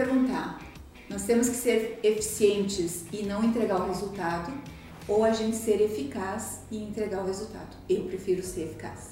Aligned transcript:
perguntar: 0.00 0.58
nós 1.10 1.24
temos 1.24 1.48
que 1.48 1.56
ser 1.56 2.00
eficientes 2.02 3.04
e 3.12 3.22
não 3.22 3.44
entregar 3.44 3.82
o 3.82 3.86
resultado, 3.86 4.50
ou 5.06 5.24
a 5.24 5.30
gente 5.30 5.56
ser 5.56 5.80
eficaz 5.82 6.62
e 6.70 6.82
entregar 6.82 7.22
o 7.22 7.26
resultado? 7.26 7.76
Eu 7.88 8.04
prefiro 8.04 8.42
ser 8.42 8.62
eficaz. 8.62 9.10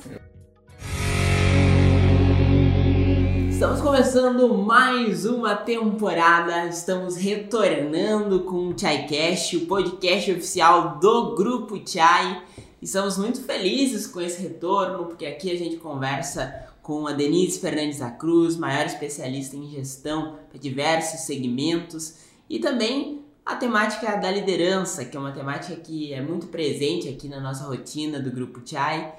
Estamos 3.51 3.81
começando 3.81 4.55
mais 4.55 5.27
uma 5.27 5.57
temporada, 5.57 6.67
estamos 6.67 7.17
retornando 7.17 8.45
com 8.45 8.69
o 8.69 8.79
ChaiCast, 8.79 9.57
o 9.57 9.67
podcast 9.67 10.31
oficial 10.31 10.99
do 11.01 11.35
Grupo 11.35 11.83
Chai. 11.85 12.41
Estamos 12.81 13.19
muito 13.19 13.43
felizes 13.43 14.07
com 14.07 14.21
esse 14.21 14.41
retorno, 14.41 15.07
porque 15.07 15.27
aqui 15.27 15.51
a 15.51 15.59
gente 15.59 15.77
conversa 15.77 16.68
com 16.89 17.07
a 17.07 17.13
Denise 17.13 17.59
Fernandes 17.59 17.99
da 17.99 18.11
Cruz, 18.11 18.57
maior 18.57 18.87
especialista 18.87 19.55
em 19.55 19.69
gestão 19.69 20.39
para 20.49 20.59
diversos 20.59 21.21
segmentos, 21.21 22.15
e 22.49 22.59
também 22.59 23.21
a 23.45 23.57
temática 23.57 24.17
da 24.17 24.31
liderança, 24.31 25.05
que 25.05 25.15
é 25.15 25.21
uma 25.21 25.33
temática 25.33 25.77
que 25.77 26.15
é 26.15 26.23
muito 26.23 26.47
presente 26.47 27.07
aqui 27.07 27.29
na 27.29 27.41
nossa 27.41 27.65
rotina 27.65 28.19
do 28.19 28.31
Grupo 28.31 28.63
Chai. 28.65 29.15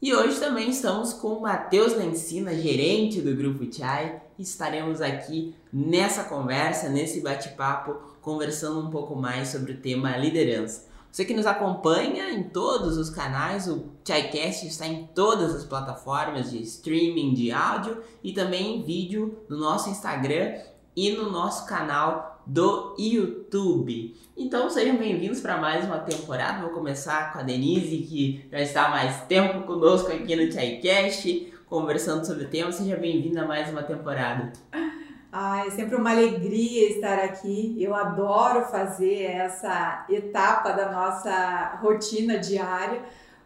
E 0.00 0.14
hoje 0.14 0.38
também 0.38 0.70
estamos 0.70 1.12
com 1.12 1.30
o 1.30 1.40
Matheus 1.40 1.96
Lencina, 1.96 2.54
gerente 2.54 3.20
do 3.20 3.34
Grupo 3.34 3.66
Chai, 3.68 4.22
e 4.38 4.42
estaremos 4.42 5.00
aqui 5.00 5.56
nessa 5.72 6.22
conversa, 6.22 6.88
nesse 6.88 7.20
bate-papo, 7.20 7.96
conversando 8.22 8.78
um 8.78 8.90
pouco 8.92 9.16
mais 9.16 9.48
sobre 9.48 9.72
o 9.72 9.78
tema 9.78 10.16
liderança. 10.16 10.87
Você 11.10 11.24
que 11.24 11.34
nos 11.34 11.46
acompanha 11.46 12.30
em 12.30 12.44
todos 12.44 12.96
os 12.96 13.10
canais, 13.10 13.66
o 13.66 13.86
ChaiCast 14.06 14.66
está 14.66 14.86
em 14.86 15.06
todas 15.14 15.54
as 15.54 15.64
plataformas 15.64 16.50
de 16.50 16.62
streaming 16.62 17.34
de 17.34 17.50
áudio 17.50 18.02
e 18.22 18.32
também 18.32 18.76
em 18.76 18.82
vídeo 18.82 19.38
no 19.48 19.56
nosso 19.56 19.88
Instagram 19.88 20.54
e 20.94 21.10
no 21.12 21.30
nosso 21.30 21.66
canal 21.66 22.42
do 22.46 22.94
YouTube. 22.98 24.16
Então 24.36 24.68
sejam 24.68 24.96
bem-vindos 24.96 25.40
para 25.40 25.56
mais 25.56 25.84
uma 25.84 25.98
temporada. 25.98 26.62
Vou 26.62 26.70
começar 26.70 27.32
com 27.32 27.38
a 27.38 27.42
Denise, 27.42 27.98
que 27.98 28.46
já 28.52 28.60
está 28.60 28.86
há 28.86 28.90
mais 28.90 29.22
tempo 29.22 29.66
conosco 29.66 30.12
aqui 30.12 30.36
no 30.36 30.52
ChaiCast, 30.52 31.52
conversando 31.66 32.26
sobre 32.26 32.44
o 32.44 32.48
tema. 32.48 32.70
Seja 32.70 32.96
bem-vinda 32.96 33.42
a 33.42 33.46
mais 33.46 33.70
uma 33.70 33.82
temporada. 33.82 34.52
Ah, 35.30 35.66
é 35.66 35.70
sempre 35.70 35.94
uma 35.94 36.10
alegria 36.10 36.88
estar 36.88 37.18
aqui. 37.18 37.76
Eu 37.78 37.94
adoro 37.94 38.64
fazer 38.66 39.24
essa 39.24 40.06
etapa 40.08 40.72
da 40.72 40.90
nossa 40.90 41.76
rotina 41.82 42.38
diária, 42.38 43.02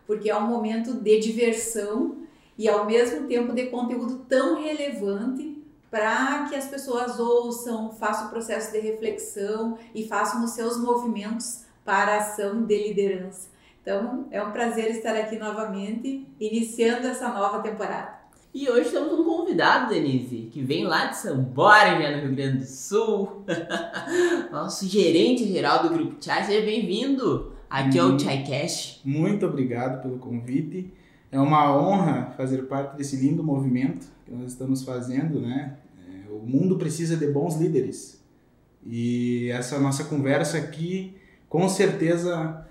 porque 0.07 0.31
é 0.31 0.37
um 0.37 0.47
momento 0.47 0.95
de 0.95 1.19
diversão 1.19 2.19
e 2.57 2.69
ao 2.69 2.85
mesmo 2.87 3.27
tempo 3.27 3.53
de 3.53 3.67
conteúdo 3.67 4.19
tão 4.29 4.63
relevante 4.63 5.61
para 5.91 6.47
que 6.49 6.55
as 6.55 6.67
pessoas 6.67 7.19
ouçam, 7.19 7.93
façam 7.93 8.29
o 8.29 8.31
processo 8.31 8.73
de 8.73 8.79
reflexão 8.79 9.77
e 9.95 10.07
façam 10.07 10.45
os 10.45 10.53
seus 10.53 10.79
movimentos 10.79 11.65
para 11.85 12.15
a 12.15 12.19
ação 12.19 12.65
de 12.65 12.89
liderança. 12.89 13.51
Então, 13.83 14.27
é 14.31 14.41
um 14.43 14.53
prazer 14.53 14.93
estar 14.93 15.17
aqui 15.17 15.37
novamente, 15.37 16.27
iniciando 16.39 17.09
essa 17.09 17.29
nova 17.29 17.61
temporada. 17.61 18.22
E 18.55 18.69
hoje 18.69 18.91
temos 18.91 19.19
um 19.19 19.25
convidado, 19.25 19.95
Denise, 19.95 20.51
que 20.53 20.61
vem 20.63 20.85
lá 20.85 21.07
de 21.07 21.17
São 21.17 21.43
Borja, 21.43 22.15
no 22.15 22.23
Rio 22.27 22.37
Grande 22.37 22.59
do 22.59 22.67
Sul. 22.67 23.47
Nosso 24.53 24.87
gerente 24.87 25.51
geral 25.51 25.83
do 25.83 25.95
Grupo 25.95 26.23
Chai. 26.23 26.45
Seja 26.45 26.63
bem-vindo 26.63 27.51
aqui 27.71 27.99
ao 27.99 28.19
Chai 28.19 28.45
Cash. 28.45 29.01
Muito 29.03 29.47
obrigado 29.47 30.03
pelo 30.03 30.19
convite. 30.19 30.93
É 31.31 31.41
uma 31.41 31.75
honra 31.75 32.35
fazer 32.37 32.65
parte 32.65 32.99
desse 32.99 33.17
lindo 33.17 33.43
movimento 33.43 34.07
que 34.27 34.33
nós 34.33 34.53
estamos 34.53 34.85
fazendo, 34.85 35.41
né? 35.41 35.79
É, 36.07 36.31
o 36.31 36.47
mundo 36.47 36.77
precisa 36.77 37.17
de 37.17 37.29
bons 37.29 37.57
líderes. 37.57 38.23
E 38.87 39.49
essa 39.51 39.81
nossa 39.81 40.05
conversa 40.05 40.59
aqui, 40.59 41.17
com 41.49 41.67
certeza, 41.71 42.67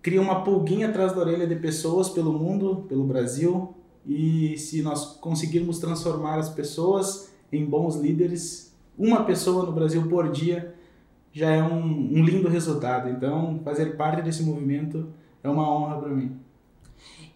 cria 0.00 0.22
uma 0.22 0.42
pulguinha 0.42 0.88
atrás 0.88 1.12
da 1.12 1.20
orelha 1.20 1.46
de 1.46 1.56
pessoas 1.56 2.08
pelo 2.08 2.32
mundo, 2.32 2.86
pelo 2.88 3.04
Brasil, 3.04 3.74
e 4.06 4.56
se 4.56 4.82
nós 4.82 5.16
conseguirmos 5.20 5.78
transformar 5.78 6.38
as 6.38 6.48
pessoas 6.48 7.32
em 7.52 7.64
bons 7.64 7.96
líderes, 7.96 8.74
uma 8.98 9.24
pessoa 9.24 9.64
no 9.64 9.72
Brasil 9.72 10.08
por 10.08 10.30
dia 10.30 10.74
já 11.32 11.50
é 11.50 11.62
um, 11.62 11.82
um 11.82 12.24
lindo 12.24 12.48
resultado. 12.48 13.08
Então, 13.08 13.60
fazer 13.64 13.96
parte 13.96 14.22
desse 14.22 14.42
movimento 14.42 15.08
é 15.42 15.48
uma 15.48 15.70
honra 15.70 15.98
para 16.00 16.08
mim. 16.08 16.38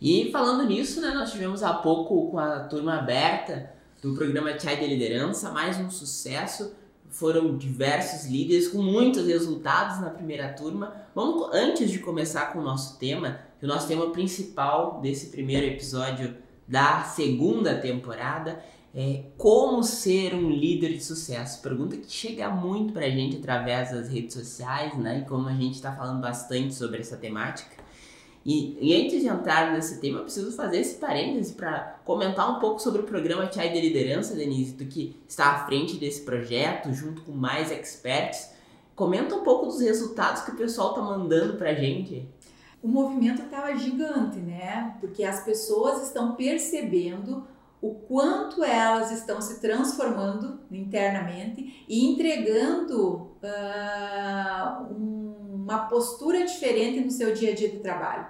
E 0.00 0.30
falando 0.30 0.66
nisso, 0.66 1.00
né, 1.00 1.12
nós 1.14 1.32
tivemos 1.32 1.62
há 1.62 1.72
pouco 1.72 2.30
com 2.30 2.38
a 2.38 2.60
turma 2.60 2.98
aberta 2.98 3.70
do 4.02 4.14
programa 4.14 4.58
Chai 4.58 4.76
de 4.76 4.86
Liderança, 4.86 5.50
mais 5.50 5.78
um 5.78 5.90
sucesso. 5.90 6.74
Foram 7.08 7.56
diversos 7.56 8.26
líderes 8.26 8.68
com 8.68 8.82
muitos 8.82 9.26
resultados 9.26 10.00
na 10.00 10.10
primeira 10.10 10.52
turma. 10.52 10.92
Vamos, 11.14 11.48
antes 11.54 11.90
de 11.90 12.00
começar 12.00 12.52
com 12.52 12.58
o 12.58 12.62
nosso 12.62 12.98
tema, 12.98 13.38
que 13.58 13.64
o 13.64 13.68
nosso 13.68 13.86
tema 13.86 14.10
principal 14.10 15.00
desse 15.00 15.30
primeiro 15.30 15.64
episódio 15.66 16.34
da 16.66 17.02
segunda 17.02 17.74
temporada 17.78 18.62
é 18.94 19.24
como 19.36 19.82
ser 19.82 20.34
um 20.34 20.48
líder 20.48 20.92
de 20.92 21.02
sucesso. 21.02 21.60
Pergunta 21.60 21.96
que 21.96 22.10
chega 22.10 22.48
muito 22.48 22.92
pra 22.92 23.10
gente 23.10 23.36
através 23.36 23.90
das 23.90 24.08
redes 24.08 24.34
sociais, 24.34 24.96
né? 24.96 25.20
E 25.20 25.28
como 25.28 25.48
a 25.48 25.52
gente 25.52 25.74
está 25.74 25.92
falando 25.92 26.20
bastante 26.20 26.74
sobre 26.74 27.00
essa 27.00 27.16
temática. 27.16 27.84
E, 28.46 28.76
e, 28.80 28.94
antes 28.94 29.22
de 29.22 29.26
entrar 29.26 29.72
nesse 29.72 30.00
tema, 30.00 30.18
eu 30.18 30.24
preciso 30.24 30.52
fazer 30.52 30.78
esse 30.78 30.96
parêntese 30.96 31.54
para 31.54 31.98
comentar 32.04 32.54
um 32.54 32.60
pouco 32.60 32.78
sobre 32.78 33.00
o 33.00 33.04
programa 33.04 33.50
Chai 33.50 33.72
de 33.72 33.80
Liderança, 33.80 34.34
Denise, 34.34 34.74
do 34.74 34.84
que 34.84 35.16
está 35.26 35.52
à 35.52 35.66
frente 35.66 35.96
desse 35.96 36.20
projeto, 36.20 36.92
junto 36.92 37.22
com 37.22 37.32
mais 37.32 37.72
experts. 37.72 38.50
Comenta 38.94 39.34
um 39.34 39.42
pouco 39.42 39.66
dos 39.66 39.80
resultados 39.80 40.42
que 40.42 40.50
o 40.50 40.56
pessoal 40.56 40.90
está 40.90 41.00
mandando 41.00 41.54
para 41.54 41.70
a 41.70 41.74
gente 41.74 42.28
o 42.84 42.88
movimento 42.88 43.40
estava 43.40 43.74
gigante, 43.74 44.38
né? 44.38 44.94
Porque 45.00 45.24
as 45.24 45.42
pessoas 45.42 46.02
estão 46.02 46.34
percebendo 46.34 47.48
o 47.80 47.94
quanto 47.94 48.62
elas 48.62 49.10
estão 49.10 49.40
se 49.40 49.58
transformando 49.58 50.60
internamente 50.70 51.82
e 51.88 52.04
entregando 52.12 53.36
uh, 53.42 54.94
uma 54.94 55.86
postura 55.86 56.44
diferente 56.44 57.00
no 57.00 57.10
seu 57.10 57.32
dia 57.32 57.52
a 57.52 57.54
dia 57.54 57.70
de 57.70 57.78
trabalho. 57.78 58.26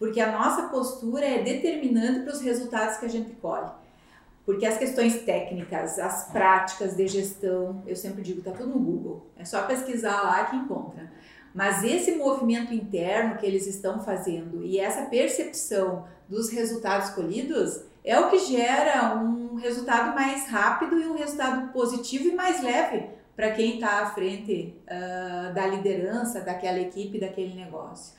Porque 0.00 0.20
a 0.20 0.32
nossa 0.32 0.64
postura 0.64 1.24
é 1.24 1.44
determinante 1.44 2.24
para 2.24 2.32
os 2.32 2.40
resultados 2.40 2.96
que 2.96 3.06
a 3.06 3.08
gente 3.08 3.30
colhe. 3.36 3.70
Porque 4.44 4.66
as 4.66 4.78
questões 4.78 5.22
técnicas, 5.22 6.00
as 6.00 6.28
práticas 6.32 6.96
de 6.96 7.06
gestão, 7.06 7.84
eu 7.86 7.94
sempre 7.94 8.22
digo, 8.22 8.40
está 8.40 8.50
tudo 8.50 8.70
no 8.70 8.80
Google. 8.80 9.30
É 9.36 9.44
só 9.44 9.62
pesquisar 9.62 10.22
lá 10.22 10.44
que 10.46 10.56
encontra. 10.56 11.08
Mas 11.54 11.84
esse 11.84 12.12
movimento 12.12 12.72
interno 12.72 13.36
que 13.36 13.46
eles 13.46 13.66
estão 13.66 14.02
fazendo 14.02 14.64
e 14.64 14.78
essa 14.78 15.06
percepção 15.06 16.06
dos 16.28 16.50
resultados 16.50 17.10
colhidos 17.10 17.82
é 18.04 18.18
o 18.18 18.30
que 18.30 18.38
gera 18.38 19.16
um 19.16 19.56
resultado 19.56 20.14
mais 20.14 20.48
rápido 20.48 20.98
e 20.98 21.06
um 21.06 21.16
resultado 21.16 21.72
positivo 21.72 22.28
e 22.28 22.34
mais 22.34 22.62
leve 22.62 23.10
para 23.36 23.52
quem 23.52 23.74
está 23.74 24.02
à 24.02 24.06
frente 24.06 24.74
uh, 24.86 25.54
da 25.54 25.66
liderança 25.66 26.40
daquela 26.40 26.78
equipe, 26.78 27.20
daquele 27.20 27.54
negócio. 27.54 28.14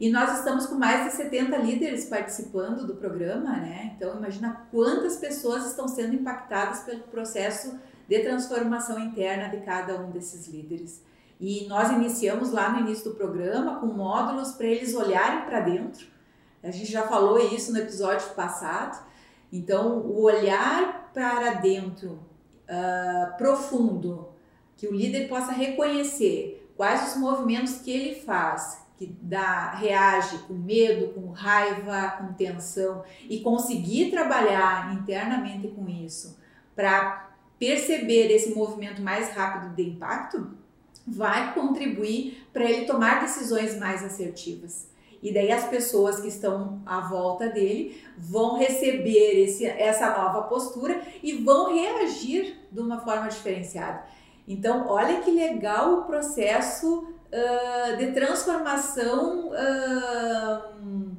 E 0.00 0.10
nós 0.10 0.38
estamos 0.38 0.66
com 0.66 0.74
mais 0.74 1.04
de 1.04 1.12
70 1.16 1.56
líderes 1.58 2.06
participando 2.06 2.86
do 2.86 2.96
programa, 2.96 3.56
né? 3.58 3.92
Então 3.96 4.16
imagina 4.16 4.66
quantas 4.70 5.16
pessoas 5.16 5.66
estão 5.66 5.86
sendo 5.86 6.14
impactadas 6.14 6.80
pelo 6.80 7.02
processo 7.02 7.78
de 8.08 8.18
transformação 8.18 8.98
interna 8.98 9.48
de 9.48 9.58
cada 9.58 9.96
um 10.00 10.10
desses 10.10 10.48
líderes. 10.48 11.00
E 11.44 11.66
nós 11.66 11.90
iniciamos 11.90 12.52
lá 12.52 12.70
no 12.70 12.86
início 12.86 13.10
do 13.10 13.16
programa 13.16 13.80
com 13.80 13.86
módulos 13.86 14.52
para 14.52 14.68
eles 14.68 14.94
olharem 14.94 15.44
para 15.44 15.58
dentro. 15.58 16.06
A 16.62 16.70
gente 16.70 16.88
já 16.88 17.02
falou 17.02 17.36
isso 17.36 17.72
no 17.72 17.78
episódio 17.78 18.28
passado. 18.28 19.04
Então, 19.52 19.98
o 19.98 20.22
olhar 20.22 21.10
para 21.12 21.54
dentro 21.54 22.10
uh, 22.12 23.36
profundo, 23.36 24.28
que 24.76 24.86
o 24.86 24.94
líder 24.94 25.28
possa 25.28 25.50
reconhecer 25.50 26.72
quais 26.76 27.10
os 27.10 27.20
movimentos 27.20 27.78
que 27.78 27.90
ele 27.90 28.20
faz, 28.20 28.80
que 28.96 29.06
dá, 29.20 29.72
reage 29.72 30.38
com 30.46 30.54
medo, 30.54 31.12
com 31.12 31.32
raiva, 31.32 32.18
com 32.18 32.34
tensão 32.34 33.02
e 33.28 33.40
conseguir 33.40 34.12
trabalhar 34.12 34.94
internamente 34.94 35.66
com 35.66 35.88
isso 35.88 36.38
para 36.76 37.32
perceber 37.58 38.30
esse 38.30 38.54
movimento 38.54 39.02
mais 39.02 39.30
rápido 39.30 39.74
de 39.74 39.82
impacto, 39.82 40.61
vai 41.06 41.54
contribuir 41.54 42.46
para 42.52 42.64
ele 42.64 42.86
tomar 42.86 43.20
decisões 43.20 43.78
mais 43.78 44.04
assertivas. 44.04 44.90
E 45.22 45.32
daí 45.32 45.52
as 45.52 45.64
pessoas 45.68 46.20
que 46.20 46.26
estão 46.26 46.82
à 46.84 47.00
volta 47.00 47.48
dele 47.48 48.02
vão 48.18 48.58
receber 48.58 49.44
esse, 49.44 49.64
essa 49.64 50.10
nova 50.10 50.42
postura 50.42 51.00
e 51.22 51.34
vão 51.34 51.72
reagir 51.72 52.58
de 52.70 52.80
uma 52.80 52.98
forma 52.98 53.28
diferenciada. 53.28 54.02
Então, 54.48 54.88
olha 54.88 55.20
que 55.20 55.30
legal 55.30 56.00
o 56.00 56.04
processo 56.04 57.06
uh, 57.32 57.96
de 57.96 58.10
transformação 58.10 59.50
uh, 59.50 61.16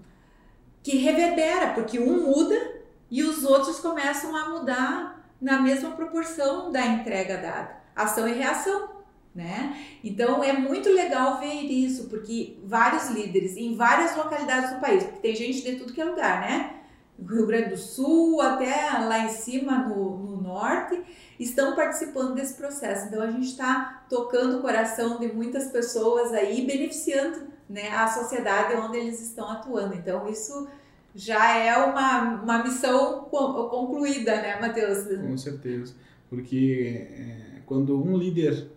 que 0.81 0.97
reverbera, 0.97 1.73
porque 1.73 1.97
um 1.97 2.23
muda 2.29 2.73
e 3.09 3.23
os 3.23 3.45
outros 3.45 3.79
começam 3.79 4.35
a 4.35 4.49
mudar 4.49 5.23
na 5.39 5.61
mesma 5.61 5.91
proporção 5.91 6.71
da 6.71 6.85
entrega 6.85 7.37
dada. 7.37 7.77
ação 7.95 8.27
e 8.27 8.33
reação, 8.33 8.89
né? 9.33 9.77
Então 10.03 10.43
é 10.43 10.53
muito 10.53 10.89
legal 10.89 11.39
ver 11.39 11.63
isso, 11.63 12.07
porque 12.07 12.57
vários 12.63 13.09
líderes 13.09 13.57
em 13.57 13.75
várias 13.75 14.15
localidades 14.15 14.73
do 14.73 14.79
país, 14.79 15.03
porque 15.03 15.19
tem 15.19 15.35
gente 15.35 15.63
de 15.63 15.75
tudo 15.75 15.93
que 15.93 16.01
é 16.01 16.05
lugar, 16.05 16.41
né? 16.41 16.79
Rio 17.19 17.45
Grande 17.45 17.69
do 17.69 17.77
Sul, 17.77 18.41
até 18.41 18.91
lá 18.99 19.19
em 19.25 19.29
cima 19.29 19.87
no, 19.87 20.17
no 20.17 20.41
norte, 20.41 21.01
estão 21.39 21.75
participando 21.75 22.35
desse 22.35 22.55
processo. 22.55 23.07
Então 23.07 23.21
a 23.21 23.31
gente 23.31 23.47
está 23.47 24.05
tocando 24.09 24.57
o 24.57 24.61
coração 24.61 25.19
de 25.19 25.31
muitas 25.31 25.67
pessoas 25.67 26.33
aí, 26.33 26.65
beneficiando 26.65 27.47
né, 27.69 27.89
a 27.89 28.07
sociedade 28.07 28.75
onde 28.75 28.97
eles 28.97 29.21
estão 29.21 29.49
atuando. 29.49 29.95
Então 29.95 30.27
isso 30.27 30.67
já 31.15 31.55
é 31.57 31.77
uma, 31.77 32.41
uma 32.41 32.63
missão 32.63 33.21
concluída, 33.29 34.35
né, 34.41 34.59
Matheus? 34.59 35.05
Com 35.17 35.37
certeza, 35.37 35.93
porque 36.29 37.07
é, 37.09 37.61
quando 37.65 38.01
um 38.01 38.17
líder 38.17 38.69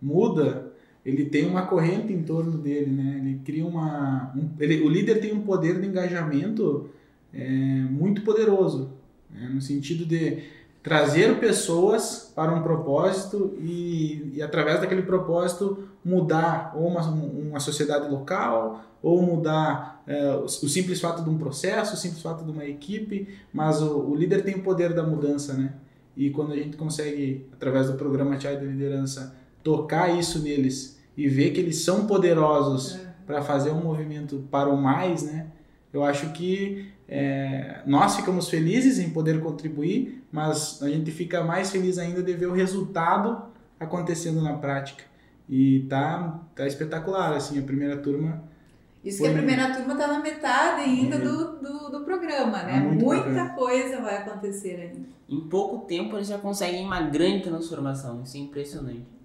muda, 0.00 0.72
ele 1.04 1.26
tem 1.26 1.46
uma 1.46 1.66
corrente 1.66 2.12
em 2.12 2.22
torno 2.22 2.58
dele, 2.58 2.90
né? 2.90 3.18
Ele 3.18 3.40
cria 3.44 3.66
uma, 3.66 4.32
um, 4.36 4.50
ele, 4.60 4.82
o 4.82 4.88
líder 4.88 5.20
tem 5.20 5.32
um 5.32 5.40
poder 5.40 5.80
de 5.80 5.86
engajamento 5.86 6.90
é, 7.32 7.48
muito 7.90 8.22
poderoso, 8.22 8.92
né? 9.30 9.48
no 9.52 9.60
sentido 9.60 10.04
de 10.04 10.42
trazer 10.82 11.38
pessoas 11.38 12.32
para 12.34 12.54
um 12.54 12.62
propósito 12.62 13.56
e, 13.60 14.32
e 14.34 14.42
através 14.42 14.80
daquele 14.80 15.02
propósito 15.02 15.88
mudar 16.04 16.72
ou 16.74 16.86
uma, 16.86 17.02
uma 17.02 17.60
sociedade 17.60 18.10
local 18.10 18.84
ou 19.02 19.20
mudar 19.22 20.02
é, 20.06 20.32
o, 20.36 20.44
o, 20.44 20.48
simples 20.48 21.00
fato 21.00 21.22
de 21.22 21.30
um 21.30 21.36
processo, 21.36 21.94
o 21.94 21.96
simples 21.96 22.22
fato 22.22 22.44
de 22.44 22.50
uma 22.50 22.64
equipe, 22.64 23.28
mas 23.52 23.82
o, 23.82 24.10
o, 24.10 24.16
líder 24.16 24.42
tem 24.42 24.54
o 24.56 24.62
poder 24.62 24.94
da 24.94 25.02
mudança, 25.02 25.52
né? 25.54 25.74
E 26.16 26.30
quando 26.30 26.52
a 26.52 26.56
gente 26.56 26.76
consegue, 26.76 27.46
através 27.52 27.86
do 27.86 27.94
programa 27.94 28.40
Chai 28.40 28.56
de 28.56 28.64
Liderança, 28.64 29.36
tocar 29.68 30.18
isso 30.18 30.38
neles 30.38 30.98
e 31.14 31.28
ver 31.28 31.50
que 31.50 31.60
eles 31.60 31.84
são 31.84 32.06
poderosos 32.06 32.96
é. 32.96 33.12
para 33.26 33.42
fazer 33.42 33.70
um 33.70 33.82
movimento 33.82 34.48
para 34.50 34.70
o 34.70 34.78
mais, 34.78 35.24
né? 35.24 35.48
Eu 35.92 36.02
acho 36.02 36.32
que 36.32 36.90
é, 37.06 37.82
nós 37.84 38.16
ficamos 38.16 38.48
felizes 38.48 38.98
em 38.98 39.10
poder 39.10 39.42
contribuir, 39.42 40.24
mas 40.32 40.82
a 40.82 40.88
gente 40.88 41.10
fica 41.10 41.44
mais 41.44 41.70
feliz 41.70 41.98
ainda 41.98 42.22
de 42.22 42.32
ver 42.32 42.46
o 42.46 42.54
resultado 42.54 43.42
acontecendo 43.78 44.40
na 44.40 44.54
prática. 44.54 45.04
E 45.46 45.80
tá, 45.80 46.40
tá 46.54 46.66
espetacular, 46.66 47.34
assim, 47.34 47.58
a 47.58 47.62
primeira 47.62 47.98
turma. 47.98 48.42
Isso 49.04 49.22
que 49.22 49.28
a 49.28 49.32
primeira 49.32 49.74
turma 49.74 49.96
tá 49.96 50.06
na 50.06 50.20
metade 50.20 50.80
ainda 50.80 51.16
é. 51.16 51.18
do, 51.18 51.58
do, 51.58 51.90
do, 51.90 52.04
programa, 52.06 52.62
né? 52.62 52.80
Muita 52.80 53.28
bacana. 53.28 53.50
coisa 53.50 54.00
vai 54.00 54.16
acontecer 54.16 54.80
ainda. 54.80 55.08
Em 55.28 55.40
pouco 55.40 55.86
tempo 55.86 56.16
eles 56.16 56.28
já 56.28 56.38
conseguem 56.38 56.86
uma 56.86 57.02
grande 57.02 57.42
transformação, 57.42 58.22
isso 58.22 58.36
é 58.38 58.40
impressionante. 58.40 59.17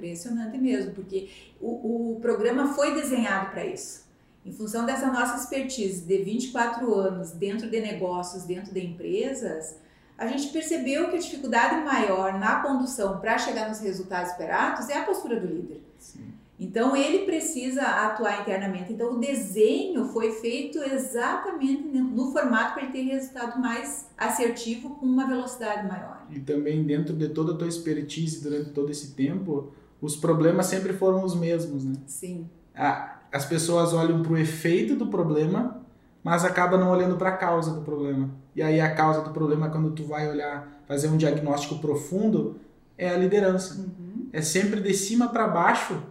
Impressionante 0.00 0.56
mesmo, 0.56 0.92
porque 0.92 1.28
o, 1.60 2.14
o 2.14 2.20
programa 2.20 2.72
foi 2.72 2.94
desenhado 2.94 3.50
para 3.50 3.66
isso. 3.66 4.08
Em 4.44 4.52
função 4.52 4.86
dessa 4.86 5.06
nossa 5.06 5.36
expertise 5.36 6.02
de 6.02 6.22
24 6.22 6.94
anos 6.94 7.32
dentro 7.32 7.68
de 7.68 7.80
negócios, 7.80 8.44
dentro 8.44 8.72
de 8.72 8.80
empresas, 8.80 9.76
a 10.16 10.26
gente 10.26 10.48
percebeu 10.48 11.10
que 11.10 11.16
a 11.16 11.18
dificuldade 11.18 11.84
maior 11.84 12.38
na 12.38 12.62
condução 12.62 13.20
para 13.20 13.36
chegar 13.38 13.68
nos 13.68 13.80
resultados 13.80 14.30
esperados 14.32 14.88
é 14.88 14.98
a 14.98 15.04
postura 15.04 15.38
do 15.38 15.46
líder. 15.46 15.82
Sim. 15.98 16.30
Então 16.60 16.94
ele 16.94 17.24
precisa 17.24 17.80
atuar 17.80 18.42
internamente. 18.42 18.92
Então 18.92 19.14
o 19.14 19.18
desenho 19.18 20.04
foi 20.06 20.32
feito 20.32 20.78
exatamente 20.78 21.82
no 21.82 22.30
formato 22.32 22.74
para 22.74 22.82
ele 22.82 22.92
ter 22.92 23.02
resultado 23.02 23.58
mais 23.58 24.10
assertivo 24.16 24.90
com 24.96 25.06
uma 25.06 25.26
velocidade 25.26 25.88
maior. 25.88 26.26
E 26.30 26.38
também 26.38 26.84
dentro 26.84 27.16
de 27.16 27.30
toda 27.30 27.54
a 27.54 27.56
tua 27.56 27.66
expertise 27.66 28.42
durante 28.42 28.72
todo 28.72 28.90
esse 28.90 29.14
tempo, 29.14 29.72
os 30.00 30.16
problemas 30.16 30.66
sempre 30.66 30.92
foram 30.92 31.24
os 31.24 31.34
mesmos, 31.34 31.84
né? 31.84 31.94
Sim. 32.06 32.48
Ah, 32.74 33.18
as 33.32 33.44
pessoas 33.44 33.92
olham 33.92 34.22
para 34.22 34.32
o 34.32 34.38
efeito 34.38 34.96
do 34.96 35.06
problema, 35.06 35.80
mas 36.22 36.44
acabam 36.44 36.78
não 36.78 36.90
olhando 36.90 37.16
para 37.16 37.30
a 37.30 37.36
causa 37.36 37.72
do 37.72 37.82
problema. 37.82 38.30
E 38.54 38.62
aí 38.62 38.80
a 38.80 38.94
causa 38.94 39.22
do 39.22 39.30
problema, 39.30 39.70
quando 39.70 39.92
tu 39.92 40.04
vai 40.04 40.28
olhar, 40.28 40.82
fazer 40.86 41.08
um 41.08 41.16
diagnóstico 41.16 41.78
profundo, 41.78 42.56
é 42.98 43.08
a 43.08 43.16
liderança. 43.16 43.78
Uhum. 43.78 44.28
É 44.32 44.42
sempre 44.42 44.80
de 44.80 44.92
cima 44.92 45.28
para 45.28 45.46
baixo, 45.46 46.02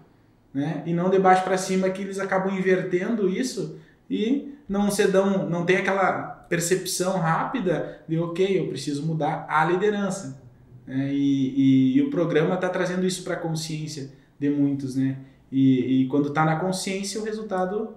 né? 0.54 0.84
E 0.86 0.94
não 0.94 1.10
de 1.10 1.20
baixo 1.20 1.44
para 1.44 1.58
cima 1.58 1.90
que 1.90 2.02
eles 2.02 2.20
acabam 2.20 2.56
invertendo 2.56 3.30
isso 3.30 3.78
e 4.10 4.56
não 4.68 4.90
se 4.90 5.08
dão, 5.08 5.48
não 5.50 5.66
tem 5.66 5.78
aquela 5.78 6.22
percepção 6.50 7.18
rápida 7.20 8.02
de 8.08 8.20
ok, 8.20 8.60
eu 8.60 8.68
preciso 8.68 9.06
mudar 9.06 9.46
a 9.48 9.66
liderança. 9.66 10.42
É, 10.90 11.14
e, 11.14 11.94
e, 11.94 11.98
e, 11.98 12.02
o 12.02 12.10
programa 12.10 12.56
está 12.56 12.68
trazendo 12.68 13.06
isso 13.06 13.24
para 13.24 13.36
a 13.36 13.38
consciência 13.38 14.12
de 14.40 14.50
muitos, 14.50 14.96
né? 14.96 15.18
E, 15.52 16.02
e 16.04 16.08
quando 16.08 16.30
está 16.30 16.44
na 16.44 16.56
consciência, 16.56 17.22
o 17.22 17.24
resultado 17.24 17.96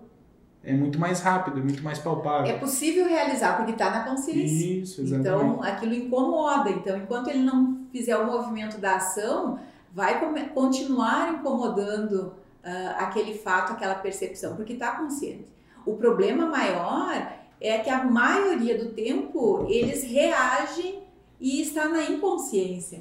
é 0.63 0.75
muito 0.75 0.99
mais 0.99 1.21
rápido, 1.21 1.59
é 1.59 1.63
muito 1.63 1.83
mais 1.83 1.99
palpável. 1.99 2.55
É 2.55 2.59
possível 2.59 3.09
realizar 3.09 3.57
porque 3.57 3.73
está 3.73 3.91
na 3.91 4.05
consciência. 4.05 4.81
Isso, 4.81 5.01
exatamente. 5.01 5.29
Então, 5.29 5.63
aquilo 5.63 5.95
incomoda. 5.95 6.71
Então, 6.71 6.97
enquanto 6.99 7.29
ele 7.29 7.43
não 7.43 7.81
fizer 7.91 8.17
o 8.17 8.27
movimento 8.27 8.79
da 8.79 8.97
ação, 8.97 9.59
vai 9.93 10.21
continuar 10.55 11.33
incomodando 11.33 12.35
uh, 12.65 12.95
aquele 12.99 13.35
fato, 13.35 13.73
aquela 13.73 13.95
percepção, 13.95 14.55
porque 14.55 14.75
está 14.75 14.93
consciente. 14.93 15.47
O 15.85 15.97
problema 15.97 16.47
maior 16.47 17.33
é 17.61 17.79
que 17.79 17.91
a 17.91 18.05
maioria 18.05 18.79
do 18.79 18.91
tempo 18.91 19.67
eles 19.69 20.05
reagem 20.05 21.03
e 21.43 21.61
está 21.61 21.89
na 21.89 22.05
inconsciência. 22.05 23.01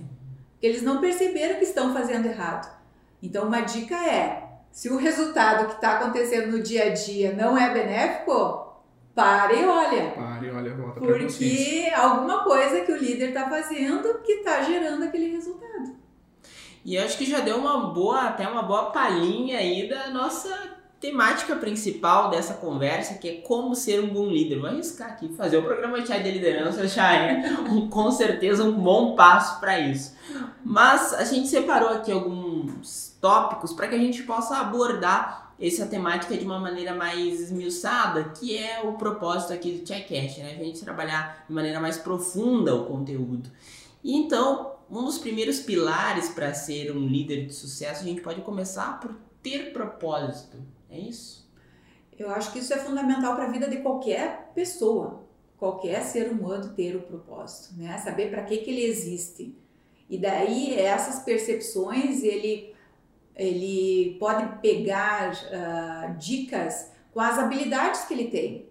Eles 0.60 0.82
não 0.82 1.00
perceberam 1.00 1.60
que 1.60 1.64
estão 1.64 1.94
fazendo 1.94 2.26
errado. 2.26 2.76
Então, 3.22 3.48
uma 3.48 3.62
dica 3.62 3.96
é: 3.96 4.44
se 4.72 4.90
o 4.90 4.98
resultado 4.98 5.68
que 5.68 5.76
está 5.76 5.98
acontecendo 5.98 6.52
no 6.52 6.64
dia 6.64 6.86
a 6.86 6.90
dia 6.90 7.34
não 7.34 7.56
é 7.56 7.72
benéfico, 7.72 8.82
pare 9.14 9.62
e 9.62 9.66
olha. 9.66 10.12
Pare 10.12 10.48
e 10.48 10.52
olha, 10.52 10.74
volta 10.74 11.00
Porque 11.00 11.92
alguma 11.96 12.44
coisa 12.44 12.82
que 12.82 12.92
o 12.92 12.98
líder 12.98 13.30
está 13.30 13.48
fazendo 13.48 14.20
que 14.24 14.34
está 14.34 14.64
gerando 14.64 15.04
aquele 15.04 15.32
resultado. 15.32 15.96
E 16.84 16.96
eu 16.96 17.06
acho 17.06 17.20
que 17.20 17.26
já 17.26 17.42
deu 17.42 17.58
uma 17.58 17.94
boa, 17.94 18.24
até 18.24 18.48
uma 18.48 18.64
boa 18.64 18.92
palhinha 18.92 19.60
aí 19.60 19.88
da 19.88 20.10
nossa 20.10 20.81
temática 21.02 21.56
principal 21.56 22.30
dessa 22.30 22.54
conversa, 22.54 23.16
que 23.16 23.28
é 23.28 23.34
como 23.42 23.74
ser 23.74 24.00
um 24.04 24.14
bom 24.14 24.28
líder. 24.28 24.60
Vou 24.60 24.70
arriscar 24.70 25.10
aqui, 25.10 25.30
fazer 25.30 25.58
o 25.58 25.64
programa 25.64 26.06
Chai 26.06 26.22
de 26.22 26.30
Liderança 26.30 26.88
já 26.88 27.12
é 27.14 27.42
um, 27.72 27.90
com 27.90 28.12
certeza 28.12 28.64
um 28.64 28.74
bom 28.74 29.16
passo 29.16 29.60
para 29.60 29.80
isso. 29.80 30.16
Mas 30.64 31.12
a 31.16 31.24
gente 31.24 31.48
separou 31.48 31.90
aqui 31.90 32.12
alguns 32.12 33.18
tópicos 33.20 33.74
para 33.74 33.88
que 33.88 33.96
a 33.96 33.98
gente 33.98 34.22
possa 34.22 34.58
abordar 34.58 35.56
essa 35.60 35.88
temática 35.88 36.38
de 36.38 36.46
uma 36.46 36.60
maneira 36.60 36.94
mais 36.94 37.40
esmiuçada, 37.40 38.26
que 38.36 38.56
é 38.56 38.82
o 38.82 38.94
propósito 38.94 39.54
aqui 39.54 39.72
do 39.72 39.88
ChaiCast, 39.88 40.40
né? 40.40 40.58
A 40.60 40.64
gente 40.64 40.84
trabalhar 40.84 41.46
de 41.48 41.54
maneira 41.54 41.80
mais 41.80 41.98
profunda 41.98 42.76
o 42.76 42.86
conteúdo. 42.86 43.50
E 44.04 44.16
então, 44.16 44.74
um 44.90 45.04
dos 45.04 45.18
primeiros 45.18 45.60
pilares 45.60 46.30
para 46.30 46.54
ser 46.54 46.96
um 46.96 47.08
líder 47.08 47.48
de 47.48 47.54
sucesso, 47.54 48.02
a 48.04 48.06
gente 48.06 48.22
pode 48.22 48.42
começar 48.42 49.00
por 49.00 49.16
ter 49.42 49.74
propósito. 49.74 50.58
É 50.92 51.00
isso? 51.00 51.50
Eu 52.18 52.30
acho 52.30 52.52
que 52.52 52.60
isso 52.60 52.74
é 52.74 52.78
fundamental 52.78 53.34
para 53.36 53.46
a 53.46 53.50
vida 53.50 53.68
de 53.68 53.78
qualquer 53.78 54.52
pessoa, 54.54 55.24
qualquer 55.58 56.04
ser 56.04 56.30
humano 56.30 56.74
ter 56.76 56.96
o 56.96 57.02
propósito, 57.02 57.76
né? 57.78 57.98
Saber 57.98 58.30
para 58.30 58.44
que, 58.44 58.58
que 58.58 58.70
ele 58.70 58.84
existe. 58.84 59.58
E 60.10 60.18
daí 60.18 60.78
essas 60.78 61.24
percepções 61.24 62.22
ele 62.22 62.72
ele 63.34 64.18
pode 64.20 64.60
pegar 64.60 65.32
uh, 65.32 66.18
dicas 66.18 66.92
com 67.14 67.20
as 67.22 67.40
habilidades 67.40 68.02
que 68.02 68.14
ele 68.14 68.28
tem. 68.28 68.70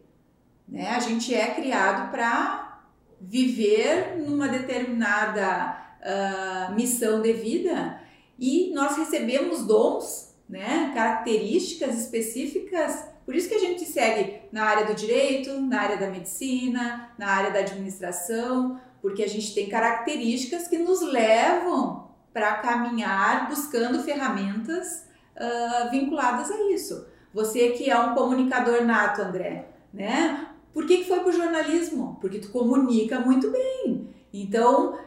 Né? 0.69 0.91
A 0.91 1.01
gente 1.01 1.35
é 1.35 1.55
criado 1.55 2.11
para 2.11 2.83
viver 3.21 4.19
numa 4.19 4.49
determinada 4.49 5.77
uh, 6.01 6.75
missão 6.75 7.21
de 7.21 7.33
vida 7.33 8.01
e 8.39 8.71
nós 8.73 8.97
recebemos 8.97 9.67
dons 9.67 10.30
né, 10.51 10.91
características 10.93 11.97
específicas. 11.97 13.09
Por 13.25 13.35
isso 13.37 13.49
que 13.49 13.55
a 13.55 13.61
gente 13.61 13.85
segue 13.85 14.41
na 14.51 14.65
área 14.65 14.85
do 14.85 14.95
direito, 14.95 15.61
na 15.61 15.81
área 15.81 15.97
da 15.97 16.11
medicina, 16.11 17.13
na 17.17 17.29
área 17.29 17.51
da 17.53 17.61
administração, 17.61 18.81
porque 19.01 19.23
a 19.23 19.29
gente 19.29 19.55
tem 19.55 19.69
características 19.69 20.67
que 20.67 20.77
nos 20.77 21.01
levam 21.01 22.11
para 22.33 22.57
caminhar 22.57 23.49
buscando 23.49 24.03
ferramentas 24.03 25.07
uh, 25.37 25.91
vinculadas 25.91 26.51
a 26.51 26.73
isso. 26.73 27.07
Você 27.33 27.71
que 27.71 27.89
é 27.89 27.99
um 27.99 28.15
comunicador 28.15 28.85
nato, 28.85 29.23
André, 29.23 29.69
né? 29.95 30.49
Por 30.75 30.87
que, 30.87 30.99
que 30.99 31.05
foi 31.05 31.21
para 31.21 31.29
o 31.29 31.33
jornalismo? 31.33 32.19
Porque 32.21 32.39
tu 32.39 32.51
comunica 32.51 33.21
muito 33.21 33.51
bem. 33.51 34.09
Então, 34.33 34.99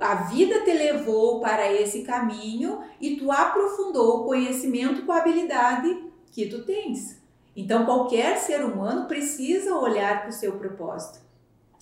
a 0.00 0.14
vida 0.14 0.60
te 0.60 0.72
levou 0.72 1.40
para 1.40 1.70
esse 1.72 2.02
caminho 2.02 2.80
e 3.00 3.16
tu 3.16 3.30
aprofundou 3.30 4.20
o 4.20 4.24
conhecimento 4.24 5.04
com 5.04 5.12
a 5.12 5.18
habilidade 5.18 6.04
que 6.30 6.46
tu 6.46 6.64
tens. 6.64 7.22
Então, 7.56 7.84
qualquer 7.84 8.36
ser 8.38 8.64
humano 8.64 9.06
precisa 9.06 9.76
olhar 9.76 10.22
para 10.22 10.30
o 10.30 10.32
seu 10.32 10.52
propósito 10.52 11.20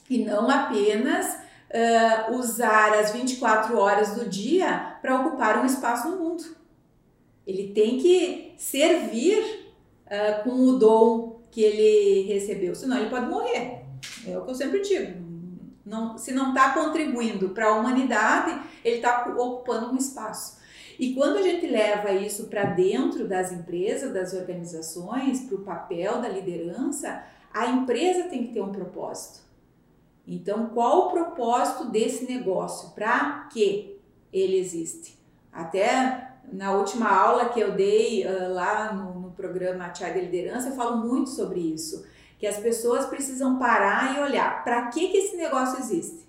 e 0.09 0.25
não 0.25 0.51
apenas 0.51 1.39
uh, 1.71 2.37
usar 2.37 2.93
as 2.95 3.13
24 3.13 3.79
horas 3.79 4.15
do 4.15 4.29
dia 4.29 4.97
para 5.01 5.21
ocupar 5.21 5.63
um 5.63 5.67
espaço 5.67 6.11
no 6.11 6.19
mundo. 6.19 6.45
Ele 7.47 7.73
tem 7.73 7.99
que 7.99 8.55
servir 8.57 9.75
uh, 10.07 10.45
com 10.45 10.51
o 10.51 10.79
dom 10.79 11.41
que 11.51 11.63
ele 11.63 12.33
recebeu, 12.33 12.75
senão 12.75 12.99
ele 12.99 13.11
pode 13.11 13.27
morrer. 13.27 13.83
É 14.27 14.39
o 14.39 14.45
que 14.45 14.51
eu 14.51 14.55
sempre 14.55 14.81
digo. 14.81 15.32
Não, 15.85 16.17
se 16.17 16.33
não 16.33 16.51
está 16.51 16.73
contribuindo 16.73 17.51
para 17.51 17.67
a 17.67 17.75
humanidade, 17.75 18.61
ele 18.85 18.97
está 18.97 19.27
ocupando 19.37 19.93
um 19.93 19.97
espaço. 19.97 20.61
E 20.99 21.15
quando 21.15 21.39
a 21.39 21.43
gente 21.43 21.67
leva 21.67 22.13
isso 22.13 22.45
para 22.45 22.65
dentro 22.65 23.27
das 23.27 23.51
empresas, 23.51 24.13
das 24.13 24.33
organizações, 24.33 25.41
para 25.41 25.57
o 25.57 25.63
papel 25.63 26.21
da 26.21 26.29
liderança, 26.29 27.25
a 27.53 27.67
empresa 27.67 28.29
tem 28.29 28.47
que 28.47 28.53
ter 28.53 28.61
um 28.61 28.71
propósito. 28.73 29.41
Então, 30.27 30.67
qual 30.67 31.09
o 31.09 31.11
propósito 31.11 31.91
desse 31.91 32.31
negócio? 32.31 32.91
Para 32.91 33.49
que 33.53 34.01
ele 34.33 34.57
existe? 34.57 35.19
Até 35.53 36.33
na 36.53 36.73
última 36.73 37.09
aula 37.09 37.49
que 37.49 37.61
eu 37.61 37.73
dei 37.73 38.25
uh, 38.25 38.53
lá 38.53 38.93
no, 38.93 39.21
no 39.21 39.31
programa 39.33 39.89
de 39.89 40.05
Liderança, 40.21 40.69
eu 40.69 40.77
falo 40.77 40.99
muito 40.99 41.31
sobre 41.31 41.61
isso. 41.61 42.07
Que 42.43 42.47
as 42.49 42.57
pessoas 42.57 43.07
precisam 43.07 43.57
parar 43.57 44.17
e 44.17 44.21
olhar 44.21 44.65
para 44.65 44.89
que, 44.89 45.07
que 45.11 45.17
esse 45.17 45.37
negócio 45.37 45.79
existe. 45.79 46.27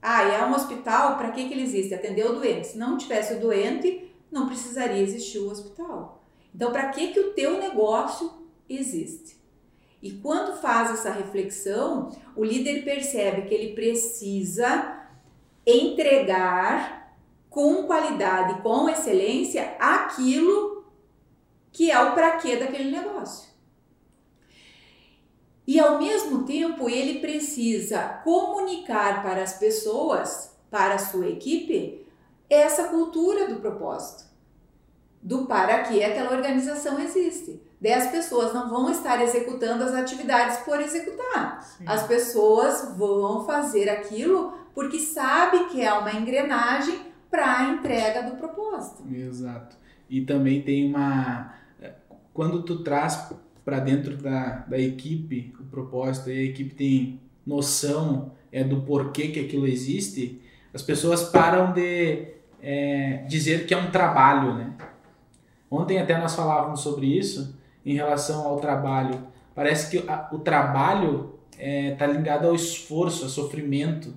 Ah, 0.00 0.22
é 0.22 0.42
um 0.46 0.54
hospital, 0.54 1.18
para 1.18 1.32
que, 1.32 1.46
que 1.46 1.52
ele 1.52 1.64
existe? 1.64 1.94
Atender 1.94 2.24
o 2.24 2.36
doente. 2.36 2.68
Se 2.68 2.78
não 2.78 2.96
tivesse 2.96 3.34
o 3.34 3.40
doente, 3.40 4.10
não 4.32 4.46
precisaria 4.46 5.02
existir 5.02 5.36
o 5.36 5.50
hospital. 5.50 6.24
Então, 6.54 6.72
para 6.72 6.88
que, 6.88 7.08
que 7.08 7.20
o 7.20 7.34
teu 7.34 7.58
negócio 7.58 8.32
existe? 8.70 9.36
E 10.00 10.12
quando 10.12 10.58
faz 10.62 10.92
essa 10.92 11.10
reflexão, 11.10 12.10
o 12.34 12.42
líder 12.42 12.82
percebe 12.82 13.42
que 13.42 13.52
ele 13.52 13.74
precisa 13.74 14.98
entregar 15.66 17.14
com 17.50 17.82
qualidade, 17.82 18.62
com 18.62 18.88
excelência, 18.88 19.76
aquilo 19.78 20.86
que 21.70 21.90
é 21.90 22.00
o 22.00 22.14
para 22.14 22.38
quê 22.38 22.56
daquele 22.56 22.90
negócio. 22.90 23.49
E 25.66 25.78
ao 25.78 25.98
mesmo 25.98 26.44
tempo, 26.44 26.88
ele 26.88 27.20
precisa 27.20 28.00
comunicar 28.24 29.22
para 29.22 29.42
as 29.42 29.58
pessoas, 29.58 30.56
para 30.70 30.94
a 30.94 30.98
sua 30.98 31.28
equipe, 31.28 32.06
essa 32.48 32.88
cultura 32.88 33.46
do 33.48 33.60
propósito, 33.60 34.24
do 35.22 35.46
para 35.46 35.82
que 35.84 36.02
aquela 36.02 36.32
organização 36.32 36.98
existe. 36.98 37.62
10 37.80 38.10
pessoas 38.10 38.52
não 38.52 38.68
vão 38.68 38.90
estar 38.90 39.22
executando 39.22 39.84
as 39.84 39.94
atividades 39.94 40.58
por 40.58 40.80
executar. 40.80 41.62
Sim. 41.62 41.84
As 41.86 42.06
pessoas 42.06 42.96
vão 42.96 43.44
fazer 43.46 43.88
aquilo 43.88 44.52
porque 44.74 44.98
sabe 44.98 45.66
que 45.66 45.80
é 45.80 45.92
uma 45.92 46.12
engrenagem 46.12 47.00
para 47.30 47.58
a 47.58 47.64
entrega 47.70 48.22
do 48.22 48.36
propósito. 48.36 49.02
Exato. 49.12 49.76
E 50.08 50.22
também 50.22 50.62
tem 50.62 50.88
uma 50.88 51.54
quando 52.32 52.62
tu 52.62 52.82
traz 52.82 53.32
para 53.64 53.80
dentro 53.80 54.16
da, 54.16 54.64
da 54.68 54.78
equipe 54.78 55.52
o 55.60 55.64
propósito 55.64 56.30
e 56.30 56.38
a 56.38 56.42
equipe 56.42 56.74
tem 56.74 57.20
noção 57.46 58.32
é 58.52 58.64
do 58.64 58.82
porquê 58.82 59.28
que 59.28 59.40
aquilo 59.40 59.66
existe, 59.66 60.40
as 60.74 60.82
pessoas 60.82 61.24
param 61.24 61.72
de 61.72 62.28
é, 62.62 63.24
dizer 63.28 63.66
que 63.66 63.74
é 63.74 63.76
um 63.76 63.90
trabalho, 63.90 64.54
né? 64.54 64.72
Ontem 65.70 65.98
até 65.98 66.18
nós 66.18 66.34
falávamos 66.34 66.80
sobre 66.80 67.06
isso 67.06 67.56
em 67.86 67.94
relação 67.94 68.46
ao 68.46 68.58
trabalho. 68.58 69.26
Parece 69.54 69.90
que 69.90 70.08
a, 70.08 70.28
o 70.32 70.38
trabalho 70.38 71.38
está 71.52 71.62
é, 71.62 71.94
tá 71.94 72.06
ligado 72.06 72.48
ao 72.48 72.54
esforço, 72.54 73.24
ao 73.24 73.30
sofrimento. 73.30 74.12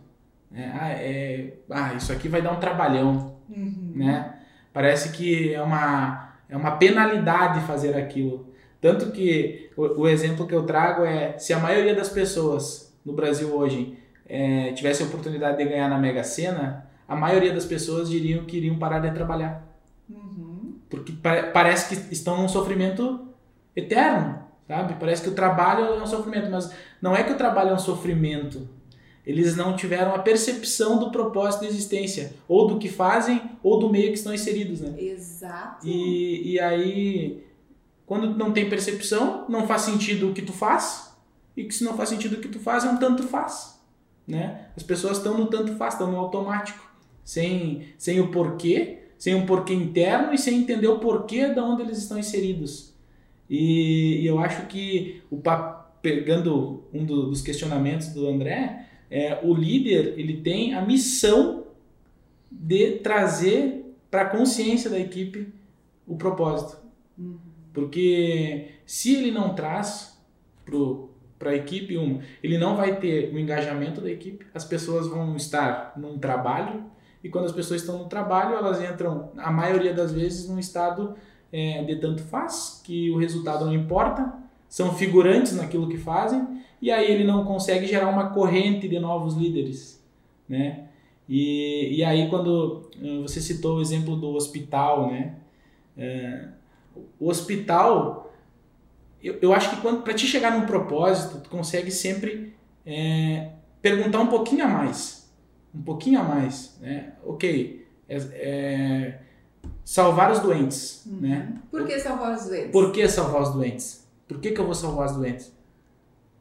Né? 0.49 0.75
Ah, 0.79 0.89
é, 0.89 1.53
ah, 1.69 1.93
isso 1.93 2.11
aqui 2.11 2.27
vai 2.27 2.41
dar 2.41 2.51
um 2.51 2.59
trabalhão. 2.59 3.35
Uhum. 3.49 3.93
Né? 3.95 4.33
Parece 4.71 5.11
que 5.11 5.53
é 5.53 5.61
uma, 5.61 6.33
é 6.49 6.57
uma 6.57 6.71
penalidade 6.71 7.65
fazer 7.67 7.95
aquilo. 7.95 8.52
Tanto 8.83 9.11
que 9.11 9.69
o, 9.77 10.01
o, 10.01 10.07
exemplo 10.09 10.45
que 10.45 10.53
eu 10.53 10.63
trago 10.63 11.05
é 11.05 11.37
se 11.37 11.53
a 11.53 11.57
maioria 11.57 11.95
das 11.95 12.09
pessoas 12.09 12.93
no 13.05 13.13
Brasil 13.13 13.55
hoje 13.55 13.97
é, 14.27 14.73
tivesse 14.73 15.01
a 15.01 15.05
oportunidade 15.05 15.57
de 15.57 15.63
ganhar 15.63 15.87
na 15.87 15.97
Mega 15.97 16.21
Sena, 16.21 16.85
a 17.07 17.15
maioria 17.15 17.53
das 17.53 17.63
pessoas 17.63 18.09
diriam 18.09 18.43
que 18.43 18.57
iriam 18.57 18.77
parar 18.77 18.99
de 18.99 19.09
trabalhar. 19.11 19.65
Uhum. 20.09 20.75
Porque 20.89 21.13
parece 21.53 21.95
que 21.95 22.13
estão 22.13 22.41
num 22.41 22.49
sofrimento 22.49 23.25
eterno, 23.73 24.39
sabe? 24.67 24.95
Parece 24.99 25.21
que 25.21 25.29
o 25.29 25.33
trabalho 25.33 25.85
é 25.85 26.03
um 26.03 26.05
sofrimento, 26.05 26.51
mas 26.51 26.69
não 27.01 27.15
é 27.15 27.23
que 27.23 27.31
o 27.31 27.37
trabalho 27.37 27.69
é 27.69 27.73
um 27.73 27.79
sofrimento. 27.79 28.67
Eles 29.25 29.55
não 29.55 29.77
tiveram 29.77 30.13
a 30.13 30.19
percepção 30.19 30.99
do 30.99 31.09
propósito 31.09 31.61
da 31.61 31.67
existência, 31.67 32.33
ou 32.49 32.67
do 32.67 32.77
que 32.77 32.89
fazem, 32.89 33.41
ou 33.63 33.79
do 33.79 33.89
meio 33.89 34.09
que 34.09 34.17
estão 34.17 34.33
inseridos, 34.33 34.81
né? 34.81 34.93
Exato. 34.97 35.87
E, 35.87 36.51
e 36.51 36.59
aí, 36.59 37.43
quando 38.05 38.37
não 38.37 38.51
tem 38.51 38.69
percepção, 38.69 39.45
não 39.49 39.67
faz 39.67 39.83
sentido 39.83 40.29
o 40.29 40.33
que 40.33 40.41
tu 40.41 40.53
faz, 40.53 41.15
e 41.55 41.63
que 41.63 41.73
se 41.73 41.83
não 41.83 41.95
faz 41.95 42.09
sentido 42.09 42.33
o 42.33 42.41
que 42.41 42.47
tu 42.47 42.59
faz, 42.59 42.83
é 42.83 42.89
um 42.89 42.97
tanto 42.97 43.23
faz, 43.23 43.79
né? 44.27 44.67
As 44.75 44.83
pessoas 44.83 45.17
estão 45.17 45.37
no 45.37 45.47
tanto 45.47 45.75
faz, 45.75 45.93
estão 45.93 46.11
no 46.11 46.17
automático, 46.17 46.83
sem, 47.23 47.87
sem 47.97 48.19
o 48.19 48.31
porquê, 48.31 49.03
sem 49.17 49.35
um 49.35 49.45
porquê 49.45 49.73
interno 49.73 50.33
e 50.33 50.37
sem 50.37 50.57
entender 50.59 50.87
o 50.87 50.99
porquê 50.99 51.49
de 51.49 51.59
onde 51.59 51.83
eles 51.83 51.97
estão 51.97 52.17
inseridos. 52.17 52.93
E, 53.49 54.21
e 54.21 54.27
eu 54.27 54.39
acho 54.39 54.65
que, 54.67 55.21
o 55.29 55.39
pegando 56.01 56.83
um 56.93 57.05
do, 57.05 57.29
dos 57.29 57.41
questionamentos 57.41 58.09
do 58.09 58.27
André, 58.27 58.87
é, 59.09 59.39
o 59.43 59.53
líder 59.53 60.15
ele 60.17 60.41
tem 60.41 60.73
a 60.73 60.81
missão 60.81 61.67
de 62.51 62.97
trazer 62.97 63.95
para 64.11 64.23
a 64.23 64.29
consciência 64.29 64.89
da 64.89 64.99
equipe 64.99 65.53
o 66.05 66.17
propósito. 66.17 66.77
Uhum. 67.17 67.37
Porque 67.73 68.75
se 68.85 69.15
ele 69.15 69.31
não 69.31 69.55
traz 69.55 70.21
para 71.39 71.51
a 71.51 71.55
equipe, 71.55 71.97
um, 71.97 72.19
ele 72.41 72.57
não 72.57 72.77
vai 72.77 72.97
ter 72.97 73.33
o 73.33 73.39
engajamento 73.39 73.99
da 73.99 74.11
equipe, 74.11 74.45
as 74.53 74.63
pessoas 74.63 75.07
vão 75.07 75.35
estar 75.35 75.93
num 75.97 76.17
trabalho, 76.17 76.85
e 77.23 77.29
quando 77.29 77.45
as 77.45 77.51
pessoas 77.51 77.81
estão 77.81 77.97
no 77.97 78.05
trabalho, 78.05 78.55
elas 78.55 78.81
entram, 78.81 79.31
a 79.37 79.51
maioria 79.51 79.93
das 79.93 80.11
vezes, 80.11 80.47
num 80.47 80.59
estado 80.59 81.15
é, 81.51 81.83
de 81.83 81.95
tanto 81.97 82.21
faz, 82.23 82.81
que 82.83 83.09
o 83.09 83.17
resultado 83.17 83.65
não 83.65 83.73
importa, 83.73 84.33
são 84.69 84.93
figurantes 84.93 85.55
naquilo 85.55 85.89
que 85.89 85.97
fazem, 85.97 86.61
e 86.81 86.91
aí 86.91 87.09
ele 87.09 87.23
não 87.23 87.45
consegue 87.45 87.87
gerar 87.87 88.09
uma 88.09 88.29
corrente 88.29 88.87
de 88.87 88.99
novos 88.99 89.35
líderes, 89.35 90.03
né? 90.49 90.87
E, 91.29 91.95
e 91.97 92.03
aí 92.03 92.27
quando 92.29 92.89
eh, 93.01 93.21
você 93.21 93.39
citou 93.39 93.77
o 93.77 93.81
exemplo 93.81 94.17
do 94.17 94.31
hospital, 94.33 95.09
né? 95.09 95.35
É, 95.97 96.47
o 97.19 97.29
hospital, 97.29 98.33
eu, 99.21 99.37
eu 99.41 99.53
acho 99.53 99.69
que 99.69 99.81
para 100.01 100.13
te 100.13 100.27
chegar 100.27 100.57
num 100.57 100.65
propósito, 100.65 101.39
tu 101.39 101.49
consegue 101.49 101.91
sempre 101.91 102.53
é, 102.85 103.51
perguntar 103.81 104.19
um 104.19 104.27
pouquinho 104.27 104.65
a 104.65 104.67
mais, 104.67 105.31
um 105.73 105.81
pouquinho 105.81 106.19
a 106.19 106.23
mais, 106.23 106.77
né? 106.81 107.13
Ok, 107.23 107.87
é, 108.07 108.17
é 108.33 109.19
salvar 109.83 110.31
os 110.31 110.39
doentes, 110.39 111.05
uhum. 111.05 111.19
né? 111.21 111.53
Por 111.69 111.85
que 111.85 111.99
salvar 111.99 112.35
os 112.35 112.45
doentes? 112.45 112.71
Por 112.71 112.91
que 112.91 113.07
salvar 113.07 113.41
os 113.41 113.53
doentes? 113.53 114.07
Por 114.27 114.39
que, 114.39 114.51
que 114.51 114.59
eu 114.59 114.65
vou 114.65 114.73
salvar 114.73 115.07
os 115.07 115.15
doentes? 115.15 115.53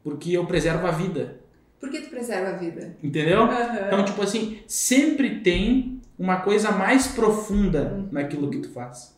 Porque 0.03 0.31
eu 0.31 0.45
preservo 0.45 0.85
a 0.87 0.91
vida. 0.91 1.39
Por 1.79 1.89
que 1.89 2.01
tu 2.01 2.09
preserva 2.09 2.49
a 2.49 2.57
vida? 2.57 2.95
Entendeu? 3.03 3.43
Uhum. 3.43 3.87
Então, 3.87 4.05
tipo 4.05 4.21
assim, 4.21 4.59
sempre 4.67 5.41
tem 5.41 6.01
uma 6.17 6.41
coisa 6.41 6.71
mais 6.71 7.07
profunda 7.07 7.93
uhum. 7.93 8.07
naquilo 8.11 8.49
que 8.49 8.59
tu 8.59 8.69
faz. 8.69 9.17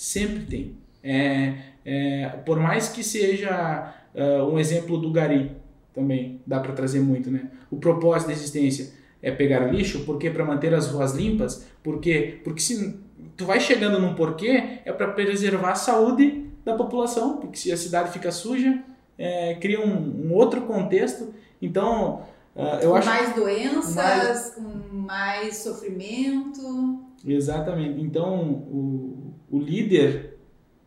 Sempre 0.00 0.46
tem. 0.46 0.78
É, 1.04 1.56
é, 1.84 2.28
por 2.46 2.58
mais 2.58 2.88
que 2.88 3.04
seja 3.04 3.92
uh, 4.14 4.44
um 4.50 4.58
exemplo 4.58 4.96
do 4.96 5.10
Gari, 5.10 5.54
também 5.92 6.40
dá 6.46 6.58
para 6.58 6.72
trazer 6.72 7.00
muito, 7.00 7.30
né? 7.30 7.50
O 7.70 7.76
propósito 7.76 8.28
da 8.28 8.32
existência 8.32 8.94
é 9.22 9.30
pegar 9.30 9.70
lixo, 9.70 10.06
porque 10.06 10.30
para 10.30 10.42
manter 10.42 10.72
as 10.72 10.86
ruas 10.86 11.12
limpas, 11.12 11.66
porque 11.82 12.40
porque 12.42 12.62
se 12.62 12.98
tu 13.36 13.44
vai 13.44 13.60
chegando 13.60 14.00
num 14.00 14.14
porquê, 14.14 14.80
é 14.86 14.90
para 14.90 15.08
preservar 15.08 15.72
a 15.72 15.74
saúde 15.74 16.46
da 16.64 16.74
população, 16.74 17.36
porque 17.36 17.58
se 17.58 17.70
a 17.70 17.76
cidade 17.76 18.10
fica 18.10 18.32
suja, 18.32 18.82
é, 19.18 19.56
cria 19.56 19.84
um, 19.84 20.28
um, 20.28 20.32
outro 20.32 20.62
contexto. 20.62 21.34
Então, 21.60 22.22
uh, 22.56 22.80
eu 22.80 22.88
com 22.92 22.96
acho. 22.96 23.06
Mais 23.06 23.34
doenças, 23.34 23.94
mais... 23.94 24.50
com 24.54 24.96
mais 24.96 25.56
sofrimento. 25.58 27.09
Exatamente. 27.24 28.00
Então, 28.00 28.50
o, 28.50 29.34
o 29.50 29.58
líder, 29.58 30.38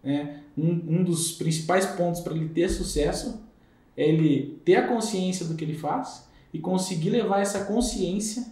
né, 0.03 0.43
um, 0.57 0.99
um 0.99 1.03
dos 1.03 1.31
principais 1.33 1.85
pontos 1.85 2.21
para 2.21 2.33
ele 2.33 2.49
ter 2.49 2.69
sucesso 2.69 3.43
é 3.95 4.07
ele 4.07 4.59
ter 4.65 4.75
a 4.75 4.87
consciência 4.87 5.45
do 5.45 5.55
que 5.55 5.63
ele 5.63 5.75
faz 5.75 6.27
e 6.53 6.59
conseguir 6.59 7.09
levar 7.09 7.41
essa 7.41 7.65
consciência 7.65 8.45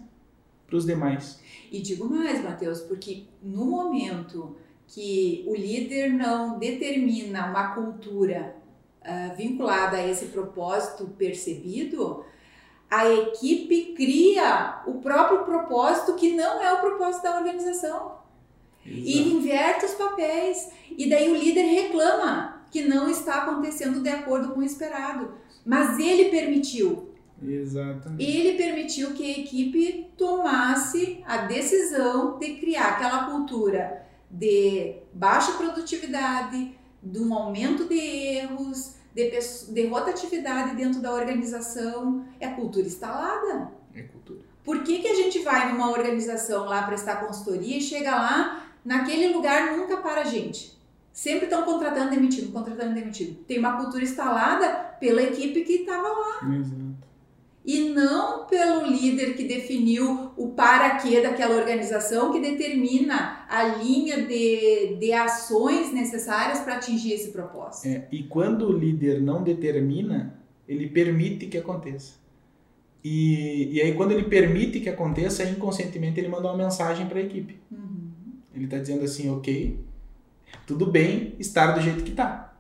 para 0.68 0.78
os 0.78 0.86
demais. 0.86 1.40
E 1.72 1.82
digo 1.82 2.10
mais, 2.10 2.44
Mateus, 2.44 2.82
porque 2.82 3.24
no 3.42 3.66
momento 3.66 4.56
que 4.88 5.44
o 5.48 5.56
líder 5.56 6.10
não 6.10 6.60
determina 6.60 7.50
uma 7.50 7.74
cultura 7.74 8.56
uh, 9.02 9.36
vinculada 9.36 9.98
a 9.98 10.08
esse 10.08 10.28
propósito 10.28 11.08
percebido, 11.18 12.26
a 12.92 13.10
equipe 13.10 13.94
cria 13.96 14.82
o 14.86 14.96
próprio 14.96 15.46
propósito 15.46 16.16
que 16.16 16.34
não 16.34 16.62
é 16.62 16.74
o 16.74 16.82
propósito 16.82 17.24
da 17.24 17.38
organização. 17.38 18.20
E 18.86 19.34
inverte 19.34 19.86
os 19.86 19.94
papéis. 19.94 20.70
E 20.98 21.10
daí 21.10 21.32
o 21.32 21.36
líder 21.36 21.64
reclama 21.64 22.66
que 22.70 22.82
não 22.82 23.10
está 23.10 23.44
acontecendo 23.44 24.02
de 24.02 24.10
acordo 24.10 24.54
com 24.54 24.60
o 24.60 24.64
esperado. 24.64 25.36
Mas 25.66 26.00
ele 26.00 26.26
permitiu. 26.26 27.14
Exatamente. 27.42 28.24
Ele 28.24 28.58
permitiu 28.58 29.14
que 29.14 29.24
a 29.24 29.40
equipe 29.40 30.12
tomasse 30.18 31.24
a 31.26 31.38
decisão 31.46 32.38
de 32.40 32.56
criar 32.56 32.90
aquela 32.90 33.32
cultura 33.32 34.06
de 34.30 34.98
baixa 35.14 35.54
produtividade, 35.54 36.78
de 37.02 37.20
um 37.20 37.34
aumento 37.34 37.88
de 37.88 37.96
erros, 37.96 38.96
de, 39.14 39.30
de 39.30 39.88
rotatividade 39.88 40.76
dentro 40.76 41.02
da 41.02 41.14
organização. 41.14 42.26
É 42.40 42.48
cultura 42.48 42.86
instalada. 42.86 43.72
É 43.94 44.02
cultura. 44.04 44.42
Por 44.64 44.84
que, 44.84 45.00
que 45.00 45.08
a 45.08 45.16
gente 45.16 45.40
vai 45.40 45.72
numa 45.72 45.90
organização 45.90 46.66
lá 46.66 46.84
prestar 46.84 47.26
consultoria 47.26 47.78
e 47.78 47.82
chega 47.82 48.16
lá, 48.16 48.68
naquele 48.86 49.34
lugar 49.34 49.76
nunca 49.76 49.98
para 49.98 50.22
a 50.22 50.26
gente? 50.26 50.80
Sempre 51.12 51.46
estão 51.46 51.64
contratando 51.64 52.12
demitido, 52.12 52.52
contratando 52.52 52.94
demitido. 52.94 53.44
Tem 53.44 53.60
uma 53.60 53.78
cultura 53.78 54.04
instalada 54.04 54.68
pela 55.00 55.22
equipe 55.22 55.62
que 55.64 55.74
estava 55.74 56.08
lá. 56.08 56.56
Exato. 56.56 56.91
E 57.64 57.90
não 57.90 58.48
pelo 58.48 58.88
líder 58.88 59.36
que 59.36 59.44
definiu 59.44 60.32
o 60.36 60.50
para 60.50 60.96
quê 60.98 61.22
daquela 61.22 61.56
organização, 61.56 62.32
que 62.32 62.40
determina 62.40 63.46
a 63.48 63.64
linha 63.64 64.26
de, 64.26 64.96
de 64.96 65.14
ações 65.14 65.94
necessárias 65.94 66.60
para 66.62 66.78
atingir 66.78 67.14
esse 67.14 67.32
propósito. 67.32 67.88
É, 67.88 68.08
e 68.12 68.24
quando 68.24 68.68
o 68.68 68.72
líder 68.72 69.22
não 69.22 69.44
determina, 69.44 70.40
ele 70.68 70.88
permite 70.90 71.46
que 71.46 71.58
aconteça. 71.58 72.20
E, 73.04 73.70
e 73.74 73.82
aí, 73.82 73.94
quando 73.94 74.12
ele 74.12 74.24
permite 74.24 74.80
que 74.80 74.90
aconteça, 74.90 75.44
inconscientemente 75.44 76.20
ele 76.20 76.30
manda 76.30 76.48
uma 76.48 76.58
mensagem 76.58 77.08
para 77.08 77.20
a 77.20 77.24
equipe. 77.24 77.58
Uhum. 77.72 78.12
Ele 78.54 78.66
está 78.66 78.78
dizendo 78.78 79.04
assim: 79.04 79.30
ok, 79.30 79.80
tudo 80.68 80.86
bem 80.86 81.36
estar 81.40 81.72
do 81.72 81.82
jeito 81.82 82.04
que 82.04 82.12
está. 82.12 82.54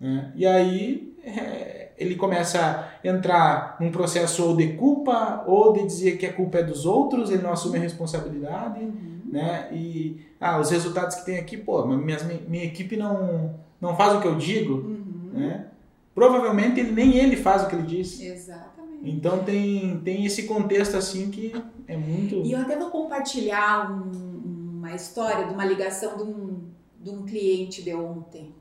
Né? 0.00 0.32
E 0.34 0.44
aí 0.44 1.14
é, 1.24 1.81
ele 2.02 2.16
começa 2.16 2.60
a 2.60 3.06
entrar 3.06 3.76
num 3.80 3.90
processo 3.90 4.44
ou 4.44 4.56
de 4.56 4.74
culpa, 4.74 5.44
ou 5.46 5.72
de 5.72 5.86
dizer 5.86 6.18
que 6.18 6.26
a 6.26 6.32
culpa 6.32 6.58
é 6.58 6.62
dos 6.62 6.84
outros, 6.84 7.30
ele 7.30 7.42
não 7.42 7.52
assume 7.52 7.78
a 7.78 7.80
responsabilidade. 7.80 8.80
Uhum. 8.80 9.20
Né? 9.30 9.68
E 9.72 10.20
ah, 10.40 10.60
os 10.60 10.70
resultados 10.70 11.16
que 11.16 11.24
tem 11.24 11.38
aqui, 11.38 11.56
pô, 11.56 11.86
minha, 11.86 12.18
minha 12.46 12.64
equipe 12.64 12.96
não, 12.96 13.54
não 13.80 13.96
faz 13.96 14.14
o 14.14 14.20
que 14.20 14.28
eu 14.28 14.36
digo. 14.36 14.74
Uhum. 14.74 15.30
Né? 15.32 15.66
Provavelmente 16.14 16.80
ele, 16.80 16.92
nem 16.92 17.16
ele 17.16 17.36
faz 17.36 17.62
o 17.62 17.68
que 17.68 17.74
ele 17.74 17.86
diz. 17.86 18.20
Exatamente. 18.20 18.72
Então 19.02 19.42
tem, 19.44 19.98
tem 20.04 20.26
esse 20.26 20.42
contexto 20.44 20.96
assim 20.96 21.30
que 21.30 21.52
é 21.88 21.96
muito. 21.96 22.36
E 22.44 22.52
eu 22.52 22.60
até 22.60 22.76
vou 22.78 22.90
compartilhar 22.90 23.90
um, 23.90 24.78
uma 24.78 24.94
história 24.94 25.46
de 25.46 25.54
uma 25.54 25.64
ligação 25.64 26.16
de 26.16 26.22
um, 26.22 26.60
de 27.00 27.10
um 27.10 27.24
cliente 27.24 27.82
de 27.82 27.94
ontem. 27.94 28.54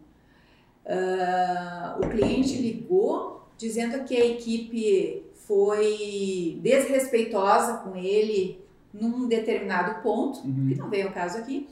Uh, 0.86 2.06
o 2.06 2.10
cliente 2.10 2.56
ligou 2.58 3.48
dizendo 3.58 4.04
que 4.04 4.16
a 4.16 4.26
equipe 4.26 5.24
foi 5.34 6.60
desrespeitosa 6.62 7.78
com 7.78 7.96
ele 7.96 8.60
num 8.94 9.28
determinado 9.28 10.02
ponto, 10.02 10.40
Uhum. 10.40 10.68
que 10.70 10.76
não 10.76 10.90
veio 10.90 11.08
ao 11.08 11.14
caso 11.14 11.38
aqui, 11.38 11.70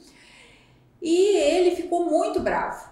e 1.02 1.36
ele 1.36 1.74
ficou 1.74 2.08
muito 2.08 2.40
bravo. 2.40 2.88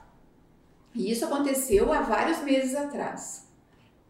E 0.94 1.10
isso 1.10 1.25
aconteceu 1.25 1.92
há 1.92 2.00
vários 2.00 2.42
meses 2.42 2.75
atrás. 2.75 3.46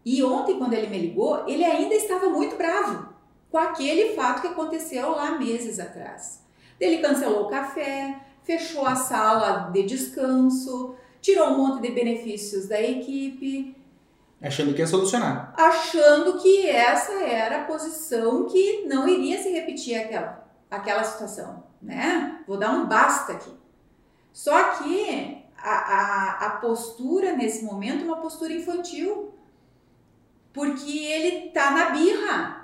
E 0.04 0.22
ontem, 0.22 0.56
quando 0.58 0.72
ele 0.72 0.86
me 0.86 0.98
ligou, 0.98 1.46
ele 1.46 1.64
ainda 1.64 1.94
estava 1.94 2.28
muito 2.30 2.56
bravo 2.56 3.08
com 3.50 3.58
aquele 3.58 4.14
fato 4.14 4.40
que 4.40 4.48
aconteceu 4.48 5.10
lá 5.10 5.38
meses 5.38 5.78
atrás. 5.78 6.42
Ele 6.80 6.98
cancelou 6.98 7.44
o 7.44 7.48
café, 7.48 8.18
fechou 8.44 8.86
a 8.86 8.94
sala 8.94 9.70
de 9.72 9.82
descanso, 9.82 10.94
tirou 11.20 11.48
um 11.48 11.58
monte 11.58 11.82
de 11.82 11.90
benefícios 11.92 12.66
da 12.68 12.80
equipe, 12.80 13.76
Achando 14.40 14.72
que 14.72 14.80
ia 14.80 14.86
solucionar. 14.86 15.52
achando 15.56 16.38
que 16.38 16.68
essa 16.68 17.12
era 17.24 17.62
a 17.62 17.64
posição 17.64 18.46
que 18.46 18.84
não 18.86 19.08
iria 19.08 19.42
se 19.42 19.48
repetir 19.50 19.96
aquela, 19.96 20.48
aquela 20.70 21.02
situação, 21.02 21.64
né? 21.82 22.40
Vou 22.46 22.56
dar 22.56 22.70
um 22.70 22.86
basta 22.86 23.32
aqui. 23.32 23.50
Só 24.32 24.74
que 24.74 25.42
a, 25.60 25.70
a, 25.70 26.46
a 26.46 26.50
postura 26.60 27.32
nesse 27.32 27.64
momento 27.64 28.02
é 28.02 28.04
uma 28.04 28.18
postura 28.18 28.52
infantil, 28.52 29.34
porque 30.52 30.96
ele 30.98 31.50
tá 31.50 31.72
na 31.72 31.90
birra. 31.90 32.57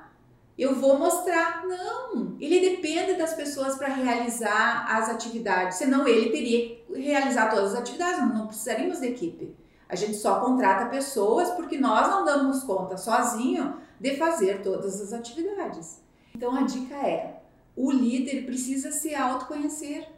Eu 0.57 0.75
vou 0.77 0.99
mostrar. 0.99 1.67
Não, 1.67 2.37
ele 2.41 2.61
depende 2.71 3.15
das 3.15 3.35
pessoas 3.35 3.77
para 3.77 3.89
realizar 3.89 4.87
as 4.89 5.09
atividades, 5.09 5.79
senão 5.79 6.07
ele 6.07 6.31
teria 6.31 6.77
que 6.77 7.01
realizar 7.01 7.51
todas 7.51 7.75
as 7.75 7.81
atividades, 7.81 8.21
não 8.21 8.47
precisaríamos 8.47 9.01
de 9.01 9.09
equipe. 9.09 9.57
A 9.89 9.97
gente 9.97 10.17
só 10.17 10.41
contrata 10.41 10.87
pessoas 10.87 11.51
porque 11.51 11.79
nós 11.79 12.09
não 12.09 12.25
damos 12.25 12.63
conta 12.63 12.97
sozinho 12.97 13.77
de 14.01 14.17
fazer 14.17 14.63
todas 14.63 15.01
as 15.01 15.13
atividades. 15.13 16.01
Então 16.35 16.55
a 16.55 16.63
dica 16.63 16.95
é: 16.95 17.43
o 17.77 17.91
líder 17.91 18.45
precisa 18.47 18.91
se 18.93 19.15
autoconhecer 19.15 20.09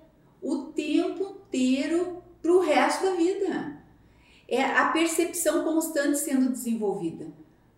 o 0.42 0.64
tempo 0.66 1.40
inteiro 1.46 2.22
para 2.42 2.52
o 2.52 2.60
resto 2.60 3.04
da 3.04 3.12
vida. 3.12 3.76
É 4.48 4.62
a 4.62 4.88
percepção 4.88 5.64
constante 5.64 6.18
sendo 6.18 6.50
desenvolvida, 6.50 7.26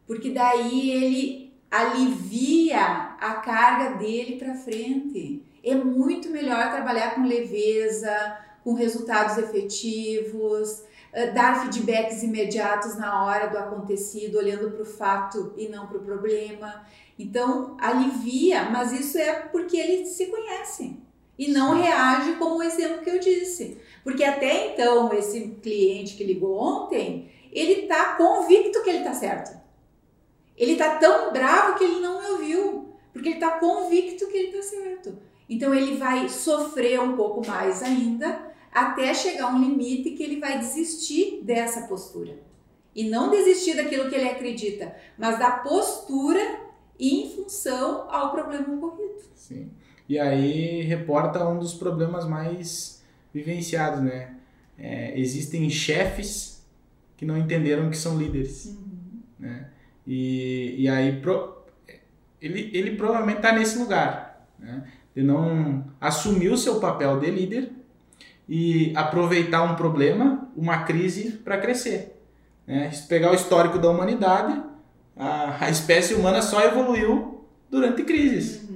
porque 0.06 0.30
daí 0.30 0.90
ele 0.90 1.47
alivia 1.70 2.80
a 3.20 3.34
carga 3.44 3.96
dele 3.96 4.36
para 4.36 4.54
frente. 4.54 5.42
É 5.62 5.74
muito 5.74 6.30
melhor 6.30 6.70
trabalhar 6.70 7.14
com 7.14 7.22
leveza, 7.22 8.38
com 8.64 8.74
resultados 8.74 9.36
efetivos, 9.38 10.82
eh, 11.12 11.30
dar 11.30 11.62
feedbacks 11.62 12.22
imediatos 12.22 12.96
na 12.96 13.24
hora 13.24 13.48
do 13.48 13.58
acontecido, 13.58 14.38
olhando 14.38 14.70
para 14.70 14.82
o 14.82 14.86
fato 14.86 15.52
e 15.56 15.68
não 15.68 15.86
para 15.86 15.98
o 15.98 16.04
problema. 16.04 16.84
Então, 17.18 17.76
alivia, 17.80 18.64
mas 18.70 18.92
isso 18.92 19.18
é 19.18 19.32
porque 19.32 19.76
ele 19.76 20.06
se 20.06 20.26
conhece 20.26 20.96
e 21.38 21.50
não 21.52 21.80
reage 21.80 22.32
como 22.32 22.56
o 22.56 22.62
exemplo 22.62 23.02
que 23.02 23.10
eu 23.10 23.18
disse. 23.18 23.78
Porque 24.02 24.24
até 24.24 24.72
então, 24.72 25.12
esse 25.12 25.58
cliente 25.62 26.16
que 26.16 26.24
ligou 26.24 26.58
ontem, 26.58 27.30
ele 27.52 27.82
está 27.82 28.16
convicto 28.16 28.82
que 28.82 28.90
ele 28.90 28.98
está 28.98 29.14
certo. 29.14 29.67
Ele 30.58 30.72
está 30.72 30.96
tão 30.96 31.32
bravo 31.32 31.78
que 31.78 31.84
ele 31.84 32.00
não 32.00 32.20
me 32.20 32.28
ouviu, 32.30 32.88
porque 33.12 33.28
ele 33.28 33.36
está 33.36 33.52
convicto 33.58 34.26
que 34.26 34.36
ele 34.36 34.56
está 34.56 34.62
certo. 34.62 35.16
Então, 35.48 35.74
ele 35.74 35.96
vai 35.96 36.28
sofrer 36.28 37.00
um 37.00 37.16
pouco 37.16 37.46
mais 37.46 37.82
ainda, 37.82 38.48
até 38.72 39.14
chegar 39.14 39.54
um 39.54 39.60
limite 39.60 40.10
que 40.10 40.22
ele 40.22 40.40
vai 40.40 40.58
desistir 40.58 41.40
dessa 41.42 41.86
postura. 41.86 42.36
E 42.94 43.08
não 43.08 43.30
desistir 43.30 43.76
daquilo 43.76 44.10
que 44.10 44.14
ele 44.16 44.28
acredita, 44.28 44.94
mas 45.16 45.38
da 45.38 45.52
postura 45.52 46.40
em 46.98 47.30
função 47.30 48.10
ao 48.10 48.32
problema 48.32 48.74
ocorrido. 48.74 49.22
Sim. 49.34 49.70
E 50.08 50.18
aí 50.18 50.82
reporta 50.82 51.48
um 51.48 51.58
dos 51.58 51.74
problemas 51.74 52.26
mais 52.26 53.02
vivenciados, 53.32 54.00
né? 54.00 54.34
É, 54.76 55.18
existem 55.18 55.68
chefes 55.70 56.64
que 57.16 57.24
não 57.24 57.36
entenderam 57.36 57.90
que 57.90 57.96
são 57.96 58.18
líderes, 58.18 58.76
né? 59.38 59.67
E, 60.08 60.74
e 60.78 60.88
aí 60.88 61.20
pro, 61.20 61.58
ele, 62.40 62.70
ele 62.72 62.96
provavelmente 62.96 63.36
está 63.36 63.52
nesse 63.52 63.78
lugar, 63.78 64.48
né? 64.58 64.84
De 65.14 65.22
não 65.22 65.84
assumir 66.00 66.48
o 66.48 66.56
seu 66.56 66.80
papel 66.80 67.20
de 67.20 67.30
líder 67.30 67.72
e 68.48 68.90
aproveitar 68.96 69.62
um 69.62 69.76
problema, 69.76 70.48
uma 70.56 70.84
crise 70.84 71.32
para 71.32 71.58
crescer. 71.58 72.18
Né? 72.66 72.90
Se 72.90 73.06
pegar 73.06 73.32
o 73.32 73.34
histórico 73.34 73.78
da 73.78 73.90
humanidade, 73.90 74.62
a, 75.14 75.66
a 75.66 75.70
espécie 75.70 76.14
humana 76.14 76.40
só 76.40 76.64
evoluiu 76.64 77.44
durante 77.70 78.02
crises. 78.04 78.66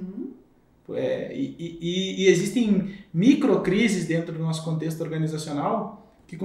É, 0.91 1.33
e, 1.33 1.55
e, 1.57 2.23
e, 2.23 2.27
existem 2.27 2.93
microcrises 3.11 4.05
dentro 4.05 4.33
do 4.33 4.39
nosso 4.39 4.63
contexto 4.63 5.01
organizacional 5.01 6.13
que 6.27 6.37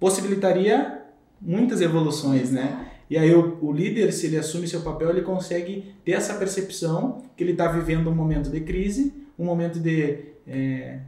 possibilitaria 0.00 1.02
muitas 1.40 1.82
evoluções, 1.82 2.50
né? 2.50 2.93
E 3.08 3.18
aí 3.18 3.34
o, 3.34 3.58
o, 3.60 3.72
líder, 3.72 4.12
se 4.12 4.26
ele 4.26 4.38
assume 4.38 4.66
seu 4.66 4.80
papel, 4.80 5.10
ele 5.10 5.22
consegue 5.22 5.94
ter 6.04 6.12
essa 6.12 6.34
percepção 6.34 7.22
que 7.36 7.44
ele 7.44 7.52
está 7.52 7.68
vivendo 7.68 8.10
um 8.10 8.14
momento 8.14 8.50
de 8.50 8.60
crise, 8.60 9.12
um 9.38 9.44
momento 9.44 9.78
de 9.78 10.18
é, 10.46 11.00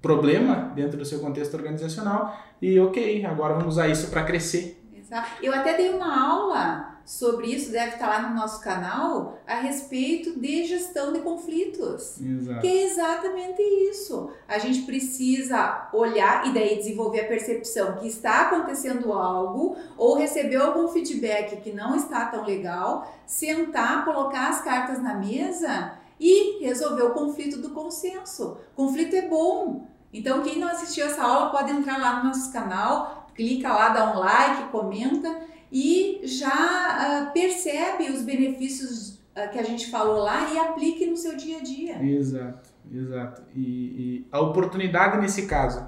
problema 0.00 0.72
dentro 0.74 0.96
do 0.96 1.04
seu 1.04 1.18
contexto 1.18 1.54
organizacional 1.54 2.38
e 2.60 2.78
ok, 2.78 3.24
agora 3.24 3.54
vamos 3.54 3.74
usar 3.74 3.88
isso 3.88 4.08
para 4.08 4.24
crescer. 4.24 4.80
Exato. 4.96 5.28
Eu 5.42 5.54
até 5.54 5.76
dei 5.76 5.90
uma 5.90 6.28
aula 6.28 6.87
sobre 7.08 7.46
isso, 7.46 7.72
deve 7.72 7.94
estar 7.94 8.06
lá 8.06 8.28
no 8.28 8.36
nosso 8.36 8.60
canal, 8.60 9.38
a 9.46 9.54
respeito 9.54 10.38
de 10.38 10.66
gestão 10.66 11.10
de 11.10 11.20
conflitos. 11.20 12.20
Exato. 12.20 12.60
Que 12.60 12.66
é 12.66 12.84
exatamente 12.84 13.62
isso. 13.62 14.30
A 14.46 14.58
gente 14.58 14.82
precisa 14.82 15.88
olhar 15.94 16.46
e 16.46 16.52
daí 16.52 16.76
desenvolver 16.76 17.20
a 17.20 17.26
percepção 17.26 17.96
que 17.96 18.06
está 18.06 18.42
acontecendo 18.42 19.10
algo 19.14 19.74
ou 19.96 20.18
recebeu 20.18 20.62
algum 20.62 20.88
feedback 20.88 21.62
que 21.62 21.72
não 21.72 21.96
está 21.96 22.26
tão 22.26 22.44
legal, 22.44 23.10
sentar, 23.26 24.04
colocar 24.04 24.50
as 24.50 24.60
cartas 24.60 25.02
na 25.02 25.14
mesa 25.14 25.94
e 26.20 26.62
resolver 26.62 27.04
o 27.04 27.14
conflito 27.14 27.56
do 27.56 27.70
consenso. 27.70 28.58
Conflito 28.76 29.16
é 29.16 29.22
bom. 29.22 29.86
Então, 30.12 30.42
quem 30.42 30.58
não 30.58 30.68
assistiu 30.68 31.06
essa 31.06 31.22
aula 31.22 31.48
pode 31.48 31.72
entrar 31.72 31.98
lá 31.98 32.18
no 32.18 32.28
nosso 32.28 32.52
canal, 32.52 33.28
clica 33.34 33.72
lá, 33.72 33.88
dá 33.88 34.12
um 34.12 34.18
like, 34.18 34.70
comenta 34.70 35.48
e 35.70 36.20
já 36.24 37.28
uh, 37.28 37.32
percebe 37.32 38.10
os 38.10 38.22
benefícios 38.22 39.20
uh, 39.36 39.50
que 39.52 39.58
a 39.58 39.62
gente 39.62 39.90
falou 39.90 40.18
lá 40.18 40.52
e 40.52 40.58
aplique 40.58 41.06
no 41.06 41.16
seu 41.16 41.36
dia 41.36 41.58
a 41.58 41.62
dia. 41.62 42.02
Exato, 42.02 42.70
exato. 42.92 43.42
E, 43.54 43.60
e 43.60 44.26
a 44.32 44.40
oportunidade 44.40 45.20
nesse 45.20 45.46
caso, 45.46 45.86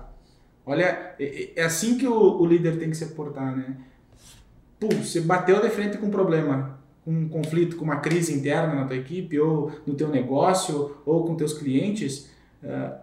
olha, 0.67 1.15
é, 1.19 1.53
é 1.57 1.63
assim 1.63 1.97
que 1.97 2.07
o, 2.07 2.41
o, 2.41 2.47
líder 2.47 2.79
tem 2.79 2.91
que 2.91 2.97
se 2.97 3.07
portar, 3.07 3.57
né? 3.57 3.77
Pum, 4.79 4.89
você 4.89 5.21
bateu 5.21 5.61
de 5.61 5.71
frente 5.71 5.99
com 5.99 6.07
um 6.07 6.11
problema, 6.11 6.79
com 7.05 7.11
um 7.11 7.29
conflito, 7.29 7.77
com 7.77 7.85
uma 7.85 8.01
crise 8.01 8.35
interna 8.35 8.75
na 8.75 8.85
tua 8.87 8.97
equipe, 8.97 9.39
ou 9.39 9.73
no 9.87 9.95
teu 9.95 10.09
negócio, 10.09 10.99
ou 11.07 11.25
com 11.25 11.35
teus 11.37 11.55
clientes, 11.55 12.31
uh, 12.63 12.99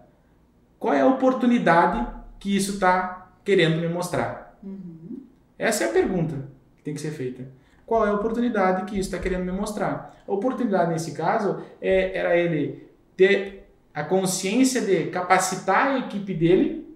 qual 0.80 0.94
é 0.94 1.02
a 1.02 1.08
oportunidade 1.08 2.08
que 2.40 2.56
isso 2.56 2.74
está 2.74 3.32
querendo 3.44 3.80
me 3.80 3.88
mostrar? 3.88 4.60
Uhum. 4.64 5.24
Essa 5.58 5.86
é 5.86 5.90
a 5.90 5.94
pergunta 5.94 6.57
tem 6.88 6.94
que 6.94 7.02
ser 7.02 7.12
feita. 7.12 7.44
Qual 7.86 8.08
é 8.08 8.10
a 8.10 8.14
oportunidade 8.14 8.86
que 8.86 8.98
isso 8.98 9.10
está 9.10 9.20
querendo 9.20 9.44
me 9.44 9.52
mostrar? 9.52 10.18
A 10.26 10.32
oportunidade, 10.32 10.90
nesse 10.90 11.12
caso, 11.12 11.62
é, 11.82 12.18
era 12.18 12.38
ele 12.38 12.88
ter 13.18 13.70
a 13.94 14.06
consciência 14.06 14.80
de 14.80 15.08
capacitar 15.08 15.88
a 15.88 16.00
equipe 16.00 16.34
dele, 16.34 16.96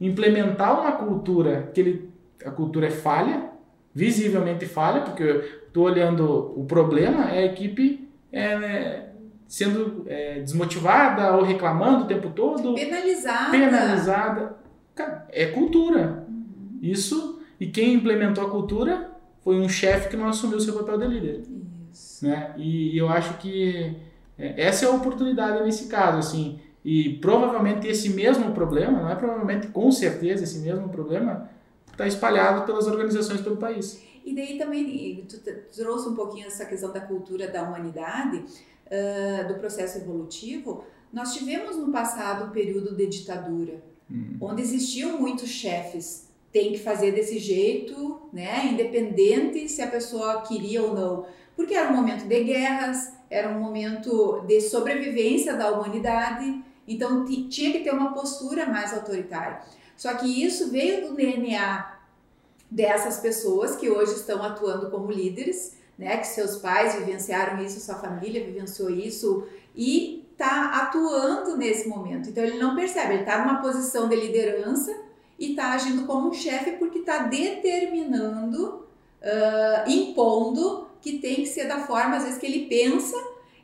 implementar 0.00 0.80
uma 0.80 0.90
cultura 0.90 1.70
que 1.72 1.80
ele, 1.80 2.10
a 2.44 2.50
cultura 2.50 2.88
é 2.88 2.90
falha, 2.90 3.48
visivelmente 3.94 4.66
falha, 4.66 5.02
porque 5.02 5.22
eu 5.22 5.40
estou 5.68 5.84
olhando 5.84 6.52
o 6.56 6.64
problema, 6.64 7.30
é 7.30 7.38
a 7.38 7.46
equipe 7.46 8.08
é, 8.32 9.10
sendo 9.46 10.04
é, 10.08 10.40
desmotivada 10.40 11.36
ou 11.36 11.44
reclamando 11.44 12.02
o 12.02 12.08
tempo 12.08 12.30
todo. 12.30 12.74
Penalizada. 12.74 13.50
Penalizada. 13.52 14.56
É 15.28 15.46
cultura. 15.46 16.26
Uhum. 16.28 16.78
Isso, 16.82 17.40
e 17.60 17.68
quem 17.68 17.94
implementou 17.94 18.44
a 18.44 18.50
cultura 18.50 19.07
foi 19.48 19.58
um 19.58 19.68
chefe 19.68 20.10
que 20.10 20.16
não 20.18 20.28
assumiu 20.28 20.58
o 20.58 20.60
seu 20.60 20.74
papel 20.74 20.98
de 20.98 21.06
líder. 21.06 21.42
Isso. 21.90 22.22
Né? 22.26 22.52
E, 22.58 22.94
e 22.94 22.98
eu 22.98 23.08
acho 23.08 23.38
que 23.38 23.96
é, 24.38 24.62
essa 24.62 24.84
é 24.84 24.88
a 24.88 24.90
oportunidade 24.90 25.64
nesse 25.64 25.88
caso, 25.88 26.18
assim. 26.18 26.60
E 26.84 27.14
provavelmente 27.14 27.88
esse 27.88 28.10
mesmo 28.10 28.52
problema, 28.52 29.00
não 29.00 29.10
é 29.10 29.14
provavelmente, 29.14 29.68
com 29.68 29.90
certeza, 29.90 30.44
esse 30.44 30.58
mesmo 30.58 30.90
problema 30.90 31.48
está 31.90 32.06
espalhado 32.06 32.66
pelas 32.66 32.86
organizações 32.86 33.40
pelo 33.40 33.56
país. 33.56 34.02
E 34.22 34.34
daí 34.34 34.58
também, 34.58 35.24
tu 35.26 35.40
trouxe 35.74 36.10
um 36.10 36.14
pouquinho 36.14 36.46
essa 36.46 36.66
questão 36.66 36.92
da 36.92 37.00
cultura 37.00 37.48
da 37.48 37.62
humanidade, 37.62 38.44
uh, 38.44 39.48
do 39.48 39.54
processo 39.54 39.96
evolutivo. 39.96 40.84
Nós 41.10 41.32
tivemos 41.32 41.74
no 41.74 41.90
passado 41.90 42.44
um 42.44 42.50
período 42.50 42.94
de 42.94 43.06
ditadura, 43.06 43.82
hum. 44.10 44.36
onde 44.42 44.60
existiam 44.60 45.18
muitos 45.18 45.48
chefes 45.48 46.27
tem 46.52 46.72
que 46.72 46.78
fazer 46.78 47.12
desse 47.12 47.38
jeito, 47.38 48.22
né? 48.32 48.66
Independente 48.72 49.68
se 49.68 49.82
a 49.82 49.86
pessoa 49.86 50.42
queria 50.42 50.82
ou 50.82 50.94
não. 50.94 51.26
Porque 51.54 51.74
era 51.74 51.90
um 51.90 51.96
momento 51.96 52.26
de 52.26 52.44
guerras, 52.44 53.12
era 53.28 53.48
um 53.48 53.60
momento 53.60 54.42
de 54.46 54.60
sobrevivência 54.60 55.54
da 55.54 55.70
humanidade, 55.70 56.62
então 56.86 57.24
tinha 57.24 57.72
que 57.72 57.80
ter 57.80 57.92
uma 57.92 58.14
postura 58.14 58.66
mais 58.66 58.94
autoritária. 58.94 59.60
Só 59.96 60.14
que 60.14 60.42
isso 60.42 60.70
veio 60.70 61.08
do 61.08 61.14
DNA 61.14 61.98
dessas 62.70 63.18
pessoas 63.18 63.76
que 63.76 63.90
hoje 63.90 64.14
estão 64.14 64.42
atuando 64.42 64.90
como 64.90 65.10
líderes, 65.10 65.76
né? 65.98 66.16
Que 66.16 66.26
seus 66.26 66.56
pais 66.56 66.94
vivenciaram 66.94 67.62
isso, 67.62 67.80
sua 67.80 67.96
família 67.96 68.44
vivenciou 68.44 68.88
isso 68.88 69.46
e 69.74 70.26
está 70.32 70.82
atuando 70.82 71.56
nesse 71.56 71.88
momento. 71.88 72.30
Então 72.30 72.42
ele 72.42 72.58
não 72.58 72.74
percebe, 72.74 73.14
ele 73.14 73.22
está 73.22 73.44
numa 73.44 73.60
posição 73.60 74.08
de 74.08 74.16
liderança 74.16 75.07
e 75.38 75.50
está 75.50 75.72
agindo 75.72 76.04
como 76.06 76.28
um 76.28 76.32
chefe 76.32 76.72
porque 76.72 76.98
está 76.98 77.18
determinando, 77.18 78.86
uh, 79.22 79.90
impondo 79.90 80.88
que 81.00 81.18
tem 81.18 81.36
que 81.36 81.46
ser 81.46 81.68
da 81.68 81.80
forma, 81.80 82.16
às 82.16 82.24
vezes, 82.24 82.38
que 82.38 82.46
ele 82.46 82.66
pensa 82.66 83.16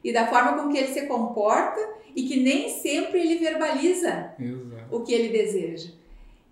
e 0.03 0.13
da 0.13 0.27
forma 0.27 0.55
com 0.55 0.69
que 0.69 0.79
ele 0.79 0.93
se 0.93 1.07
comporta 1.07 1.81
e 2.15 2.23
que 2.23 2.41
nem 2.41 2.69
sempre 2.69 3.21
ele 3.21 3.37
verbaliza 3.37 4.35
Exato. 4.39 4.97
o 4.97 5.01
que 5.01 5.13
ele 5.13 5.31
deseja. 5.31 5.91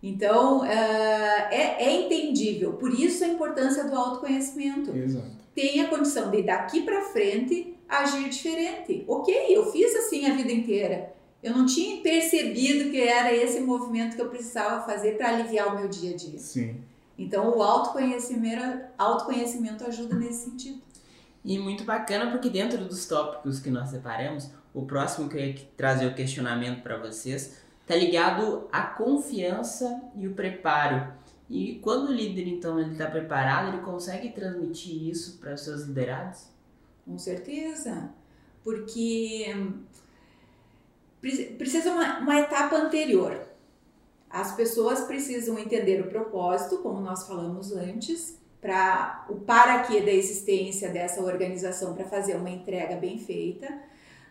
Então, 0.02 0.62
uh, 0.62 0.64
é, 0.64 1.76
é, 1.78 1.92
entendível. 2.02 2.72
Por 2.72 2.92
isso 2.92 3.24
a 3.24 3.28
importância 3.28 3.85
do 3.85 3.94
autoconhecimento. 3.94 4.90
Exato. 4.96 5.42
Tem 5.54 5.80
a 5.80 5.88
condição 5.88 6.30
de 6.30 6.42
daqui 6.42 6.82
para 6.82 7.02
frente 7.02 7.76
agir 7.88 8.28
diferente. 8.28 9.04
Ok, 9.06 9.32
eu 9.50 9.70
fiz 9.70 9.94
assim 9.94 10.26
a 10.26 10.35
vida 10.35 10.50
inteira. 10.50 11.12
Eu 11.42 11.57
não 11.57 11.66
tinha 11.66 12.00
percebido 12.02 12.90
que 12.90 13.00
era 13.00 13.33
esse 13.35 13.61
movimento 13.61 14.14
que 14.14 14.22
eu 14.22 14.28
precisava 14.28 14.85
fazer 14.85 15.16
para 15.16 15.28
aliviar 15.28 15.74
o 15.74 15.78
meu 15.78 15.88
dia 15.88 16.14
a 16.14 16.16
dia. 16.16 16.38
Sim. 16.38 16.81
Então, 17.18 17.57
o 17.57 17.62
autoconhecimento, 17.62 18.85
autoconhecimento 18.96 19.85
ajuda 19.85 20.14
nesse 20.14 20.50
sentido. 20.50 20.81
E 21.44 21.59
muito 21.59 21.85
bacana 21.85 22.31
porque 22.31 22.48
dentro 22.48 22.85
dos 22.85 23.07
tópicos 23.07 23.59
que 23.59 23.70
nós 23.70 23.88
separamos, 23.88 24.50
o 24.72 24.87
próximo 24.87 25.28
que 25.28 25.37
eu 25.37 25.40
ia 25.40 25.55
trazer 25.76 26.07
o 26.07 26.14
questionamento 26.14 26.83
para 26.83 26.96
vocês 26.96 27.59
está 27.81 27.96
ligado 27.96 28.68
à 28.70 28.83
confiança 28.83 30.00
e 30.16 30.26
o 30.28 30.35
preparo. 30.35 31.12
E 31.50 31.81
quando 31.83 32.09
o 32.09 32.12
líder 32.12 32.48
então 32.48 32.78
ele 32.78 32.92
está 32.92 33.07
preparado, 33.07 33.74
ele 33.74 33.83
consegue 33.83 34.31
transmitir 34.31 35.09
isso 35.09 35.38
para 35.38 35.55
os 35.55 35.61
seus 35.61 35.83
liderados? 35.83 36.46
Com 37.05 37.18
certeza, 37.18 38.11
porque 38.62 39.55
precisa 41.56 41.90
uma, 41.92 42.18
uma 42.18 42.40
etapa 42.40 42.76
anterior. 42.76 43.40
As 44.28 44.54
pessoas 44.54 45.02
precisam 45.02 45.58
entender 45.58 46.00
o 46.00 46.08
propósito, 46.08 46.78
como 46.78 47.00
nós 47.00 47.26
falamos 47.26 47.72
antes, 47.72 48.38
para 48.61 49.26
o 49.28 49.37
para 49.37 49.82
que 49.82 50.00
da 50.00 50.12
existência 50.12 50.88
dessa 50.88 51.22
organização 51.22 51.94
para 51.94 52.04
fazer 52.04 52.37
uma 52.37 52.50
entrega 52.50 52.96
bem 52.96 53.18
feita. 53.18 53.68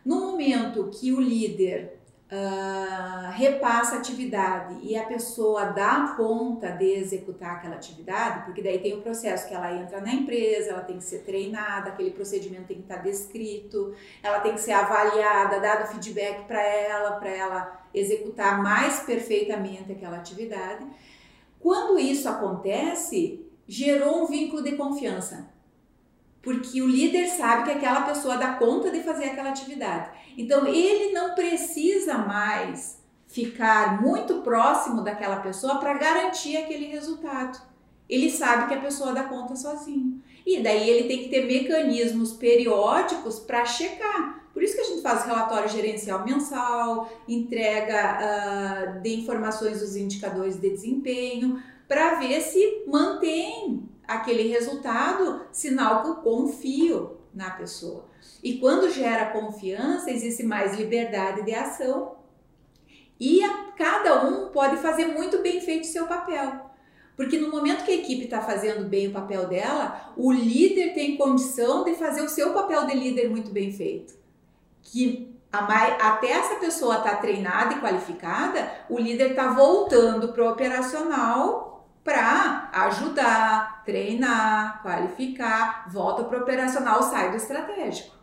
No 0.03 0.19
momento 0.19 0.89
que 0.89 1.13
o 1.13 1.21
líder 1.21 2.00
uh, 2.31 3.31
repassa 3.31 3.95
a 3.95 3.97
atividade 3.99 4.79
e 4.81 4.95
a 4.95 5.05
pessoa 5.05 5.65
dá 5.65 6.13
conta 6.15 6.69
de 6.69 6.85
executar 6.85 7.57
aquela 7.57 7.75
atividade, 7.75 8.45
porque 8.45 8.61
daí 8.61 8.79
tem 8.79 8.93
o 8.93 9.01
processo 9.01 9.47
que 9.47 9.53
ela 9.53 9.73
entra 9.73 9.99
na 9.99 10.13
empresa, 10.13 10.71
ela 10.71 10.81
tem 10.81 10.97
que 10.97 11.03
ser 11.03 11.19
treinada, 11.19 11.89
aquele 11.89 12.11
procedimento 12.11 12.67
tem 12.67 12.77
que 12.77 12.83
estar 12.83 12.97
descrito, 12.97 13.93
ela 14.23 14.39
tem 14.39 14.53
que 14.53 14.61
ser 14.61 14.71
avaliada, 14.71 15.59
dado 15.59 15.91
feedback 15.91 16.45
para 16.45 16.61
ela, 16.61 17.11
para 17.11 17.29
ela 17.29 17.85
executar 17.93 18.63
mais 18.63 19.01
perfeitamente 19.01 19.91
aquela 19.91 20.17
atividade. 20.17 20.85
Quando 21.59 21.99
isso 21.99 22.27
acontece, 22.29 23.45
gerou 23.67 24.23
um 24.23 24.27
vínculo 24.27 24.63
de 24.63 24.75
confiança 24.75 25.51
porque 26.41 26.81
o 26.81 26.87
líder 26.87 27.27
sabe 27.27 27.65
que 27.65 27.77
aquela 27.77 28.01
pessoa 28.01 28.37
dá 28.37 28.53
conta 28.53 28.89
de 28.89 29.03
fazer 29.03 29.25
aquela 29.25 29.49
atividade. 29.49 30.09
Então 30.37 30.65
ele 30.67 31.11
não 31.11 31.35
precisa 31.35 32.17
mais 32.17 32.99
ficar 33.27 34.01
muito 34.01 34.41
próximo 34.41 35.01
daquela 35.01 35.37
pessoa 35.37 35.77
para 35.77 35.93
garantir 35.93 36.57
aquele 36.57 36.87
resultado. 36.87 37.61
Ele 38.09 38.29
sabe 38.29 38.67
que 38.67 38.73
a 38.73 38.81
pessoa 38.81 39.13
dá 39.13 39.23
conta 39.23 39.55
sozinho. 39.55 40.21
E 40.45 40.61
daí 40.61 40.89
ele 40.89 41.07
tem 41.07 41.23
que 41.23 41.29
ter 41.29 41.45
mecanismos 41.45 42.33
periódicos 42.33 43.39
para 43.39 43.63
checar. 43.63 44.41
Por 44.53 44.61
isso 44.61 44.75
que 44.75 44.81
a 44.81 44.85
gente 44.85 45.01
faz 45.01 45.23
relatório 45.25 45.69
gerencial 45.69 46.25
mensal, 46.25 47.09
entrega 47.27 48.97
uh, 48.97 49.01
de 49.01 49.15
informações 49.15 49.79
dos 49.79 49.95
indicadores 49.95 50.59
de 50.59 50.69
desempenho, 50.69 51.61
para 51.87 52.15
ver 52.15 52.41
se 52.41 52.83
mantém 52.87 53.89
aquele 54.15 54.49
resultado, 54.49 55.41
sinal 55.51 56.01
que 56.01 56.09
eu 56.09 56.15
confio 56.15 57.17
na 57.33 57.49
pessoa. 57.51 58.05
E 58.43 58.57
quando 58.57 58.89
gera 58.89 59.31
confiança, 59.31 60.11
existe 60.11 60.43
mais 60.43 60.75
liberdade 60.75 61.43
de 61.43 61.53
ação 61.53 62.15
e 63.19 63.43
a, 63.43 63.71
cada 63.77 64.25
um 64.25 64.49
pode 64.49 64.77
fazer 64.77 65.05
muito 65.05 65.39
bem 65.43 65.61
feito 65.61 65.85
seu 65.85 66.07
papel. 66.07 66.71
Porque 67.15 67.37
no 67.37 67.51
momento 67.51 67.83
que 67.83 67.91
a 67.91 67.95
equipe 67.95 68.23
está 68.23 68.41
fazendo 68.41 68.89
bem 68.89 69.09
o 69.09 69.13
papel 69.13 69.47
dela, 69.47 70.11
o 70.17 70.31
líder 70.31 70.95
tem 70.95 71.17
condição 71.17 71.83
de 71.83 71.93
fazer 71.93 72.21
o 72.21 72.29
seu 72.29 72.51
papel 72.51 72.87
de 72.87 72.95
líder 72.95 73.29
muito 73.29 73.51
bem 73.51 73.71
feito. 73.71 74.15
Que 74.81 75.31
até 75.51 76.31
essa 76.31 76.55
pessoa 76.55 76.97
estar 76.97 77.11
tá 77.11 77.17
treinada 77.17 77.75
e 77.75 77.79
qualificada, 77.79 78.71
o 78.89 78.97
líder 78.97 79.31
está 79.31 79.49
voltando 79.51 80.29
para 80.29 80.43
o 80.43 80.51
operacional 80.51 81.70
para 82.03 82.69
ajudar, 82.73 83.83
treinar, 83.85 84.81
qualificar, 84.81 85.87
volta 85.89 86.23
para 86.23 86.39
o 86.39 86.41
operacional, 86.41 87.03
sai 87.03 87.31
do 87.31 87.37
estratégico. 87.37 88.15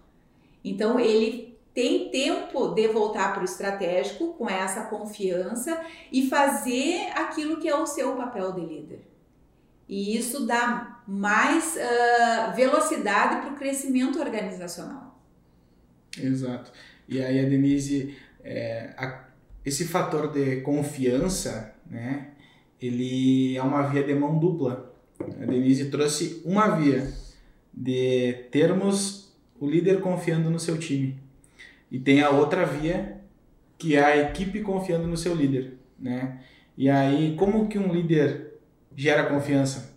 Então 0.65 0.99
ele 0.99 1.57
tem 1.73 2.11
tempo 2.11 2.69
de 2.75 2.89
voltar 2.89 3.33
para 3.33 3.43
o 3.43 3.45
estratégico 3.45 4.35
com 4.35 4.51
essa 4.51 4.87
confiança 4.87 5.81
e 6.11 6.29
fazer 6.29 7.11
aquilo 7.15 7.61
que 7.61 7.69
é 7.69 7.77
o 7.77 7.87
seu 7.87 8.17
papel 8.17 8.53
de 8.53 8.61
líder. 8.63 9.01
E 9.89 10.17
isso 10.17 10.45
dá 10.45 11.01
mais 11.07 11.77
uh, 11.77 12.55
velocidade 12.55 13.41
para 13.41 13.53
o 13.53 13.57
crescimento 13.57 14.19
organizacional. 14.21 15.19
Exato. 16.21 16.73
E 17.09 17.23
aí 17.23 17.39
a 17.39 17.49
Denise, 17.49 18.19
é, 18.43 18.93
a, 18.99 19.25
esse 19.65 19.87
fator 19.87 20.33
de 20.33 20.61
confiança, 20.61 21.75
né, 21.87 22.33
ele 22.81 23.57
é 23.57 23.63
uma 23.63 23.83
via 23.83 24.03
de 24.03 24.15
mão 24.15 24.39
dupla. 24.39 24.95
A 25.21 25.47
Denise 25.47 25.91
trouxe 25.91 26.43
uma 26.45 26.77
via 26.77 27.13
de 27.73 28.33
termos 28.51 29.33
o 29.61 29.69
líder 29.69 30.01
confiando 30.01 30.51
no 30.51 30.59
seu 30.59 30.79
time. 30.79 31.17
E 31.91 31.99
tem 31.99 32.21
a 32.21 32.31
outra 32.31 32.65
via 32.65 33.19
que 33.77 33.97
é 33.97 34.05
a 34.05 34.17
equipe 34.17 34.61
confiando 34.61 35.07
no 35.07 35.17
seu 35.17 35.35
líder, 35.35 35.75
né? 35.99 36.41
E 36.77 36.89
aí, 36.89 37.35
como 37.37 37.69
que 37.69 37.79
um 37.79 37.93
líder 37.93 38.55
gera 38.97 39.25
confiança? 39.27 39.97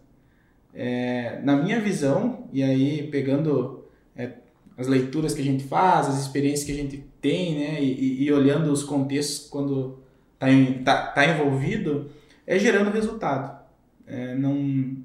É, 0.74 1.40
na 1.44 1.56
minha 1.56 1.80
visão, 1.80 2.48
e 2.54 2.64
aí 2.64 3.08
pegando 3.08 3.86
é, 4.16 4.32
as 4.78 4.88
leituras 4.88 5.34
que 5.34 5.42
a 5.42 5.46
gente 5.46 5.64
faz, 5.64 6.08
as 6.08 6.22
experiências 6.22 6.64
que 6.64 6.72
a 6.72 6.76
gente 6.76 7.06
tem, 7.20 7.60
né, 7.60 7.84
e, 7.84 8.24
e 8.24 8.32
olhando 8.32 8.72
os 8.72 8.84
contextos 8.84 9.50
quando 9.50 10.00
está 10.34 10.48
tá, 10.84 11.08
tá 11.12 11.26
envolvido, 11.28 12.10
é 12.52 12.60
gerando 12.60 12.92
resultado. 12.92 13.62
É, 14.06 14.36
não, 14.36 14.98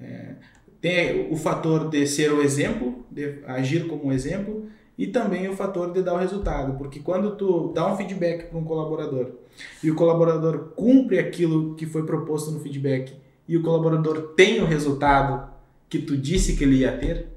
é, 0.00 0.34
tem 0.80 1.32
o 1.32 1.36
fator 1.36 1.88
de 1.88 2.04
ser 2.08 2.32
o 2.32 2.42
exemplo, 2.42 3.06
de 3.08 3.38
agir 3.46 3.86
como 3.86 4.06
um 4.06 4.12
exemplo, 4.12 4.66
e 4.98 5.06
também 5.06 5.48
o 5.48 5.54
fator 5.54 5.92
de 5.92 6.02
dar 6.02 6.14
o 6.14 6.18
resultado, 6.18 6.76
porque 6.76 6.98
quando 6.98 7.36
tu 7.36 7.72
dá 7.72 7.92
um 7.92 7.96
feedback 7.96 8.48
para 8.48 8.58
um 8.58 8.64
colaborador 8.64 9.30
e 9.82 9.90
o 9.90 9.94
colaborador 9.94 10.72
cumpre 10.74 11.18
aquilo 11.18 11.74
que 11.76 11.86
foi 11.86 12.04
proposto 12.04 12.50
no 12.50 12.60
feedback 12.60 13.14
e 13.46 13.56
o 13.56 13.62
colaborador 13.62 14.34
tem 14.34 14.60
o 14.60 14.66
resultado 14.66 15.50
que 15.88 16.00
tu 16.00 16.16
disse 16.16 16.56
que 16.56 16.64
ele 16.64 16.78
ia 16.78 16.96
ter, 16.98 17.28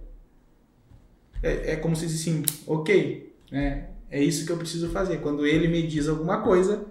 é, 1.44 1.74
é 1.74 1.76
como 1.76 1.96
se 1.96 2.08
disse 2.08 2.30
assim, 2.30 2.44
ok, 2.66 3.36
né? 3.52 3.90
é 4.10 4.24
isso 4.24 4.44
que 4.46 4.52
eu 4.52 4.58
preciso 4.58 4.90
fazer. 4.90 5.18
Quando 5.18 5.46
ele 5.46 5.68
me 5.68 5.86
diz 5.86 6.08
alguma 6.08 6.42
coisa, 6.42 6.86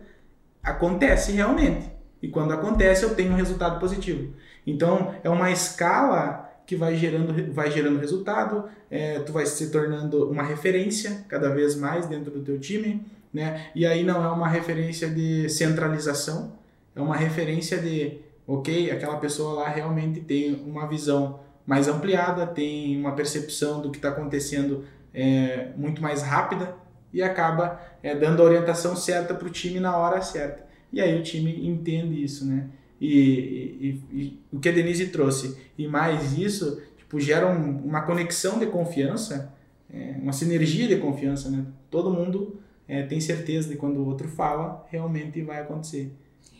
acontece 0.62 1.32
realmente. 1.32 1.93
E 2.24 2.28
quando 2.28 2.52
acontece, 2.52 3.04
eu 3.04 3.14
tenho 3.14 3.32
um 3.32 3.36
resultado 3.36 3.78
positivo. 3.78 4.32
Então, 4.66 5.14
é 5.22 5.28
uma 5.28 5.50
escala 5.50 6.50
que 6.66 6.74
vai 6.74 6.96
gerando, 6.96 7.52
vai 7.52 7.70
gerando 7.70 8.00
resultado, 8.00 8.64
é, 8.90 9.18
tu 9.18 9.30
vai 9.30 9.44
se 9.44 9.70
tornando 9.70 10.30
uma 10.30 10.42
referência 10.42 11.22
cada 11.28 11.50
vez 11.50 11.76
mais 11.76 12.06
dentro 12.06 12.30
do 12.30 12.40
teu 12.40 12.58
time, 12.58 13.04
né? 13.30 13.66
E 13.74 13.84
aí 13.84 14.02
não 14.02 14.24
é 14.24 14.28
uma 14.28 14.48
referência 14.48 15.10
de 15.10 15.50
centralização, 15.50 16.54
é 16.96 17.00
uma 17.02 17.14
referência 17.14 17.76
de, 17.76 18.20
ok, 18.46 18.90
aquela 18.90 19.18
pessoa 19.18 19.60
lá 19.60 19.68
realmente 19.68 20.20
tem 20.20 20.54
uma 20.66 20.88
visão 20.88 21.40
mais 21.66 21.88
ampliada, 21.88 22.46
tem 22.46 22.98
uma 22.98 23.12
percepção 23.12 23.82
do 23.82 23.90
que 23.90 23.98
está 23.98 24.08
acontecendo 24.08 24.84
é, 25.12 25.72
muito 25.76 26.00
mais 26.00 26.22
rápida 26.22 26.74
e 27.12 27.22
acaba 27.22 27.78
é, 28.02 28.14
dando 28.14 28.40
a 28.40 28.46
orientação 28.46 28.96
certa 28.96 29.34
para 29.34 29.46
o 29.46 29.50
time 29.50 29.78
na 29.78 29.94
hora 29.94 30.22
certa. 30.22 30.63
E 30.94 31.00
aí 31.00 31.18
o 31.18 31.22
time 31.24 31.66
entende 31.66 32.22
isso, 32.22 32.46
né? 32.46 32.68
E, 33.00 33.08
e, 33.10 34.16
e, 34.16 34.40
o 34.52 34.60
que 34.60 34.68
a 34.68 34.72
Denise 34.72 35.08
trouxe, 35.08 35.58
e 35.76 35.88
mais 35.88 36.38
isso, 36.38 36.80
tipo, 36.96 37.18
gera 37.18 37.48
um, 37.48 37.78
uma 37.84 38.02
conexão 38.02 38.60
de 38.60 38.66
confiança, 38.66 39.52
é, 39.92 40.14
uma 40.22 40.32
sinergia 40.32 40.86
de 40.86 40.96
confiança, 40.98 41.50
né? 41.50 41.66
Todo 41.90 42.12
mundo 42.12 42.60
é, 42.86 43.02
tem 43.02 43.20
certeza 43.20 43.68
de 43.68 43.76
quando 43.76 43.96
o 43.96 44.06
outro 44.06 44.28
fala, 44.28 44.86
realmente 44.88 45.42
vai 45.42 45.60
acontecer. 45.60 46.12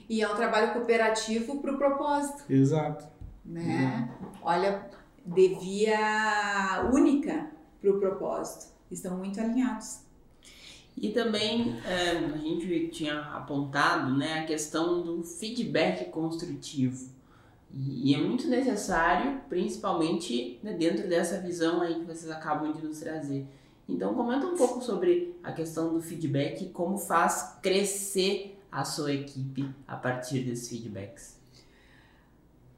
E 0.09 0.21
é 0.21 0.29
um 0.29 0.35
trabalho 0.35 0.73
cooperativo 0.73 1.61
para 1.63 1.73
o 1.73 1.79
propósito. 1.79 2.43
Exato. 2.53 3.07
Né? 3.45 4.11
Olha, 4.43 4.83
de 5.25 5.49
via 5.61 6.91
única 6.93 7.51
para 7.81 7.91
o 7.91 8.01
propósito. 8.01 8.75
Estão 8.91 9.17
muito 9.17 9.41
alinhados. 9.41 10.04
E 10.97 11.11
também 11.11 11.77
é, 11.85 12.11
a 12.11 12.39
gente 12.39 12.89
tinha 12.89 13.21
apontado 13.21 14.17
né, 14.17 14.41
a 14.41 14.45
questão 14.45 15.03
do 15.03 15.23
feedback 15.23 16.11
construtivo. 16.11 17.13
E 17.73 18.15
é 18.15 18.19
muito 18.19 18.47
necessário, 18.47 19.41
principalmente 19.49 20.61
né, 20.63 20.73
dentro 20.75 21.09
dessa 21.09 21.41
visão 21.41 21.81
aí 21.81 21.95
que 21.95 22.05
vocês 22.05 22.31
acabam 22.31 22.73
de 22.73 22.81
nos 22.87 23.01
trazer. 23.01 23.47
Então 23.89 24.15
comenta 24.15 24.47
um 24.47 24.57
pouco 24.57 24.81
sobre 24.81 25.37
a 25.43 25.53
questão 25.53 25.93
do 25.93 26.01
feedback 26.01 26.65
e 26.65 26.69
como 26.71 26.97
faz 26.97 27.59
crescer 27.61 28.59
a 28.71 28.85
sua 28.85 29.13
equipe 29.13 29.69
a 29.87 29.97
partir 29.97 30.45
desses 30.45 30.69
feedbacks. 30.69 31.39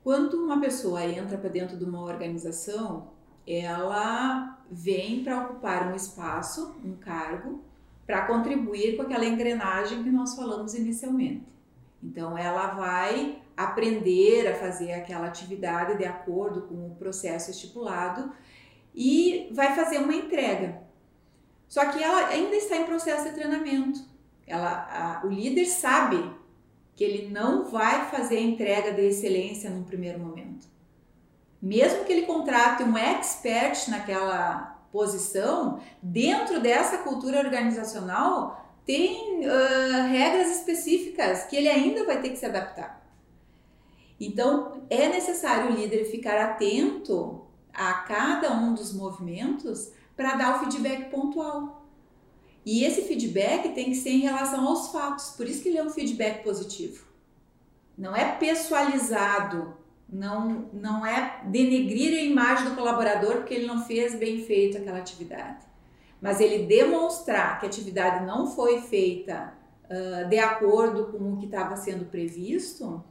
Quando 0.03 0.35
uma 0.35 0.61
pessoa 0.61 1.05
entra 1.05 1.37
para 1.37 1.51
dentro 1.51 1.77
de 1.77 1.85
uma 1.85 2.01
organização, 2.01 3.09
ela 3.47 4.59
vem 4.71 5.23
para 5.23 5.45
ocupar 5.45 5.93
um 5.93 5.97
espaço, 5.97 6.75
um 6.85 6.95
cargo, 6.97 7.61
para 8.07 8.27
contribuir 8.27 8.97
com 8.97 9.03
aquela 9.03 9.25
engrenagem 9.25 10.03
que 10.03 10.11
nós 10.11 10.35
falamos 10.35 10.75
inicialmente. 10.75 11.45
Então, 12.03 12.38
ela 12.38 12.69
vai 12.69 13.42
aprender 13.57 14.47
a 14.47 14.55
fazer 14.55 14.92
aquela 14.92 15.27
atividade 15.27 15.99
de 15.99 16.05
acordo 16.05 16.62
com 16.62 16.87
o 16.87 16.95
processo 16.97 17.51
estipulado 17.51 18.31
e 18.95 19.49
vai 19.53 19.75
fazer 19.75 19.99
uma 19.99 20.14
entrega. 20.14 20.83
Só 21.66 21.87
que 21.87 22.03
ela 22.03 22.29
ainda 22.29 22.55
está 22.55 22.77
em 22.77 22.85
processo 22.85 23.25
de 23.25 23.35
treinamento. 23.35 24.01
Ela, 24.47 25.21
a, 25.23 25.27
o 25.27 25.29
líder 25.29 25.66
sabe 25.66 26.31
que 26.95 27.03
ele 27.03 27.29
não 27.29 27.64
vai 27.64 28.09
fazer 28.09 28.37
a 28.37 28.40
entrega 28.40 28.92
de 28.92 29.03
excelência 29.03 29.69
num 29.69 29.83
primeiro 29.83 30.19
momento. 30.19 30.69
Mesmo 31.61 32.05
que 32.05 32.12
ele 32.12 32.27
contrate 32.27 32.83
um 32.83 32.97
expert 32.97 33.88
naquela 33.88 34.76
posição, 34.97 35.79
dentro 36.03 36.59
dessa 36.59 36.99
cultura 36.99 37.39
organizacional, 37.39 38.65
tem 38.87 39.41
uh, 39.41 40.09
regras 40.09 40.57
específicas 40.57 41.45
que 41.45 41.55
ele 41.55 41.69
ainda 41.69 42.07
vai 42.07 42.23
ter 42.23 42.31
que 42.31 42.39
se 42.39 42.47
adaptar. 42.47 43.05
Então, 44.19 44.85
é 44.89 45.07
necessário 45.09 45.71
o 45.71 45.75
líder 45.75 46.07
ficar 46.07 46.41
atento 46.43 47.43
a 47.75 47.93
cada 47.93 48.55
um 48.55 48.73
dos 48.73 48.95
movimentos 48.95 49.93
para 50.17 50.35
dar 50.35 50.57
o 50.57 50.61
feedback 50.61 51.11
pontual. 51.11 51.87
E 52.65 52.83
esse 52.83 53.03
feedback 53.03 53.75
tem 53.75 53.91
que 53.91 53.97
ser 53.97 54.11
em 54.11 54.21
relação 54.21 54.67
aos 54.67 54.89
fatos, 54.89 55.33
por 55.37 55.47
isso 55.47 55.63
que 55.63 55.69
ele 55.69 55.79
é 55.79 55.85
um 55.85 55.91
feedback 55.91 56.43
positivo. 56.43 57.05
Não 57.99 58.17
é 58.17 58.33
pessoalizado 58.33 59.76
não, 60.09 60.69
não 60.73 61.05
é 61.05 61.42
denegrir 61.47 62.19
a 62.19 62.23
imagem 62.23 62.69
do 62.69 62.77
colaborador 62.77 63.37
porque 63.37 63.55
ele 63.55 63.66
não 63.66 63.85
fez 63.85 64.14
bem 64.14 64.42
feito 64.42 64.79
aquela 64.79 64.99
atividade, 64.99 65.64
mas 66.21 66.40
ele 66.40 66.66
demonstrar 66.66 67.59
que 67.59 67.66
a 67.66 67.69
atividade 67.69 68.25
não 68.25 68.47
foi 68.47 68.81
feita 68.81 69.53
uh, 69.85 70.29
de 70.29 70.38
acordo 70.38 71.07
com 71.07 71.33
o 71.33 71.37
que 71.38 71.47
estava 71.47 71.77
sendo 71.77 72.07
previsto 72.07 73.05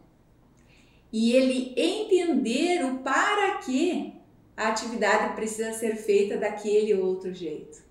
e 1.11 1.33
ele 1.33 1.73
entender 1.77 2.83
o 2.85 2.99
para 2.99 3.57
que 3.59 4.15
a 4.55 4.69
atividade 4.69 5.35
precisa 5.35 5.73
ser 5.73 5.95
feita 5.97 6.37
daquele 6.37 6.93
outro 6.93 7.33
jeito. 7.33 7.83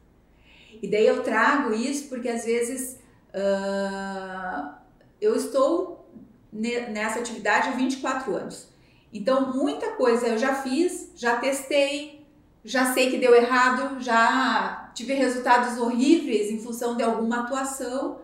E 0.82 0.88
daí 0.88 1.06
eu 1.06 1.22
trago 1.22 1.72
isso 1.72 2.08
porque 2.08 2.28
às 2.28 2.44
vezes 2.44 2.98
uh, 3.30 4.74
eu 5.20 5.36
estou 5.36 6.08
nessa 6.52 7.18
atividade 7.18 7.68
há 7.68 7.72
24 7.72 8.34
anos. 8.34 8.73
Então, 9.14 9.54
muita 9.54 9.92
coisa 9.92 10.26
eu 10.26 10.38
já 10.38 10.56
fiz, 10.56 11.12
já 11.14 11.36
testei, 11.36 12.26
já 12.64 12.92
sei 12.92 13.10
que 13.10 13.18
deu 13.18 13.32
errado, 13.32 14.00
já 14.00 14.90
tive 14.92 15.14
resultados 15.14 15.78
horríveis 15.78 16.50
em 16.50 16.58
função 16.58 16.96
de 16.96 17.02
alguma 17.04 17.42
atuação 17.42 18.18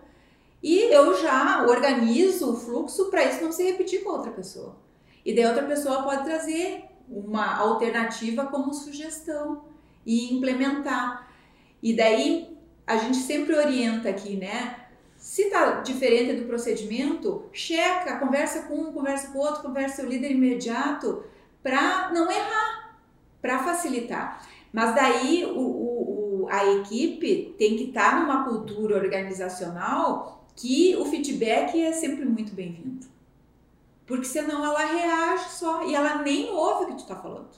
e 0.62 0.92
eu 0.92 1.20
já 1.22 1.64
organizo 1.66 2.52
o 2.52 2.56
fluxo 2.56 3.08
para 3.10 3.24
isso 3.24 3.42
não 3.42 3.52
se 3.52 3.62
repetir 3.62 4.02
com 4.02 4.10
outra 4.10 4.32
pessoa. 4.32 4.76
E 5.24 5.34
daí 5.34 5.46
outra 5.46 5.64
pessoa 5.64 6.02
pode 6.02 6.24
trazer 6.24 6.84
uma 7.08 7.56
alternativa 7.56 8.46
como 8.46 8.74
sugestão 8.74 9.64
e 10.04 10.34
implementar. 10.34 11.30
E 11.82 11.94
daí 11.94 12.56
a 12.86 12.96
gente 12.96 13.18
sempre 13.18 13.54
orienta 13.54 14.08
aqui, 14.08 14.36
né? 14.36 14.86
Se 15.20 15.42
está 15.42 15.82
diferente 15.82 16.40
do 16.40 16.46
procedimento, 16.46 17.44
checa, 17.52 18.18
conversa 18.18 18.62
com 18.62 18.74
um, 18.74 18.92
conversa 18.92 19.28
com 19.28 19.38
o 19.38 19.42
outro, 19.42 19.62
conversa 19.62 20.00
com 20.00 20.08
o 20.08 20.10
líder 20.10 20.30
imediato 20.30 21.22
para 21.62 22.10
não 22.10 22.30
errar, 22.32 22.98
para 23.42 23.62
facilitar. 23.62 24.48
Mas 24.72 24.94
daí 24.94 25.44
o, 25.44 25.58
o, 25.58 26.48
a 26.50 26.64
equipe 26.72 27.54
tem 27.58 27.76
que 27.76 27.88
estar 27.88 28.12
tá 28.12 28.20
numa 28.20 28.44
cultura 28.44 28.96
organizacional 28.96 30.48
que 30.56 30.96
o 30.96 31.04
feedback 31.04 31.78
é 31.78 31.92
sempre 31.92 32.24
muito 32.24 32.54
bem-vindo. 32.54 33.06
Porque 34.06 34.24
senão 34.24 34.64
ela 34.64 34.86
reage 34.86 35.50
só 35.50 35.86
e 35.86 35.94
ela 35.94 36.22
nem 36.22 36.50
ouve 36.50 36.84
o 36.84 36.86
que 36.88 37.02
tu 37.02 37.06
tá 37.06 37.16
falando. 37.16 37.50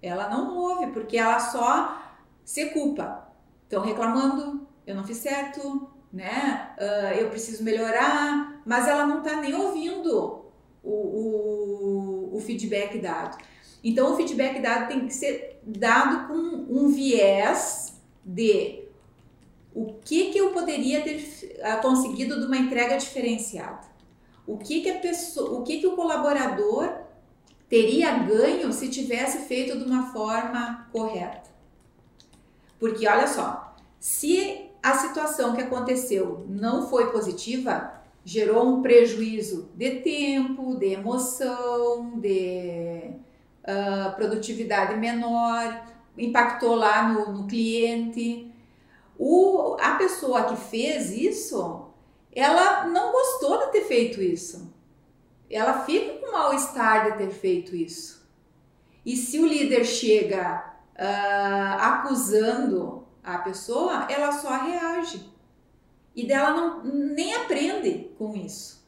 Ela 0.00 0.30
não 0.30 0.56
ouve, 0.56 0.86
porque 0.86 1.18
ela 1.18 1.38
só 1.38 2.00
se 2.42 2.70
culpa. 2.70 3.28
Estão 3.64 3.82
reclamando, 3.82 4.66
eu 4.86 4.94
não 4.94 5.04
fiz 5.04 5.18
certo, 5.18 5.90
né? 6.12 6.70
Uh, 6.78 7.20
eu 7.20 7.30
preciso 7.30 7.62
melhorar, 7.62 8.62
mas 8.64 8.88
ela 8.88 9.06
não 9.06 9.22
tá 9.22 9.40
nem 9.40 9.54
ouvindo 9.54 10.44
o, 10.82 10.90
o, 10.90 12.36
o 12.36 12.40
feedback 12.40 12.98
dado. 12.98 13.36
Então, 13.82 14.12
o 14.12 14.16
feedback 14.16 14.60
dado 14.60 14.88
tem 14.88 15.06
que 15.06 15.14
ser 15.14 15.60
dado 15.62 16.28
com 16.28 16.34
um 16.34 16.88
viés 16.88 18.00
de 18.24 18.84
o 19.74 19.94
que, 20.04 20.30
que 20.30 20.38
eu 20.38 20.50
poderia 20.50 21.02
ter 21.02 21.60
ah, 21.62 21.76
conseguido 21.76 22.40
de 22.40 22.46
uma 22.46 22.56
entrega 22.56 22.96
diferenciada. 22.96 23.86
O 24.46 24.56
que, 24.56 24.80
que 24.80 24.90
a 24.90 24.98
pessoa, 24.98 25.58
o 25.58 25.62
que, 25.62 25.80
que 25.80 25.86
o 25.86 25.94
colaborador 25.94 27.06
teria 27.68 28.18
ganho 28.18 28.72
se 28.72 28.88
tivesse 28.88 29.46
feito 29.46 29.76
de 29.78 29.84
uma 29.84 30.12
forma 30.12 30.88
correta. 30.92 31.50
Porque 32.78 33.06
olha 33.06 33.26
só, 33.26 33.76
se 33.98 34.65
a 34.86 34.94
situação 34.94 35.52
que 35.52 35.62
aconteceu 35.62 36.46
não 36.48 36.88
foi 36.88 37.10
positiva, 37.10 37.92
gerou 38.24 38.64
um 38.68 38.82
prejuízo 38.82 39.68
de 39.74 39.96
tempo, 39.96 40.76
de 40.76 40.92
emoção, 40.92 42.20
de 42.20 43.10
uh, 43.64 44.14
produtividade 44.14 44.94
menor, 44.96 45.84
impactou 46.16 46.76
lá 46.76 47.08
no, 47.08 47.32
no 47.32 47.48
cliente. 47.48 48.54
O, 49.18 49.76
a 49.80 49.96
pessoa 49.96 50.44
que 50.44 50.54
fez 50.54 51.10
isso, 51.10 51.88
ela 52.32 52.86
não 52.86 53.10
gostou 53.10 53.58
de 53.66 53.72
ter 53.72 53.86
feito 53.86 54.22
isso. 54.22 54.72
Ela 55.50 55.84
fica 55.84 56.20
com 56.20 56.30
mal-estar 56.30 57.10
de 57.10 57.18
ter 57.18 57.30
feito 57.30 57.74
isso. 57.74 58.24
E 59.04 59.16
se 59.16 59.40
o 59.40 59.46
líder 59.46 59.84
chega 59.84 60.76
uh, 60.94 61.80
acusando 61.80 62.95
a 63.26 63.38
pessoa, 63.38 64.06
ela 64.08 64.30
só 64.30 64.50
reage. 64.50 65.20
E 66.14 66.24
dela 66.26 66.52
não, 66.52 66.84
nem 66.84 67.34
aprende 67.34 68.10
com 68.16 68.36
isso. 68.36 68.86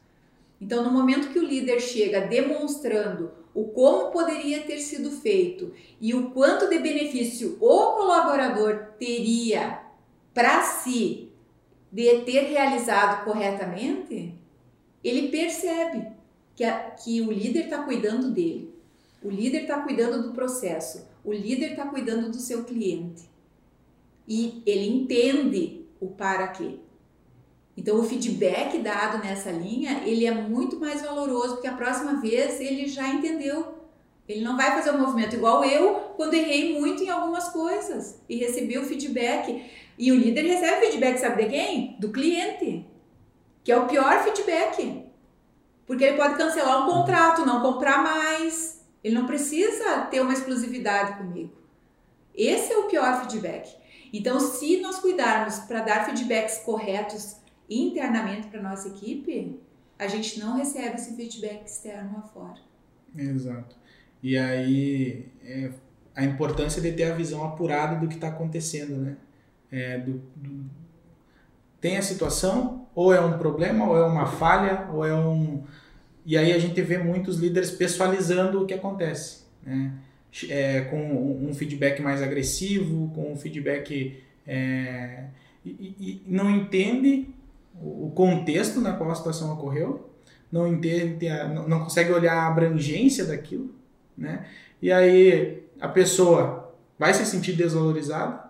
Então, 0.61 0.83
no 0.83 0.91
momento 0.91 1.31
que 1.31 1.39
o 1.39 1.45
líder 1.45 1.79
chega 1.81 2.21
demonstrando 2.21 3.31
o 3.53 3.65
como 3.65 4.11
poderia 4.11 4.61
ter 4.61 4.79
sido 4.79 5.11
feito 5.11 5.73
e 5.99 6.13
o 6.13 6.31
quanto 6.31 6.69
de 6.69 6.79
benefício 6.79 7.57
o 7.59 7.93
colaborador 7.93 8.93
teria 8.97 9.81
para 10.33 10.63
si 10.63 11.31
de 11.91 12.21
ter 12.21 12.41
realizado 12.43 13.25
corretamente, 13.25 14.33
ele 15.03 15.29
percebe 15.29 16.07
que, 16.55 16.63
a, 16.63 16.91
que 16.91 17.21
o 17.21 17.31
líder 17.31 17.65
está 17.65 17.83
cuidando 17.83 18.31
dele, 18.31 18.73
o 19.23 19.29
líder 19.29 19.63
está 19.63 19.81
cuidando 19.81 20.21
do 20.21 20.33
processo, 20.33 21.07
o 21.23 21.33
líder 21.33 21.71
está 21.71 21.85
cuidando 21.87 22.29
do 22.29 22.37
seu 22.37 22.63
cliente. 22.63 23.28
E 24.29 24.61
ele 24.63 24.87
entende 24.87 25.87
o 25.99 26.07
para 26.07 26.49
quê. 26.49 26.75
Então, 27.75 27.99
o 27.99 28.03
feedback 28.03 28.77
dado 28.77 29.17
nessa 29.23 29.49
linha, 29.49 30.03
ele 30.05 30.25
é 30.25 30.31
muito 30.31 30.79
mais 30.79 31.01
valoroso, 31.01 31.55
porque 31.55 31.67
a 31.67 31.73
próxima 31.73 32.21
vez 32.21 32.59
ele 32.59 32.87
já 32.87 33.07
entendeu. 33.07 33.79
Ele 34.27 34.43
não 34.43 34.55
vai 34.55 34.71
fazer 34.71 34.91
o 34.91 34.95
um 34.95 34.99
movimento 34.99 35.35
igual 35.35 35.63
eu, 35.63 35.95
quando 36.15 36.35
errei 36.35 36.79
muito 36.79 37.01
em 37.01 37.09
algumas 37.09 37.49
coisas 37.49 38.21
e 38.29 38.35
recebi 38.35 38.77
o 38.77 38.85
feedback. 38.85 39.65
E 39.97 40.11
o 40.11 40.15
líder 40.15 40.43
recebe 40.43 40.85
feedback, 40.85 41.17
sabe 41.17 41.45
de 41.45 41.49
quem? 41.49 41.95
Do 41.99 42.11
cliente, 42.11 42.85
que 43.63 43.71
é 43.71 43.77
o 43.77 43.87
pior 43.87 44.23
feedback. 44.23 45.05
Porque 45.87 46.03
ele 46.03 46.17
pode 46.17 46.35
cancelar 46.35 46.83
um 46.83 46.91
contrato, 46.91 47.45
não 47.45 47.61
comprar 47.61 48.03
mais. 48.03 48.85
Ele 49.03 49.15
não 49.15 49.25
precisa 49.25 50.01
ter 50.11 50.19
uma 50.19 50.33
exclusividade 50.33 51.17
comigo. 51.17 51.53
Esse 52.35 52.71
é 52.71 52.77
o 52.77 52.83
pior 52.83 53.21
feedback. 53.21 53.78
Então, 54.11 54.39
se 54.39 54.81
nós 54.81 54.99
cuidarmos 54.99 55.59
para 55.59 55.81
dar 55.81 56.05
feedbacks 56.05 56.59
corretos 56.59 57.37
internamente 57.69 58.47
para 58.47 58.61
nossa 58.61 58.87
equipe, 58.87 59.59
a 59.97 60.07
gente 60.07 60.39
não 60.39 60.57
recebe 60.57 60.95
esse 60.95 61.15
feedback 61.15 61.65
externo 61.65 62.17
afora. 62.17 62.59
Exato. 63.15 63.75
E 64.21 64.37
aí 64.37 65.27
é 65.43 65.69
a 66.15 66.23
importância 66.23 66.81
de 66.81 66.91
ter 66.91 67.11
a 67.11 67.15
visão 67.15 67.43
apurada 67.43 67.99
do 67.99 68.07
que 68.07 68.15
está 68.15 68.29
acontecendo, 68.29 68.97
né? 68.97 69.17
É, 69.71 69.97
do, 69.99 70.21
do, 70.35 70.65
tem 71.79 71.97
a 71.97 72.01
situação, 72.01 72.87
ou 72.93 73.13
é 73.13 73.21
um 73.21 73.37
problema, 73.37 73.87
ou 73.87 73.95
é 73.95 74.05
uma 74.05 74.25
falha, 74.25 74.89
ou 74.91 75.05
é 75.05 75.13
um. 75.15 75.63
E 76.25 76.37
aí 76.37 76.51
a 76.51 76.59
gente 76.59 76.81
vê 76.81 76.97
muitos 76.97 77.37
líderes 77.37 77.71
pessoalizando 77.71 78.61
o 78.61 78.65
que 78.65 78.73
acontece, 78.73 79.45
né? 79.63 79.93
É, 80.47 80.81
com 80.81 81.47
um 81.49 81.53
feedback 81.53 82.01
mais 82.01 82.21
agressivo, 82.21 83.11
com 83.15 83.33
um 83.33 83.35
feedback. 83.35 84.21
É, 84.47 85.23
e, 85.65 85.69
e, 85.69 86.21
não 86.27 86.49
entende 86.51 87.27
o 87.81 88.11
contexto 88.13 88.81
na 88.81 88.93
qual 88.93 89.11
a 89.11 89.15
situação 89.15 89.53
ocorreu, 89.53 90.09
não 90.51 90.67
entende, 90.67 91.27
não 91.67 91.83
consegue 91.83 92.11
olhar 92.11 92.33
a 92.33 92.47
abrangência 92.47 93.25
daquilo, 93.25 93.73
né? 94.17 94.45
E 94.81 94.91
aí 94.91 95.63
a 95.79 95.87
pessoa 95.87 96.73
vai 96.97 97.13
se 97.13 97.25
sentir 97.25 97.53
desvalorizada, 97.53 98.49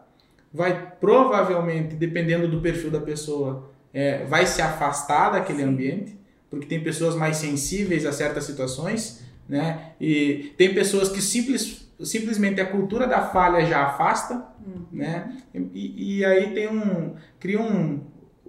vai 0.53 0.93
provavelmente, 0.99 1.95
dependendo 1.95 2.47
do 2.47 2.61
perfil 2.61 2.89
da 2.89 2.99
pessoa, 2.99 3.69
é, 3.93 4.25
vai 4.25 4.45
se 4.45 4.61
afastar 4.61 5.31
daquele 5.31 5.63
ambiente, 5.63 6.17
porque 6.49 6.65
tem 6.65 6.83
pessoas 6.83 7.15
mais 7.15 7.37
sensíveis 7.37 8.05
a 8.05 8.11
certas 8.11 8.45
situações, 8.45 9.23
né? 9.49 9.93
E 9.99 10.53
tem 10.55 10.73
pessoas 10.73 11.09
que 11.09 11.21
simples, 11.21 11.89
simplesmente 11.99 12.61
a 12.61 12.65
cultura 12.67 13.07
da 13.07 13.21
falha 13.21 13.65
já 13.65 13.87
afasta, 13.87 14.35
uhum. 14.65 14.85
né? 14.91 15.41
E, 15.53 16.19
e 16.19 16.25
aí 16.25 16.53
tem 16.53 16.69
um 16.69 17.15
cria 17.39 17.59
um, 17.59 17.99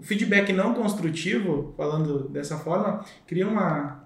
feedback 0.02 0.52
não 0.52 0.74
construtivo, 0.74 1.74
falando 1.76 2.28
dessa 2.28 2.56
forma, 2.56 3.04
cria 3.26 3.46
uma, 3.46 4.04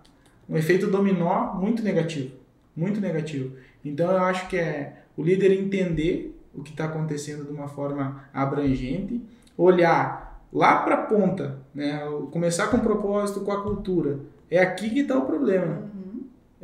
um 0.49 0.57
efeito 0.57 0.87
dominó 0.87 1.55
muito 1.55 1.83
negativo. 1.83 2.35
Muito 2.77 3.01
negativo. 3.01 3.57
Então 3.85 4.11
eu 4.11 4.19
acho 4.19 4.49
que 4.49 4.57
é 4.57 5.05
o 5.17 5.23
líder 5.23 5.53
entender 5.53 6.37
o 6.55 6.63
que 6.63 6.71
está 6.71 6.85
acontecendo 6.85 7.45
de 7.45 7.53
uma 7.53 7.69
forma 7.69 8.25
abrangente, 8.33 9.21
olhar 9.57 10.41
lá 10.53 10.79
para 10.79 10.95
a 10.95 11.03
ponta, 11.03 11.59
né? 11.75 12.01
começar 12.31 12.69
com 12.69 12.77
o 12.77 12.81
propósito, 12.81 13.41
com 13.41 13.53
a 13.53 13.63
cultura. 13.63 14.21
É 14.51 14.59
aqui 14.59 14.91
que 14.91 15.01
está 15.01 15.19
o 15.19 15.27
problema. 15.27 15.91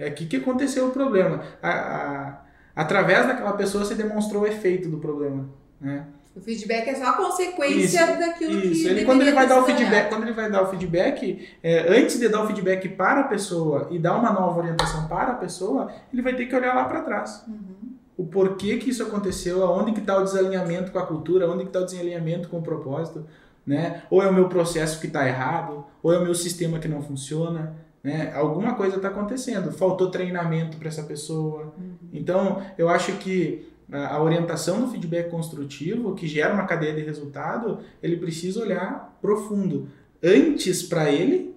É 0.01 0.09
aqui 0.09 0.25
que 0.25 0.37
aconteceu 0.37 0.89
o 0.89 0.91
problema. 0.91 1.43
A, 1.63 1.71
a, 1.71 2.41
através 2.75 3.27
daquela 3.27 3.53
pessoa 3.53 3.85
se 3.85 3.95
demonstrou 3.95 4.45
o 4.45 4.47
efeito 4.47 4.89
do 4.89 4.97
problema. 4.97 5.47
Né? 5.79 6.07
O 6.35 6.41
feedback 6.41 6.89
é 6.89 6.95
só 6.95 7.09
a 7.09 7.13
consequência 7.13 8.05
isso, 8.05 8.19
daquilo 8.19 8.59
isso. 8.61 8.83
que 8.83 8.89
ele 8.89 9.05
quando 9.05 9.21
ele 9.21 9.33
vai 9.33 9.47
dar 9.47 9.61
o 9.61 9.65
feedback, 9.67 10.09
quando 10.09 10.23
ele 10.23 10.33
vai 10.33 10.51
dar 10.51 10.63
o 10.63 10.69
feedback, 10.69 11.49
é, 11.63 11.99
antes 11.99 12.19
de 12.19 12.29
dar 12.31 12.43
o 12.43 12.47
feedback 12.47 12.89
para 12.89 13.21
a 13.21 13.25
pessoa 13.25 13.89
e 13.91 13.99
dar 13.99 14.17
uma 14.17 14.33
nova 14.33 14.61
orientação 14.61 15.07
para 15.07 15.33
a 15.33 15.35
pessoa, 15.35 15.93
ele 16.11 16.23
vai 16.23 16.35
ter 16.35 16.47
que 16.47 16.57
olhar 16.57 16.75
lá 16.75 16.85
para 16.85 17.03
trás. 17.03 17.45
Uhum. 17.47 17.93
O 18.17 18.25
porquê 18.25 18.79
que 18.79 18.89
isso 18.89 19.03
aconteceu, 19.03 19.63
aonde 19.65 19.93
que 19.93 20.01
está 20.01 20.17
o 20.17 20.25
desalinhamento 20.25 20.93
com 20.93 20.99
a 20.99 21.07
cultura, 21.07 21.51
onde 21.51 21.65
que 21.65 21.69
está 21.71 21.81
o 21.81 21.85
desalinhamento 21.85 22.49
com 22.49 22.59
o 22.59 22.63
propósito, 22.63 23.27
né? 23.67 24.03
Ou 24.09 24.23
é 24.23 24.29
o 24.29 24.33
meu 24.33 24.49
processo 24.49 25.01
que 25.01 25.09
está 25.09 25.27
errado, 25.27 25.85
ou 26.03 26.13
é 26.13 26.19
o 26.19 26.25
meu 26.25 26.35
sistema 26.35 26.79
que 26.79 26.89
não 26.89 27.03
funciona, 27.03 27.75
né? 28.03 28.33
Alguma 28.35 28.75
coisa 28.75 28.97
está 28.97 29.09
acontecendo, 29.09 29.73
faltou 29.73 30.11
treinamento 30.11 30.77
para 30.77 30.89
essa 30.89 31.03
pessoa. 31.03 31.75
Uhum. 31.77 31.95
Então, 32.13 32.63
eu 32.79 32.89
acho 32.89 33.13
que 33.19 33.69
a 33.93 34.23
orientação 34.23 34.81
do 34.81 34.89
feedback 34.89 35.31
construtivo, 35.31 36.15
que 36.15 36.27
gera 36.27 36.55
uma 36.55 36.65
cadeia 36.65 36.95
de 36.95 37.03
resultado, 37.03 37.81
ele 38.03 38.17
precisa 38.17 38.63
olhar 38.63 39.19
profundo. 39.21 39.89
Antes 40.23 40.83
para 40.83 41.11
ele, 41.11 41.55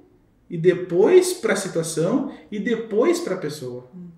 e 0.50 0.58
depois 0.58 1.34
para 1.34 1.54
a 1.54 1.56
situação, 1.56 2.32
e 2.52 2.60
depois 2.60 3.20
para 3.20 3.36
a 3.36 3.38
pessoa. 3.38 3.88
Uhum. 3.94 4.10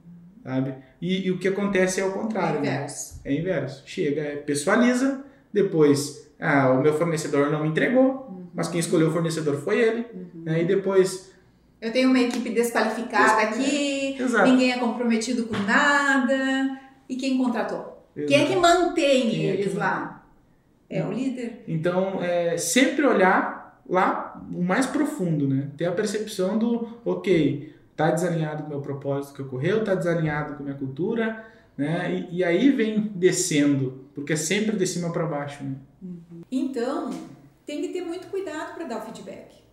Sabe? 0.44 0.76
E, 1.02 1.28
e, 1.28 1.32
o 1.32 1.40
que 1.40 1.48
acontece 1.48 2.00
é 2.00 2.06
o 2.06 2.12
contrário. 2.12 2.58
É 2.58 2.60
inverso. 2.60 3.16
Né? 3.16 3.32
É 3.32 3.40
inverso. 3.40 3.84
Chega, 3.86 4.22
é, 4.22 4.36
pessoaliza, 4.36 5.24
depois, 5.52 6.30
ah, 6.40 6.72
o 6.72 6.82
meu 6.82 6.94
fornecedor 6.94 7.50
não 7.50 7.64
me 7.64 7.70
entregou, 7.70 8.28
uhum. 8.30 8.48
mas 8.54 8.68
quem 8.68 8.80
escolheu 8.80 9.10
o 9.10 9.12
fornecedor 9.12 9.56
foi 9.58 9.80
ele. 9.80 10.06
Uhum. 10.14 10.44
Né? 10.44 10.62
E 10.62 10.66
depois. 10.66 11.34
Eu 11.86 11.92
tenho 11.92 12.10
uma 12.10 12.20
equipe 12.20 12.50
desqualificada 12.50 13.44
aqui, 13.44 14.18
Exato. 14.20 14.50
ninguém 14.50 14.72
é 14.72 14.80
comprometido 14.80 15.46
com 15.46 15.56
nada. 15.60 16.82
E 17.08 17.16
quem 17.16 17.38
contratou? 17.38 18.04
Exato. 18.16 18.28
Quem 18.28 18.42
é 18.42 18.46
que 18.48 18.56
mantém 18.56 19.30
Quem 19.30 19.46
eles 19.46 19.68
é 19.68 19.70
que... 19.70 19.78
lá? 19.78 20.26
É 20.90 21.06
o 21.06 21.12
líder. 21.12 21.64
Então, 21.68 22.24
é, 22.24 22.58
sempre 22.58 23.06
olhar 23.06 23.80
lá 23.88 24.44
o 24.52 24.64
mais 24.64 24.88
profundo, 24.88 25.48
né? 25.48 25.70
Ter 25.78 25.86
a 25.86 25.92
percepção 25.92 26.58
do, 26.58 26.90
ok, 27.06 27.72
tá 27.96 28.10
desalinhado 28.10 28.64
com 28.64 28.68
o 28.68 28.72
meu 28.72 28.82
propósito 28.82 29.36
que 29.36 29.44
ocorreu, 29.44 29.84
tá 29.84 29.94
desalinhado 29.94 30.56
com 30.56 30.64
a 30.64 30.66
minha 30.66 30.78
cultura, 30.78 31.46
né? 31.78 32.28
E, 32.32 32.38
e 32.38 32.44
aí 32.44 32.72
vem 32.72 33.12
descendo, 33.14 34.06
porque 34.16 34.34
é 34.34 34.38
sempre 34.38 34.76
de 34.76 34.88
cima 34.88 35.12
para 35.12 35.28
baixo, 35.28 35.64
né? 35.64 35.76
Uhum. 36.02 36.42
Então, 36.52 37.12
tem 37.64 37.80
que 37.84 37.90
ter 37.90 38.02
muito 38.02 38.26
cuidado 38.30 38.74
para 38.74 38.86
dar 38.86 38.98
o 38.98 39.02
feedback. 39.02 39.65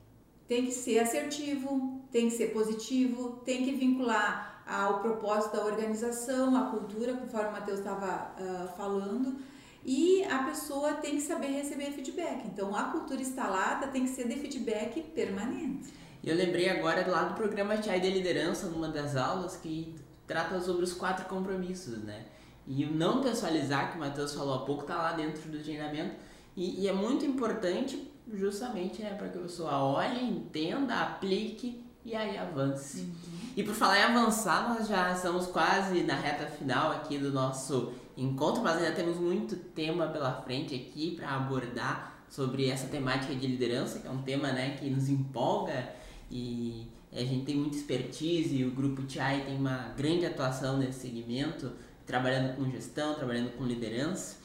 Tem 0.48 0.66
que 0.66 0.72
ser 0.72 0.98
assertivo, 0.98 2.00
tem 2.10 2.28
que 2.28 2.36
ser 2.36 2.52
positivo, 2.52 3.40
tem 3.44 3.64
que 3.64 3.72
vincular 3.72 4.62
ao 4.66 5.00
propósito 5.00 5.56
da 5.56 5.64
organização, 5.64 6.56
à 6.56 6.70
cultura, 6.70 7.14
conforme 7.14 7.48
o 7.48 7.52
Matheus 7.52 7.78
estava 7.78 8.32
uh, 8.38 8.76
falando, 8.76 9.36
e 9.84 10.22
a 10.24 10.44
pessoa 10.44 10.94
tem 10.94 11.16
que 11.16 11.22
saber 11.22 11.48
receber 11.48 11.90
feedback. 11.90 12.46
Então, 12.46 12.74
a 12.74 12.84
cultura 12.84 13.20
instalada 13.20 13.88
tem 13.88 14.04
que 14.04 14.10
ser 14.10 14.28
de 14.28 14.36
feedback 14.36 15.02
permanente. 15.10 15.92
E 16.22 16.30
eu 16.30 16.36
lembrei 16.36 16.68
agora 16.68 17.04
lá 17.08 17.24
do 17.24 17.34
programa 17.34 17.82
Chai 17.82 17.98
de 17.98 18.08
Liderança, 18.08 18.68
numa 18.68 18.88
das 18.88 19.16
aulas, 19.16 19.56
que 19.56 19.96
trata 20.26 20.60
sobre 20.60 20.84
os 20.84 20.92
quatro 20.92 21.26
compromissos, 21.26 21.98
né? 22.04 22.26
E 22.64 22.84
o 22.84 22.92
não 22.92 23.20
pessoalizar, 23.20 23.90
que 23.90 23.96
o 23.96 24.00
Matheus 24.00 24.32
falou 24.32 24.54
há 24.54 24.64
pouco, 24.64 24.82
está 24.82 24.96
lá 24.96 25.12
dentro 25.12 25.50
do 25.50 25.58
treinamento. 25.58 26.14
E, 26.56 26.82
e, 26.82 26.88
é 26.88 26.92
muito 26.92 27.24
importante 27.24 28.11
justamente 28.32 29.02
né, 29.02 29.14
para 29.14 29.28
que 29.28 29.38
a 29.38 29.42
pessoa 29.42 29.82
olhe, 29.84 30.22
entenda, 30.22 31.00
aplique 31.00 31.82
e 32.04 32.14
aí 32.14 32.36
avance. 32.36 33.00
Uhum. 33.00 33.40
E 33.56 33.62
por 33.62 33.74
falar 33.74 34.00
em 34.00 34.02
avançar, 34.02 34.68
nós 34.68 34.88
já 34.88 35.12
estamos 35.12 35.46
quase 35.46 36.02
na 36.02 36.14
reta 36.14 36.46
final 36.46 36.92
aqui 36.92 37.18
do 37.18 37.30
nosso 37.30 37.92
encontro, 38.16 38.62
mas 38.62 38.76
ainda 38.76 38.92
temos 38.92 39.16
muito 39.18 39.56
tema 39.56 40.08
pela 40.08 40.42
frente 40.42 40.74
aqui 40.74 41.16
para 41.16 41.36
abordar 41.36 42.24
sobre 42.28 42.68
essa 42.68 42.86
temática 42.86 43.34
de 43.34 43.46
liderança, 43.46 43.98
que 43.98 44.06
é 44.06 44.10
um 44.10 44.22
tema 44.22 44.52
né, 44.52 44.76
que 44.78 44.88
nos 44.88 45.08
empolga 45.08 45.90
e 46.30 46.88
a 47.12 47.20
gente 47.20 47.44
tem 47.44 47.56
muita 47.56 47.76
expertise 47.76 48.56
e 48.56 48.64
o 48.64 48.70
grupo 48.70 49.02
TIAI 49.02 49.44
tem 49.44 49.56
uma 49.56 49.92
grande 49.96 50.24
atuação 50.24 50.78
nesse 50.78 51.00
segmento, 51.00 51.72
trabalhando 52.06 52.56
com 52.56 52.70
gestão, 52.70 53.14
trabalhando 53.14 53.50
com 53.50 53.64
liderança. 53.66 54.38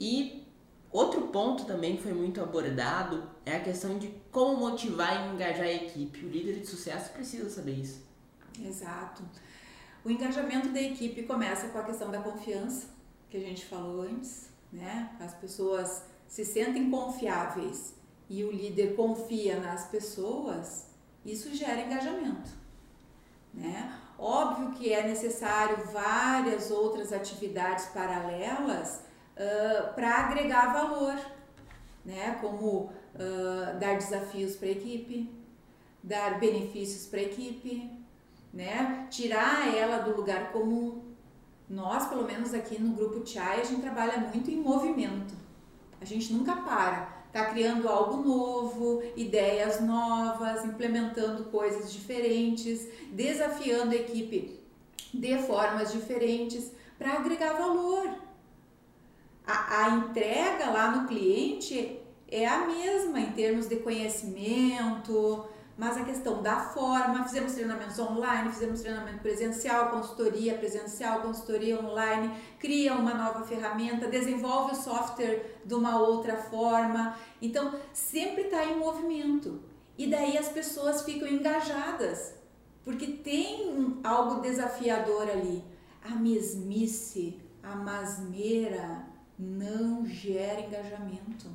E 0.00 0.39
outro 0.92 1.28
ponto 1.28 1.64
também 1.64 1.96
que 1.96 2.02
foi 2.02 2.12
muito 2.12 2.40
abordado 2.40 3.28
é 3.44 3.56
a 3.56 3.60
questão 3.60 3.98
de 3.98 4.08
como 4.30 4.56
motivar 4.56 5.28
e 5.28 5.34
engajar 5.34 5.66
a 5.66 5.72
equipe. 5.72 6.24
O 6.24 6.28
líder 6.28 6.60
de 6.60 6.66
sucesso 6.66 7.12
precisa 7.12 7.48
saber 7.48 7.74
isso. 7.74 8.02
Exato. 8.60 9.22
O 10.04 10.10
engajamento 10.10 10.68
da 10.70 10.80
equipe 10.80 11.22
começa 11.24 11.68
com 11.68 11.78
a 11.78 11.84
questão 11.84 12.10
da 12.10 12.20
confiança, 12.20 12.88
que 13.28 13.36
a 13.36 13.40
gente 13.40 13.66
falou 13.66 14.02
antes, 14.02 14.48
né? 14.72 15.10
As 15.20 15.34
pessoas 15.34 16.04
se 16.26 16.44
sentem 16.44 16.90
confiáveis 16.90 17.94
e 18.28 18.44
o 18.44 18.50
líder 18.50 18.94
confia 18.94 19.60
nas 19.60 19.86
pessoas, 19.86 20.86
isso 21.24 21.54
gera 21.54 21.82
engajamento, 21.82 22.50
né? 23.52 23.98
Óbvio 24.18 24.70
que 24.72 24.92
é 24.92 25.06
necessário 25.06 25.84
várias 25.92 26.70
outras 26.70 27.12
atividades 27.12 27.86
paralelas 27.86 29.00
para 29.94 30.26
agregar 30.26 30.72
valor, 30.72 31.18
né? 32.04 32.38
Como 32.40 32.66
uh, 33.14 33.78
dar 33.78 33.96
desafios 33.96 34.56
para 34.56 34.68
a 34.68 34.72
equipe, 34.72 35.30
dar 36.02 36.38
benefícios 36.38 37.06
para 37.06 37.20
a 37.20 37.24
equipe, 37.24 37.90
né? 38.52 39.06
Tirar 39.10 39.74
ela 39.74 39.98
do 39.98 40.16
lugar 40.16 40.52
comum. 40.52 41.02
Nós, 41.68 42.08
pelo 42.08 42.24
menos 42.24 42.52
aqui 42.52 42.80
no 42.80 42.94
grupo 42.94 43.24
Chai, 43.26 43.60
a 43.60 43.64
gente 43.64 43.80
trabalha 43.80 44.18
muito 44.18 44.50
em 44.50 44.56
movimento. 44.56 45.34
A 46.00 46.04
gente 46.04 46.32
nunca 46.32 46.56
para 46.56 47.20
está 47.30 47.46
criando 47.46 47.88
algo 47.88 48.16
novo, 48.16 49.02
ideias 49.16 49.80
novas, 49.80 50.64
implementando 50.64 51.44
coisas 51.44 51.92
diferentes, 51.92 52.88
desafiando 53.12 53.92
a 53.92 53.96
equipe 53.96 54.58
de 55.14 55.38
formas 55.38 55.92
diferentes 55.92 56.72
para 56.98 57.14
agregar 57.14 57.52
valor. 57.52 58.29
A, 59.50 59.84
a 59.84 59.90
entrega 59.96 60.70
lá 60.70 60.92
no 60.92 61.08
cliente 61.08 61.98
é 62.30 62.46
a 62.46 62.68
mesma 62.68 63.18
em 63.18 63.32
termos 63.32 63.66
de 63.68 63.76
conhecimento, 63.76 65.44
mas 65.76 65.96
a 65.96 66.04
questão 66.04 66.40
da 66.40 66.60
forma, 66.60 67.24
fizemos 67.24 67.54
treinamentos 67.54 67.98
online, 67.98 68.52
fizemos 68.52 68.80
treinamento 68.80 69.18
presencial, 69.18 69.90
consultoria 69.90 70.54
presencial, 70.54 71.22
consultoria 71.22 71.80
online, 71.80 72.32
cria 72.60 72.94
uma 72.94 73.12
nova 73.12 73.44
ferramenta, 73.44 74.06
desenvolve 74.06 74.72
o 74.72 74.76
software 74.76 75.58
de 75.64 75.74
uma 75.74 75.98
outra 75.98 76.36
forma. 76.36 77.16
Então, 77.42 77.74
sempre 77.92 78.42
está 78.42 78.64
em 78.64 78.78
movimento. 78.78 79.60
E 79.98 80.06
daí 80.06 80.38
as 80.38 80.48
pessoas 80.48 81.02
ficam 81.02 81.26
engajadas, 81.26 82.34
porque 82.84 83.08
tem 83.08 83.98
algo 84.04 84.40
desafiador 84.40 85.28
ali. 85.28 85.64
A 86.04 86.10
mesmice, 86.10 87.40
a 87.62 87.74
masmeira 87.74 89.09
não 89.40 90.04
gera 90.04 90.60
engajamento, 90.60 91.48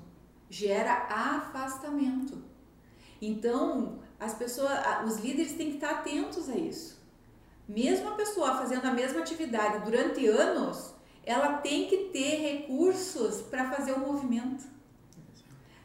gera 0.50 1.08
afastamento. 1.08 2.44
Então, 3.22 4.00
as 4.20 4.34
pessoas, 4.34 4.72
os 5.06 5.18
líderes 5.18 5.54
têm 5.54 5.70
que 5.70 5.76
estar 5.76 5.92
atentos 5.92 6.50
a 6.50 6.56
isso. 6.56 7.00
Mesmo 7.68 8.10
a 8.10 8.16
pessoa 8.16 8.58
fazendo 8.58 8.86
a 8.86 8.92
mesma 8.92 9.20
atividade 9.20 9.86
durante 9.86 10.26
anos, 10.28 10.94
ela 11.26 11.58
tem 11.58 11.88
que 11.88 12.10
ter 12.12 12.38
recursos 12.38 13.42
para 13.42 13.72
fazer 13.72 13.94
o 13.94 14.00
movimento. 14.00 14.66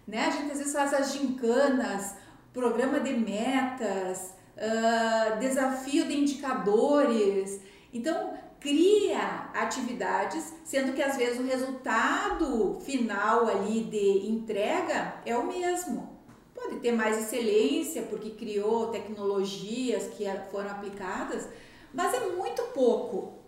Né? 0.07 0.27
A 0.27 0.31
gente 0.31 0.53
às 0.53 0.59
vezes 0.59 0.73
faz 0.73 0.93
as 0.93 1.13
gincanas, 1.13 2.17
programa 2.53 3.01
de 3.01 3.13
metas, 3.13 4.35
uh, 4.57 5.39
desafio 5.39 6.07
de 6.07 6.19
indicadores. 6.19 7.61
Então, 7.93 8.30
cria 8.61 9.49
atividades, 9.55 10.53
sendo 10.65 10.93
que 10.93 11.03
às 11.03 11.17
vezes 11.17 11.41
o 11.41 11.47
resultado 11.47 12.79
final 12.83 13.49
ali 13.49 13.85
de 13.85 14.27
entrega 14.29 15.15
é 15.25 15.37
o 15.37 15.47
mesmo. 15.47 16.21
Pode 16.55 16.77
ter 16.77 16.93
mais 16.93 17.19
excelência 17.19 18.03
porque 18.03 18.31
criou 18.31 18.89
tecnologias 18.89 20.09
que 20.09 20.25
foram 20.51 20.71
aplicadas, 20.71 21.49
mas 21.93 22.13
é 22.13 22.21
muito 22.37 22.63
pouco 22.75 23.41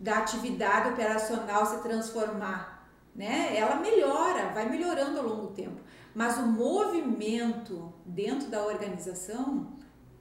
da 0.00 0.18
atividade 0.18 0.88
operacional 0.88 1.66
se 1.66 1.82
transformar, 1.82 2.88
né? 3.14 3.54
Ela 3.56 3.76
melhora, 3.76 4.48
vai 4.48 4.68
melhorando 4.68 5.20
ao 5.20 5.26
longo 5.26 5.46
do 5.48 5.54
tempo, 5.54 5.80
mas 6.14 6.38
o 6.38 6.46
movimento 6.46 7.92
dentro 8.04 8.48
da 8.48 8.64
organização 8.64 9.76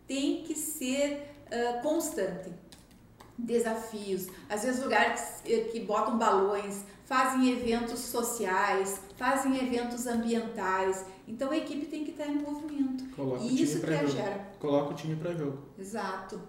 tem 0.05 0.43
que 0.43 0.53
ser 0.53 1.33
uh, 1.47 1.81
constante. 1.81 2.51
Desafios, 3.37 4.27
às 4.49 4.63
vezes 4.63 4.83
lugares 4.83 5.41
que, 5.43 5.79
botam 5.79 6.17
balões, 6.17 6.83
fazem 7.05 7.51
eventos 7.51 7.99
sociais, 7.99 9.01
fazem 9.17 9.57
eventos 9.57 10.05
ambientais. 10.07 11.05
Então 11.27 11.51
a 11.51 11.57
equipe 11.57 11.85
tem 11.87 12.05
que 12.05 12.11
estar 12.11 12.27
em 12.27 12.39
movimento. 12.39 13.03
Coloca 13.15 13.43
e 13.43 13.61
isso 13.61 13.81
que 13.81 13.93
jogo. 13.93 14.07
gera. 14.07 14.51
Coloca 14.59 14.91
o 14.91 14.93
time 14.93 15.15
para 15.15 15.33
jogo. 15.33 15.57
Exato. 15.77 16.41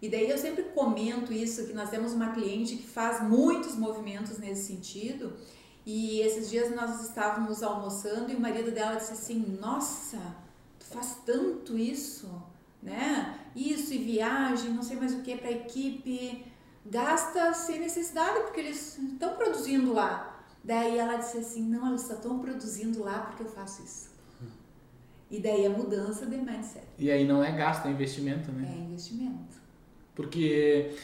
E 0.00 0.08
daí 0.08 0.30
eu 0.30 0.38
sempre 0.38 0.62
comento 0.62 1.32
isso 1.32 1.66
que 1.66 1.72
nós 1.72 1.90
temos 1.90 2.12
uma 2.12 2.32
cliente 2.32 2.76
que 2.76 2.86
faz 2.86 3.22
muitos 3.22 3.74
movimentos 3.74 4.38
nesse 4.38 4.66
sentido. 4.68 5.32
E 5.84 6.20
esses 6.20 6.50
dias 6.50 6.74
nós 6.74 7.02
estávamos 7.02 7.62
almoçando 7.62 8.30
e 8.30 8.36
o 8.36 8.40
marido 8.40 8.70
dela 8.70 8.94
disse 8.94 9.12
assim: 9.12 9.58
"Nossa, 9.60 10.18
tu 10.78 10.86
faz 10.86 11.16
tanto 11.24 11.76
isso, 11.76 12.30
né? 12.82 13.38
Isso 13.54 13.92
e 13.92 13.98
viagem, 13.98 14.70
não 14.70 14.82
sei 14.82 14.96
mais 14.96 15.14
o 15.14 15.22
que 15.22 15.36
para 15.36 15.48
a 15.48 15.52
equipe" 15.52 16.46
gasta 16.90 17.52
sem 17.52 17.80
necessidade, 17.80 18.40
porque 18.40 18.60
eles 18.60 18.98
estão 18.98 19.36
produzindo 19.36 19.92
lá. 19.92 20.42
Daí 20.64 20.98
ela 20.98 21.16
disse 21.16 21.38
assim: 21.38 21.62
não, 21.62 21.88
eles 21.88 22.02
só 22.02 22.14
estão 22.14 22.38
produzindo 22.38 23.02
lá 23.02 23.20
porque 23.20 23.42
eu 23.42 23.48
faço 23.48 23.82
isso. 23.82 24.08
E 25.30 25.40
daí 25.40 25.66
a 25.66 25.70
mudança 25.70 26.24
de 26.24 26.38
mindset. 26.38 26.86
E 26.98 27.10
aí 27.10 27.26
não 27.26 27.44
é 27.44 27.52
gasto, 27.52 27.86
é 27.86 27.90
investimento, 27.90 28.50
né? 28.50 28.74
É 28.74 28.80
investimento. 28.80 29.58
Porque 30.14 30.96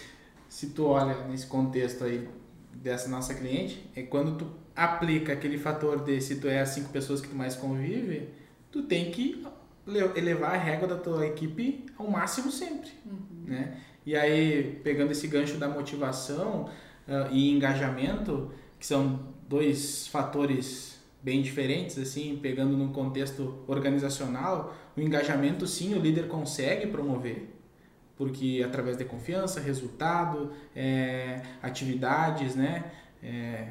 se 0.48 0.70
tu 0.70 0.86
olha 0.86 1.26
nesse 1.28 1.46
contexto 1.46 2.04
aí 2.04 2.26
dessa 2.72 3.08
nossa 3.08 3.34
cliente, 3.34 3.88
é 3.94 4.02
quando 4.02 4.38
tu 4.38 4.50
aplica 4.74 5.34
aquele 5.34 5.58
fator 5.58 6.02
de 6.02 6.20
se 6.22 6.36
tu 6.36 6.48
é 6.48 6.60
as 6.60 6.70
cinco 6.70 6.88
pessoas 6.88 7.20
que 7.20 7.28
tu 7.28 7.36
mais 7.36 7.54
convive, 7.54 8.30
tu 8.72 8.82
tem 8.84 9.10
que 9.10 9.46
elevar 10.16 10.54
a 10.54 10.58
régua 10.58 10.88
da 10.88 10.96
tua 10.96 11.26
equipe 11.26 11.86
ao 11.98 12.08
máximo 12.08 12.50
sempre, 12.50 12.90
uhum. 13.04 13.44
né? 13.46 13.78
E 14.06 14.14
aí, 14.14 14.80
pegando 14.84 15.12
esse 15.12 15.26
gancho 15.26 15.56
da 15.56 15.68
motivação 15.68 16.68
uh, 17.08 17.32
e 17.32 17.50
engajamento, 17.50 18.52
que 18.78 18.86
são 18.86 19.32
dois 19.48 20.06
fatores 20.08 21.02
bem 21.22 21.40
diferentes, 21.40 21.98
assim, 21.98 22.38
pegando 22.40 22.76
no 22.76 22.90
contexto 22.90 23.64
organizacional, 23.66 24.76
o 24.94 25.00
engajamento 25.00 25.66
sim 25.66 25.94
o 25.94 25.98
líder 25.98 26.28
consegue 26.28 26.86
promover, 26.86 27.48
porque 28.14 28.62
através 28.64 28.98
de 28.98 29.06
confiança, 29.06 29.58
resultado, 29.58 30.52
é, 30.76 31.40
atividades, 31.62 32.54
né, 32.54 32.92
é, 33.22 33.68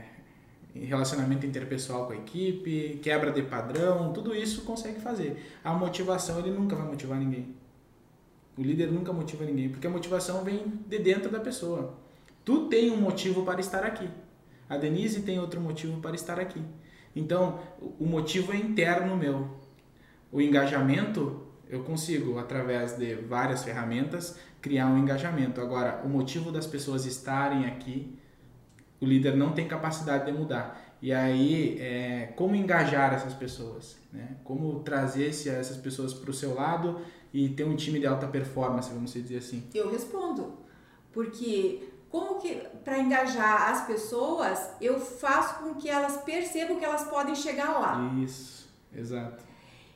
relacionamento 0.73 1.45
interpessoal 1.45 2.07
com 2.07 2.13
a 2.13 2.15
equipe, 2.15 2.99
quebra 3.01 3.31
de 3.31 3.43
padrão, 3.43 4.11
tudo 4.11 4.35
isso 4.35 4.63
consegue 4.63 4.99
fazer. 4.99 5.51
A 5.63 5.73
motivação 5.73 6.39
ele 6.39 6.51
nunca 6.51 6.75
vai 6.75 6.87
motivar 6.87 7.19
ninguém. 7.19 7.55
O 8.57 8.61
líder 8.61 8.91
nunca 8.91 9.11
motiva 9.11 9.45
ninguém, 9.45 9.69
porque 9.69 9.87
a 9.87 9.89
motivação 9.89 10.43
vem 10.43 10.79
de 10.87 10.99
dentro 10.99 11.31
da 11.31 11.39
pessoa. 11.39 11.97
Tu 12.45 12.67
tem 12.67 12.91
um 12.91 12.97
motivo 12.97 13.43
para 13.43 13.59
estar 13.59 13.83
aqui. 13.83 14.07
A 14.69 14.77
Denise 14.77 15.21
tem 15.21 15.39
outro 15.39 15.59
motivo 15.59 15.99
para 16.01 16.15
estar 16.15 16.39
aqui. 16.39 16.61
Então, 17.15 17.59
o 17.99 18.05
motivo 18.05 18.51
é 18.51 18.57
interno 18.57 19.15
meu. 19.15 19.47
O 20.31 20.41
engajamento 20.41 21.43
eu 21.69 21.83
consigo, 21.83 22.37
através 22.37 22.97
de 22.97 23.15
várias 23.15 23.63
ferramentas, 23.63 24.37
criar 24.61 24.87
um 24.87 24.97
engajamento. 24.97 25.59
Agora, 25.59 26.01
o 26.03 26.09
motivo 26.09 26.51
das 26.51 26.67
pessoas 26.67 27.05
estarem 27.05 27.65
aqui, 27.65 28.15
o 29.03 29.05
líder 29.05 29.35
não 29.35 29.51
tem 29.51 29.67
capacidade 29.67 30.25
de 30.25 30.31
mudar. 30.31 30.81
E 31.01 31.11
aí, 31.11 31.77
é, 31.81 32.33
como 32.37 32.55
engajar 32.55 33.13
essas 33.13 33.33
pessoas? 33.33 33.97
Né? 34.11 34.37
Como 34.43 34.79
trazer 34.79 35.27
essas 35.27 35.75
pessoas 35.75 36.13
para 36.13 36.31
o 36.31 36.33
seu 36.33 36.53
lado 36.53 37.01
e 37.33 37.49
ter 37.49 37.65
um 37.65 37.75
time 37.75 37.99
de 37.99 38.07
alta 38.07 38.25
performance, 38.27 38.89
vamos 38.89 39.11
dizer 39.11 39.37
assim? 39.37 39.67
Eu 39.73 39.91
respondo. 39.91 40.59
Porque 41.11 41.89
como 42.09 42.35
que 42.35 42.55
para 42.83 42.99
engajar 42.99 43.71
as 43.71 43.85
pessoas, 43.85 44.69
eu 44.79 44.99
faço 44.99 45.63
com 45.63 45.75
que 45.75 45.89
elas 45.89 46.17
percebam 46.17 46.77
que 46.77 46.85
elas 46.85 47.03
podem 47.03 47.35
chegar 47.35 47.71
lá. 47.79 48.13
Isso, 48.23 48.69
exato. 48.95 49.43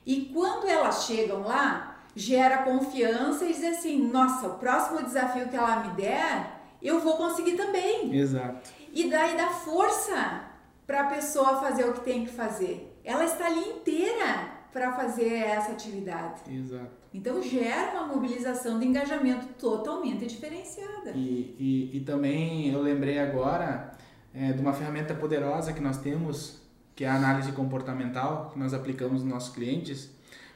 E 0.06 0.32
quando 0.34 0.68
elas 0.68 1.06
chegam 1.06 1.44
lá, 1.44 1.98
gera 2.16 2.64
confiança 2.64 3.46
e 3.46 3.54
diz 3.54 3.64
assim: 3.64 4.10
nossa, 4.10 4.48
o 4.48 4.58
próximo 4.58 5.04
desafio 5.04 5.48
que 5.48 5.56
ela 5.56 5.88
me 5.88 5.96
der, 5.96 6.57
eu 6.82 7.00
vou 7.00 7.18
conseguir 7.18 7.56
também. 7.56 8.16
Exato. 8.16 8.70
E 8.94 9.10
daí 9.10 9.36
dá 9.38 9.50
força 9.50 10.46
para 10.86 11.02
a 11.02 11.06
pessoa 11.06 11.60
fazer 11.60 11.86
o 11.86 11.94
que 11.94 12.02
tem 12.02 12.26
que 12.26 12.32
fazer. 12.32 13.00
Ela 13.04 13.26
está 13.26 13.48
ali 13.48 13.70
inteira 13.70 14.58
para 14.72 14.94
fazer 14.94 15.34
essa 15.34 15.72
atividade. 15.72 16.42
Exato. 16.50 16.92
Então 17.14 17.42
gera 17.42 17.94
uma 17.94 18.14
mobilização 18.14 18.80
de 18.80 18.86
engajamento 18.86 19.48
totalmente 19.60 20.26
diferenciada. 20.26 21.12
E, 21.16 21.56
e, 21.58 21.98
e 21.98 22.00
também 22.02 22.72
eu 22.72 22.82
lembrei 22.82 23.18
agora 23.20 23.92
é, 24.34 24.52
de 24.52 24.62
uma 24.62 24.74
ferramenta 24.74 25.16
poderosa 25.16 25.74
que 25.74 25.82
nós 25.82 25.98
temos, 25.98 26.62
que 26.96 27.04
é 27.04 27.08
a 27.08 27.16
análise 27.16 27.52
comportamental, 27.54 28.52
que 28.52 28.60
nós 28.60 28.74
aplicamos 28.74 29.24
nos 29.24 29.32
nossos 29.32 29.54
clientes, 29.54 30.12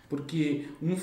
porque 0.08 0.70
um, 0.82 0.96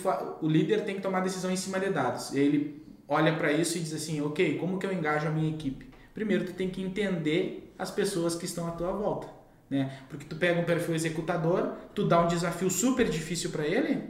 o 0.43 0.49
líder 0.49 0.85
tem 0.85 0.97
que 0.97 1.01
tomar 1.01 1.21
decisão 1.21 1.51
em 1.51 1.57
cima 1.57 1.81
de 1.81 1.91
dados. 1.91 2.33
E 2.33 2.39
ele 2.39 2.88
olha 3.09 3.35
para 3.35 3.51
isso 3.51 3.79
e 3.79 3.81
diz 3.81 3.95
assim, 3.95 4.21
ok, 4.21 4.59
como 4.59 4.79
que 4.79 4.87
eu 4.87 4.93
engajo 4.93 5.27
a 5.27 5.31
minha 5.31 5.51
equipe? 5.51 5.89
Primeiro, 6.13 6.45
tu 6.45 6.53
tem 6.53 6.69
que 6.69 6.83
entender 6.83 7.73
as 7.79 7.91
pessoas 7.91 8.35
que 8.35 8.45
estão 8.45 8.69
à 8.69 8.73
tua 8.73 8.93
volta, 8.93 9.29
né? 9.71 10.01
Porque 10.09 10.27
tu 10.27 10.37
pega 10.37 10.61
um 10.61 10.65
perfil 10.65 10.95
executador, 10.95 11.73
tu 11.95 12.07
dá 12.07 12.21
um 12.21 12.27
desafio 12.27 12.71
super 12.71 13.09
difícil 13.09 13.51
para 13.51 13.65
ele, 13.65 14.03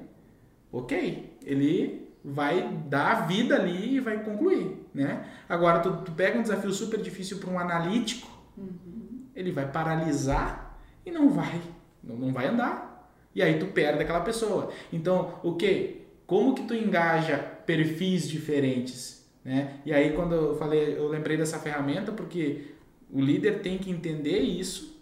ok, 0.73 1.37
ele 1.45 2.09
vai 2.25 2.69
dar 2.89 3.13
a 3.13 3.21
vida 3.27 3.55
ali 3.55 3.97
e 3.97 4.01
vai 4.01 4.23
concluir, 4.25 4.85
né? 4.93 5.25
Agora, 5.49 5.81
tu, 5.81 5.93
tu 5.99 6.13
pega 6.13 6.39
um 6.39 6.43
desafio 6.43 6.73
super 6.73 7.01
difícil 7.01 7.39
para 7.39 7.51
um 7.51 7.59
analítico, 7.59 8.29
uhum. 8.57 9.27
ele 9.35 9.53
vai 9.53 9.71
paralisar 9.71 10.79
e 11.07 11.11
não 11.11 11.31
vai, 11.31 11.61
não, 12.03 12.17
não 12.17 12.33
vai 12.33 12.47
andar. 12.47 12.89
E 13.35 13.43
aí 13.43 13.59
tu 13.59 13.67
perde 13.67 14.03
aquela 14.03 14.21
pessoa. 14.21 14.73
Então, 14.93 15.35
o 15.43 15.55
que? 15.55 16.07
Como 16.27 16.55
que 16.55 16.65
tu 16.65 16.75
engaja 16.75 17.58
perfis 17.69 18.27
diferentes? 18.27 19.29
Né? 19.45 19.75
E 19.85 19.93
aí 19.93 20.15
quando 20.15 20.35
eu 20.35 20.57
falei, 20.57 20.97
eu 20.97 21.07
lembrei 21.07 21.37
dessa 21.37 21.59
ferramenta 21.59 22.11
porque 22.11 22.73
o 23.13 23.21
líder 23.21 23.61
tem 23.61 23.77
que 23.77 23.91
entender 23.91 24.39
isso 24.39 24.99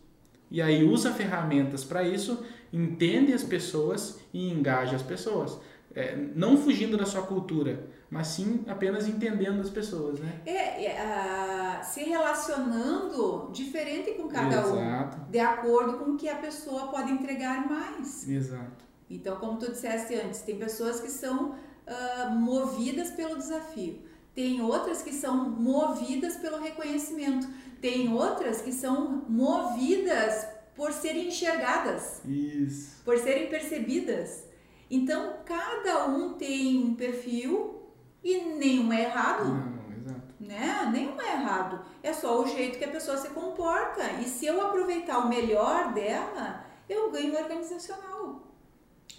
e 0.50 0.60
aí 0.60 0.82
usa 0.82 1.12
ferramentas 1.12 1.84
para 1.84 2.02
isso, 2.02 2.44
entende 2.72 3.32
as 3.32 3.44
pessoas 3.44 4.18
e 4.34 4.50
engaja 4.50 4.96
as 4.96 5.02
pessoas. 5.02 5.60
É, 5.94 6.16
não 6.34 6.56
fugindo 6.56 6.96
da 6.96 7.06
sua 7.06 7.22
cultura, 7.22 7.86
mas 8.10 8.26
sim 8.26 8.64
apenas 8.66 9.08
entendendo 9.08 9.60
as 9.60 9.70
pessoas, 9.70 10.18
né? 10.18 10.40
É, 10.44 10.86
é 10.86 11.82
se 11.82 12.02
relacionando 12.02 13.50
diferente 13.52 14.12
com 14.12 14.28
cada 14.28 14.60
Exato. 14.60 15.20
um, 15.20 15.30
de 15.30 15.38
acordo 15.38 15.98
com 15.98 16.10
o 16.10 16.16
que 16.16 16.28
a 16.28 16.36
pessoa 16.36 16.88
pode 16.88 17.12
entregar 17.12 17.66
mais. 17.68 18.28
Exato. 18.28 18.84
Então, 19.08 19.36
como 19.36 19.56
tu 19.56 19.70
disseste 19.70 20.14
antes, 20.16 20.42
tem 20.42 20.58
pessoas 20.58 21.00
que 21.00 21.08
são 21.08 21.54
uh, 21.86 22.30
movidas 22.30 23.10
pelo 23.10 23.36
desafio, 23.36 24.02
tem 24.34 24.60
outras 24.60 25.02
que 25.02 25.12
são 25.12 25.48
movidas 25.48 26.36
pelo 26.36 26.58
reconhecimento, 26.58 27.48
tem 27.80 28.12
outras 28.12 28.60
que 28.60 28.72
são 28.72 29.24
movidas 29.28 30.46
por 30.74 30.92
serem 30.92 31.28
enxergadas, 31.28 32.20
Isso. 32.24 33.02
por 33.04 33.16
serem 33.18 33.48
percebidas. 33.48 34.44
Então, 34.90 35.36
cada 35.44 36.06
um 36.06 36.34
tem 36.34 36.84
um 36.84 36.94
perfil 36.94 37.82
e 38.22 38.38
nenhum 38.38 38.92
é 38.92 39.04
errado. 39.04 39.44
Não. 39.44 39.76
Né? 40.38 40.88
Nenhum 40.92 41.20
é 41.20 41.32
errado. 41.32 41.80
É 42.02 42.12
só 42.12 42.40
o 42.40 42.46
jeito 42.46 42.78
que 42.78 42.84
a 42.84 42.90
pessoa 42.90 43.16
se 43.16 43.30
comporta. 43.30 44.04
E 44.20 44.24
se 44.24 44.46
eu 44.46 44.64
aproveitar 44.64 45.18
o 45.18 45.28
melhor 45.28 45.92
dela, 45.92 46.64
eu 46.88 47.10
ganho 47.10 47.36
organizacional. 47.36 48.15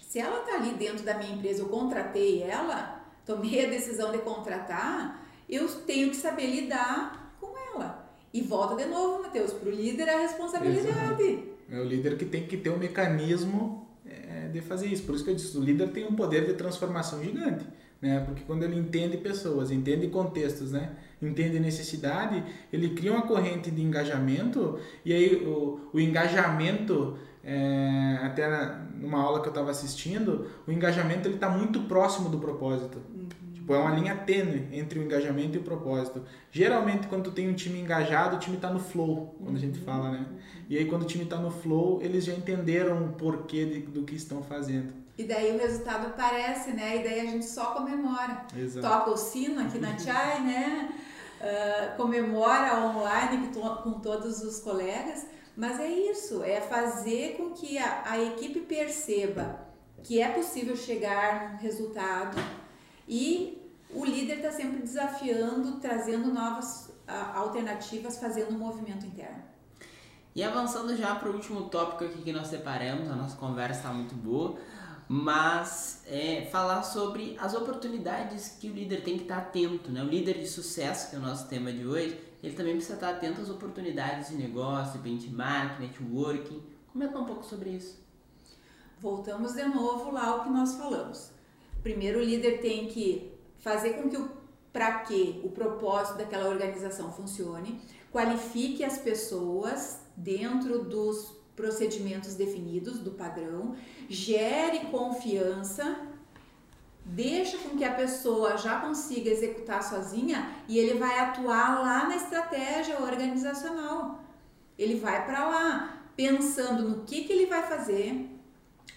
Se 0.08 0.18
ela 0.18 0.40
está 0.40 0.54
ali 0.54 0.72
dentro 0.72 1.04
da 1.04 1.18
minha 1.18 1.34
empresa, 1.34 1.60
eu 1.60 1.68
contratei 1.68 2.42
ela, 2.42 3.04
tomei 3.26 3.66
a 3.66 3.68
decisão 3.68 4.10
de 4.10 4.16
contratar, 4.18 5.28
eu 5.46 5.68
tenho 5.82 6.08
que 6.08 6.16
saber 6.16 6.46
lidar 6.46 7.36
com 7.38 7.52
ela. 7.74 8.10
E 8.32 8.40
volta 8.40 8.74
de 8.74 8.86
novo, 8.88 9.22
Matheus, 9.22 9.52
para 9.52 9.68
o 9.68 9.70
líder 9.70 10.08
a 10.08 10.20
responsabilidade. 10.20 10.88
Exato. 10.88 11.58
É 11.70 11.78
o 11.78 11.84
líder 11.84 12.16
que 12.16 12.24
tem 12.24 12.46
que 12.46 12.56
ter 12.56 12.70
um 12.70 12.78
mecanismo 12.78 13.86
de 14.48 14.60
fazer 14.60 14.86
isso. 14.86 15.04
Por 15.04 15.14
isso 15.14 15.24
que 15.24 15.30
eu 15.30 15.34
disse, 15.34 15.56
o 15.56 15.60
líder 15.62 15.90
tem 15.90 16.06
um 16.06 16.14
poder 16.14 16.46
de 16.46 16.54
transformação 16.54 17.22
gigante, 17.22 17.66
né? 18.00 18.20
Porque 18.24 18.42
quando 18.42 18.62
ele 18.62 18.76
entende 18.76 19.16
pessoas, 19.18 19.70
entende 19.70 20.08
contextos, 20.08 20.72
né? 20.72 20.92
Entende 21.20 21.58
necessidade, 21.58 22.42
ele 22.72 22.90
cria 22.90 23.12
uma 23.12 23.22
corrente 23.22 23.70
de 23.70 23.82
engajamento 23.82 24.78
e 25.04 25.12
aí 25.12 25.36
o, 25.44 25.80
o 25.92 26.00
engajamento 26.00 27.18
é, 27.44 28.18
até 28.22 28.48
na, 28.48 28.86
numa 28.94 29.20
aula 29.22 29.40
que 29.40 29.48
eu 29.48 29.52
estava 29.52 29.70
assistindo, 29.70 30.50
o 30.66 30.72
engajamento 30.72 31.28
ele 31.28 31.36
está 31.36 31.48
muito 31.48 31.80
próximo 31.82 32.28
do 32.28 32.38
propósito. 32.38 32.98
Uhum. 33.14 33.28
Tipo, 33.54 33.74
é 33.74 33.78
uma 33.78 33.94
linha 33.94 34.14
tênue 34.16 34.68
entre 34.72 34.98
o 34.98 35.02
engajamento 35.02 35.56
e 35.56 35.60
o 35.60 35.62
propósito. 35.62 36.22
Geralmente, 36.50 37.06
quando 37.06 37.24
tu 37.24 37.32
tem 37.32 37.48
um 37.48 37.54
time 37.54 37.78
engajado, 37.80 38.36
o 38.36 38.38
time 38.38 38.56
está 38.56 38.70
no 38.70 38.80
flow, 38.80 39.36
quando 39.42 39.56
a 39.56 39.60
gente 39.60 39.78
uhum. 39.78 39.84
fala, 39.84 40.10
né? 40.10 40.26
E 40.68 40.76
aí, 40.76 40.86
quando 40.86 41.02
o 41.02 41.06
time 41.06 41.24
está 41.24 41.36
no 41.36 41.50
flow, 41.50 42.00
eles 42.02 42.24
já 42.24 42.32
entenderam 42.32 43.04
o 43.04 43.12
porquê 43.12 43.64
de, 43.64 43.80
do 43.80 44.04
que 44.04 44.14
estão 44.14 44.42
fazendo. 44.42 44.92
E 45.18 45.24
daí 45.24 45.54
o 45.54 45.58
resultado 45.58 46.06
aparece, 46.06 46.70
né? 46.70 46.98
E 46.98 47.02
daí 47.02 47.20
a 47.20 47.24
gente 47.24 47.44
só 47.44 47.72
comemora. 47.72 48.46
Exato. 48.56 48.86
Toca 48.86 49.10
o 49.10 49.16
sino 49.16 49.60
aqui 49.60 49.78
na 49.78 49.98
Chai, 49.98 50.40
né? 50.44 50.90
Uh, 51.40 51.96
comemora 51.96 52.80
online 52.86 53.50
com 53.82 53.92
todos 54.00 54.42
os 54.42 54.60
colegas. 54.60 55.26
Mas 55.58 55.80
é 55.80 55.90
isso, 55.90 56.44
é 56.44 56.60
fazer 56.60 57.36
com 57.36 57.50
que 57.50 57.78
a, 57.78 58.12
a 58.12 58.22
equipe 58.22 58.60
perceba 58.60 59.58
que 60.04 60.20
é 60.20 60.28
possível 60.28 60.76
chegar 60.76 61.54
no 61.54 61.58
resultado 61.58 62.36
e 63.08 63.60
o 63.92 64.04
líder 64.04 64.36
está 64.36 64.52
sempre 64.52 64.80
desafiando, 64.80 65.80
trazendo 65.80 66.32
novas 66.32 66.94
uh, 67.08 67.36
alternativas, 67.36 68.18
fazendo 68.18 68.54
um 68.54 68.58
movimento 68.58 69.04
interno. 69.04 69.42
E 70.32 70.44
avançando 70.44 70.96
já 70.96 71.16
para 71.16 71.28
o 71.28 71.32
último 71.32 71.62
tópico 71.68 72.04
aqui 72.04 72.22
que 72.22 72.32
nós 72.32 72.46
separamos, 72.46 73.10
a 73.10 73.16
nossa 73.16 73.36
conversa 73.36 73.80
está 73.80 73.92
muito 73.92 74.14
boa, 74.14 74.60
mas 75.08 76.04
é, 76.06 76.46
falar 76.52 76.84
sobre 76.84 77.36
as 77.36 77.52
oportunidades 77.54 78.56
que 78.60 78.70
o 78.70 78.72
líder 78.72 79.02
tem 79.02 79.16
que 79.16 79.22
estar 79.22 79.40
tá 79.40 79.42
atento, 79.48 79.90
né? 79.90 80.04
O 80.04 80.06
líder 80.06 80.38
de 80.38 80.46
sucesso, 80.46 81.10
que 81.10 81.16
é 81.16 81.18
o 81.18 81.22
nosso 81.22 81.48
tema 81.48 81.72
de 81.72 81.84
hoje, 81.84 82.27
ele 82.42 82.54
também 82.54 82.74
precisa 82.74 82.94
estar 82.94 83.10
atento 83.10 83.40
às 83.40 83.50
oportunidades 83.50 84.28
de 84.28 84.36
negócio, 84.36 85.00
benchmark, 85.00 85.80
networking. 85.80 86.62
Comenta 86.92 87.18
um 87.18 87.24
pouco 87.24 87.44
sobre 87.44 87.70
isso. 87.70 87.98
Voltamos 89.00 89.54
de 89.54 89.64
novo 89.64 90.10
lá 90.10 90.26
ao 90.26 90.44
que 90.44 90.50
nós 90.50 90.74
falamos. 90.74 91.30
Primeiro, 91.82 92.18
o 92.18 92.22
líder 92.22 92.60
tem 92.60 92.88
que 92.88 93.32
fazer 93.58 93.94
com 93.94 94.08
que 94.08 94.16
o 94.16 94.38
para 94.72 95.00
que 95.00 95.40
o 95.42 95.50
propósito 95.50 96.18
daquela 96.18 96.48
organização 96.48 97.10
funcione, 97.12 97.80
qualifique 98.12 98.84
as 98.84 98.98
pessoas 98.98 100.00
dentro 100.16 100.84
dos 100.84 101.36
procedimentos 101.56 102.34
definidos 102.34 103.00
do 103.00 103.12
padrão, 103.12 103.74
gere 104.08 104.86
confiança, 104.86 106.00
deixa 107.08 107.56
com 107.58 107.76
que 107.76 107.84
a 107.84 107.94
pessoa 107.94 108.56
já 108.56 108.80
consiga 108.80 109.30
executar 109.30 109.82
sozinha 109.82 110.50
e 110.68 110.78
ele 110.78 110.98
vai 110.98 111.18
atuar 111.18 111.80
lá 111.80 112.06
na 112.06 112.16
estratégia 112.16 113.00
organizacional. 113.00 114.20
Ele 114.78 115.00
vai 115.00 115.24
para 115.24 115.48
lá 115.48 116.02
pensando 116.14 116.88
no 116.88 117.04
que, 117.04 117.24
que 117.24 117.32
ele 117.32 117.46
vai 117.46 117.62
fazer, 117.62 118.28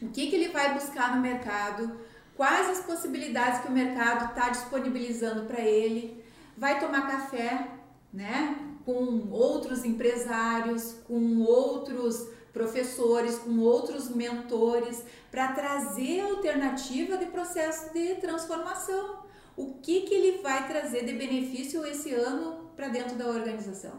o 0.01 0.09
que, 0.09 0.27
que 0.27 0.35
ele 0.35 0.49
vai 0.49 0.73
buscar 0.73 1.15
no 1.15 1.21
mercado, 1.21 1.99
quais 2.35 2.69
as 2.69 2.79
possibilidades 2.85 3.61
que 3.61 3.67
o 3.67 3.71
mercado 3.71 4.25
está 4.25 4.49
disponibilizando 4.49 5.45
para 5.45 5.61
ele, 5.61 6.23
vai 6.57 6.79
tomar 6.79 7.07
café, 7.07 7.67
né? 8.11 8.57
com 8.85 9.29
outros 9.31 9.85
empresários, 9.85 10.95
com 11.07 11.41
outros 11.41 12.27
professores, 12.53 13.37
com 13.39 13.59
outros 13.59 14.09
mentores, 14.09 15.03
para 15.29 15.53
trazer 15.53 16.21
alternativa 16.21 17.17
de 17.17 17.25
processo 17.27 17.93
de 17.93 18.15
transformação. 18.15 19.21
O 19.55 19.75
que, 19.75 20.01
que 20.01 20.13
ele 20.13 20.41
vai 20.41 20.67
trazer 20.67 21.05
de 21.05 21.13
benefício 21.13 21.85
esse 21.85 22.11
ano 22.11 22.69
para 22.75 22.89
dentro 22.89 23.15
da 23.15 23.27
organização? 23.27 23.93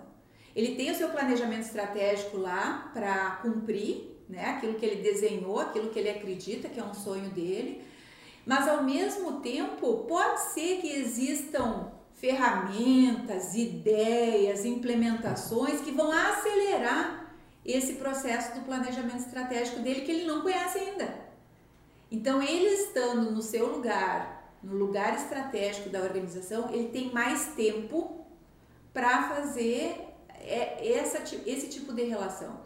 Ele 0.55 0.75
tem 0.75 0.91
o 0.91 0.95
seu 0.95 1.09
planejamento 1.09 1.63
estratégico 1.63 2.37
lá 2.37 2.91
para 2.93 3.37
cumprir 3.43 4.13
né, 4.29 4.51
aquilo 4.51 4.75
que 4.75 4.85
ele 4.85 5.03
desenhou, 5.03 5.61
aquilo 5.61 5.91
que 5.91 5.99
ele 5.99 6.11
acredita 6.11 6.69
que 6.69 6.81
é 6.81 6.85
um 6.85 6.95
sonho 6.95 7.31
dele, 7.31 7.83
Mas 8.45 8.67
ao 8.67 8.83
mesmo 8.83 9.41
tempo, 9.41 10.05
pode 10.09 10.41
ser 10.53 10.81
que 10.81 10.89
existam 10.89 11.93
ferramentas, 12.15 13.55
ideias, 13.55 14.65
implementações 14.65 15.81
que 15.81 15.93
vão 15.93 16.11
acelerar 16.11 17.22
esse 17.65 17.95
processo 17.95 18.55
do 18.55 18.65
planejamento 18.65 19.19
estratégico 19.19 19.81
dele 19.81 20.03
que 20.03 20.11
ele 20.11 20.27
não 20.27 20.43
conhece 20.43 20.79
ainda. 20.79 21.23
Então, 22.11 22.43
ele 22.43 22.67
estando 22.67 23.31
no 23.31 23.41
seu 23.41 23.75
lugar, 23.75 24.57
no 24.63 24.77
lugar 24.77 25.15
estratégico 25.15 25.89
da 25.89 26.01
organização, 26.01 26.71
ele 26.71 26.89
tem 26.89 27.13
mais 27.13 27.55
tempo 27.55 28.27
para 28.93 29.29
fazer 29.29 30.09
é, 30.29 30.97
essa, 30.99 31.23
esse 31.47 31.69
tipo 31.69 31.93
de 31.93 32.03
relação. 32.05 32.61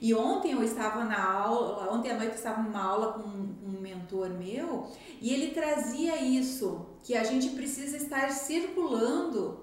E 0.00 0.14
ontem 0.14 0.52
eu 0.52 0.62
estava 0.62 1.04
na 1.04 1.22
aula, 1.22 1.92
ontem 1.92 2.10
à 2.10 2.14
noite 2.14 2.30
eu 2.30 2.36
estava 2.36 2.62
numa 2.62 2.82
aula 2.82 3.12
com 3.12 3.28
um 3.28 3.80
mentor 3.80 4.30
meu 4.30 4.86
e 5.20 5.32
ele 5.32 5.52
trazia 5.52 6.16
isso, 6.22 6.86
que 7.02 7.14
a 7.14 7.22
gente 7.22 7.50
precisa 7.50 7.98
estar 7.98 8.30
circulando, 8.30 9.60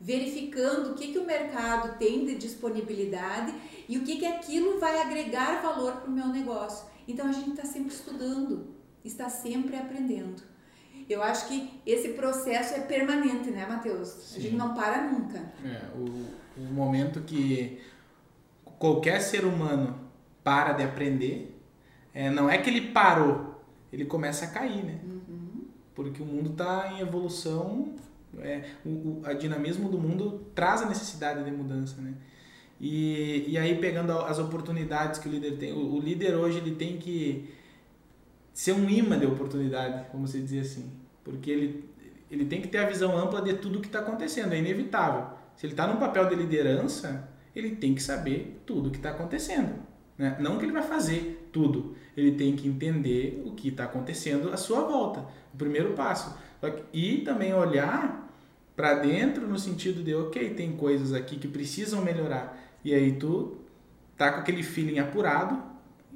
verificando 0.00 0.92
o 0.92 0.94
que, 0.94 1.12
que 1.12 1.18
o 1.18 1.26
mercado 1.26 1.98
tem 1.98 2.24
de 2.24 2.36
disponibilidade 2.36 3.52
e 3.88 3.98
o 3.98 4.04
que, 4.04 4.16
que 4.16 4.26
aquilo 4.26 4.78
vai 4.78 5.00
agregar 5.00 5.62
valor 5.62 5.96
para 5.96 6.08
o 6.08 6.12
meu 6.12 6.28
negócio. 6.28 6.86
Então 7.06 7.26
a 7.26 7.32
gente 7.32 7.50
está 7.50 7.64
sempre 7.64 7.92
estudando, 7.92 8.74
está 9.04 9.28
sempre 9.28 9.76
aprendendo. 9.76 10.42
Eu 11.08 11.22
acho 11.22 11.48
que 11.48 11.80
esse 11.86 12.10
processo 12.10 12.74
é 12.74 12.80
permanente, 12.80 13.50
né, 13.50 13.66
Matheus? 13.66 14.36
A 14.36 14.40
gente 14.40 14.54
não 14.54 14.74
para 14.74 15.10
nunca. 15.10 15.38
É, 15.64 15.80
o, 15.96 16.60
o 16.60 16.72
momento 16.72 17.22
que 17.22 17.80
qualquer 18.78 19.20
ser 19.20 19.44
humano 19.44 19.98
para 20.44 20.72
de 20.72 20.82
aprender, 20.82 21.58
é, 22.14 22.30
não 22.30 22.48
é 22.48 22.58
que 22.58 22.70
ele 22.70 22.92
parou, 22.92 23.62
ele 23.92 24.04
começa 24.04 24.44
a 24.44 24.48
cair, 24.48 24.84
né? 24.84 25.00
Uhum. 25.02 25.66
Porque 25.94 26.22
o 26.22 26.26
mundo 26.26 26.50
está 26.50 26.92
em 26.92 27.00
evolução, 27.00 27.94
é, 28.40 28.64
o, 28.84 28.88
o 28.88 29.22
a 29.24 29.32
dinamismo 29.32 29.88
do 29.88 29.98
mundo 29.98 30.46
traz 30.54 30.82
a 30.82 30.86
necessidade 30.86 31.42
de 31.44 31.50
mudança, 31.50 32.00
né? 32.00 32.14
E, 32.80 33.44
e 33.48 33.58
aí 33.58 33.76
pegando 33.76 34.12
as 34.12 34.38
oportunidades 34.38 35.18
que 35.18 35.28
o 35.28 35.32
líder 35.32 35.56
tem, 35.56 35.72
o, 35.72 35.94
o 35.94 36.00
líder 36.00 36.34
hoje 36.36 36.58
ele 36.58 36.76
tem 36.76 36.96
que 36.96 37.52
ser 38.52 38.72
um 38.72 38.88
imã 38.88 39.18
de 39.18 39.26
oportunidade, 39.26 40.06
vamos 40.12 40.32
dizer 40.32 40.60
assim, 40.60 40.90
porque 41.24 41.50
ele, 41.50 41.84
ele 42.30 42.44
tem 42.44 42.60
que 42.60 42.68
ter 42.68 42.78
a 42.78 42.86
visão 42.86 43.16
ampla 43.16 43.42
de 43.42 43.54
tudo 43.54 43.80
que 43.80 43.86
está 43.86 44.00
acontecendo, 44.00 44.52
é 44.52 44.58
inevitável. 44.58 45.38
Se 45.56 45.66
ele 45.66 45.72
está 45.72 45.86
num 45.86 45.96
papel 45.96 46.28
de 46.28 46.36
liderança, 46.36 47.28
ele 47.54 47.76
tem 47.76 47.94
que 47.94 48.02
saber 48.02 48.62
tudo 48.64 48.88
o 48.88 48.90
que 48.90 48.98
está 48.98 49.10
acontecendo. 49.10 49.74
Né? 50.16 50.36
Não 50.40 50.58
que 50.58 50.64
ele 50.64 50.72
vai 50.72 50.82
fazer 50.82 51.48
tudo, 51.52 51.96
ele 52.16 52.32
tem 52.32 52.54
que 52.56 52.66
entender 52.66 53.42
o 53.46 53.52
que 53.52 53.68
está 53.68 53.84
acontecendo 53.84 54.52
à 54.52 54.56
sua 54.56 54.80
volta. 54.80 55.24
O 55.54 55.56
primeiro 55.56 55.94
passo. 55.94 56.36
E 56.92 57.18
também 57.18 57.54
olhar 57.54 58.28
para 58.74 58.94
dentro 58.94 59.46
no 59.46 59.58
sentido 59.58 60.02
de, 60.02 60.14
ok, 60.14 60.54
tem 60.54 60.76
coisas 60.76 61.12
aqui 61.12 61.36
que 61.36 61.48
precisam 61.48 62.02
melhorar. 62.02 62.56
E 62.84 62.94
aí 62.94 63.12
tu 63.12 63.58
tá 64.16 64.32
com 64.32 64.40
aquele 64.40 64.62
feeling 64.62 64.98
apurado 64.98 65.60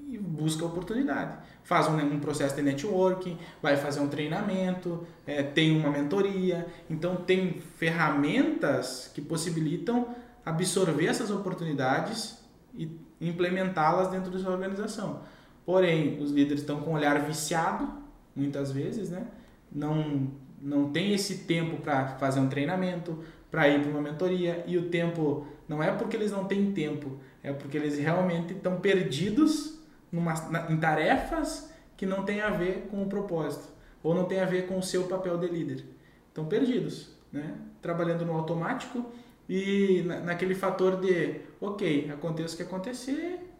e 0.08 0.18
busca 0.18 0.64
oportunidade. 0.64 1.38
Faz 1.64 1.88
um, 1.88 1.96
um 1.96 2.20
processo 2.20 2.54
de 2.56 2.62
networking, 2.62 3.38
vai 3.60 3.76
fazer 3.76 4.00
um 4.00 4.08
treinamento, 4.08 5.06
é, 5.26 5.42
tem 5.42 5.76
uma 5.76 5.90
mentoria. 5.90 6.66
Então 6.90 7.16
tem 7.16 7.60
ferramentas 7.76 9.10
que 9.14 9.20
possibilitam 9.20 10.14
absorver 10.44 11.06
essas 11.06 11.30
oportunidades 11.30 12.38
e 12.76 12.90
implementá-las 13.20 14.08
dentro 14.08 14.30
da 14.30 14.38
sua 14.38 14.52
organização. 14.52 15.20
Porém, 15.64 16.20
os 16.20 16.30
líderes 16.32 16.60
estão 16.60 16.80
com 16.80 16.90
o 16.90 16.94
olhar 16.94 17.20
viciado, 17.20 17.88
muitas 18.34 18.72
vezes, 18.72 19.10
né? 19.10 19.26
Não, 19.74 20.32
não 20.60 20.90
tem 20.90 21.12
esse 21.12 21.38
tempo 21.38 21.78
para 21.78 22.08
fazer 22.18 22.40
um 22.40 22.48
treinamento, 22.48 23.18
para 23.50 23.68
ir 23.68 23.80
para 23.80 23.90
uma 23.90 24.00
mentoria, 24.00 24.64
e 24.66 24.78
o 24.78 24.88
tempo 24.88 25.46
não 25.68 25.82
é 25.82 25.90
porque 25.92 26.16
eles 26.16 26.30
não 26.30 26.44
têm 26.44 26.72
tempo, 26.72 27.18
é 27.42 27.52
porque 27.52 27.76
eles 27.76 27.98
realmente 27.98 28.54
estão 28.54 28.80
perdidos 28.80 29.80
numa, 30.10 30.34
na, 30.50 30.70
em 30.70 30.76
tarefas 30.78 31.72
que 31.96 32.06
não 32.06 32.24
têm 32.24 32.40
a 32.40 32.50
ver 32.50 32.88
com 32.90 33.02
o 33.02 33.06
propósito, 33.06 33.68
ou 34.02 34.14
não 34.14 34.24
tem 34.24 34.40
a 34.40 34.44
ver 34.44 34.66
com 34.66 34.78
o 34.78 34.82
seu 34.82 35.04
papel 35.04 35.38
de 35.38 35.48
líder. 35.48 35.84
Estão 36.28 36.46
perdidos, 36.46 37.14
né? 37.32 37.54
Trabalhando 37.80 38.24
no 38.24 38.32
automático, 38.32 39.12
e 39.48 40.02
na, 40.06 40.20
naquele 40.20 40.54
fator 40.54 41.00
de, 41.00 41.40
ok, 41.60 42.10
aconteça 42.10 42.54
o 42.54 42.56
que 42.56 42.62
acontecer, 42.62 43.51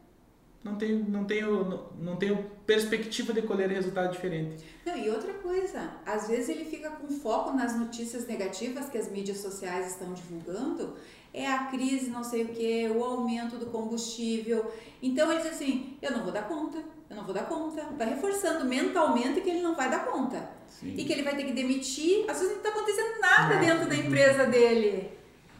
não 0.65 0.77
tenho, 0.77 1.05
não 1.09 1.25
tenho, 1.25 1.65
não, 1.65 1.87
não 1.99 2.17
tenho 2.17 2.51
perspectiva 2.65 3.33
de 3.33 3.43
colher 3.43 3.69
resultado 3.69 4.13
diferente. 4.13 4.65
Não, 4.87 4.97
e 4.97 5.11
outra 5.11 5.35
coisa, 5.35 5.93
às 6.07 6.29
vezes 6.29 6.49
ele 6.49 6.65
fica 6.65 6.91
com 6.91 7.09
foco 7.09 7.53
nas 7.53 7.77
notícias 7.77 8.27
negativas 8.27 8.89
que 8.89 8.97
as 8.97 9.11
mídias 9.11 9.39
sociais 9.39 9.89
estão 9.89 10.13
divulgando, 10.13 10.97
é 11.35 11.47
a 11.47 11.65
crise, 11.65 12.11
não 12.11 12.23
sei 12.23 12.45
o 12.45 12.49
que, 12.49 12.89
o 12.91 13.03
aumento 13.03 13.57
do 13.57 13.67
combustível. 13.67 14.71
Então 15.03 15.33
ele 15.33 15.41
diz 15.41 15.53
assim, 15.53 15.97
eu 16.01 16.13
não 16.13 16.23
vou 16.23 16.33
dar 16.33 16.47
conta, 16.47 16.79
eu 17.09 17.17
não 17.17 17.25
vou 17.25 17.35
dar 17.35 17.47
conta. 17.47 17.83
Vai 17.97 18.11
reforçando 18.11 18.67
mentalmente 18.67 19.41
que 19.41 19.49
ele 19.49 19.63
não 19.63 19.75
vai 19.75 19.91
dar 19.91 20.05
conta. 20.05 20.51
Sim. 20.69 20.95
E 20.97 21.05
que 21.05 21.13
ele 21.13 21.23
vai 21.23 21.35
ter 21.35 21.45
que 21.45 21.53
demitir. 21.53 22.31
Às 22.31 22.39
vezes 22.39 22.51
não 22.51 22.59
está 22.59 22.69
acontecendo 22.69 23.19
nada 23.19 23.57
dentro 23.57 23.89
da 23.89 23.97
empresa 23.97 24.45
dele. 24.45 25.11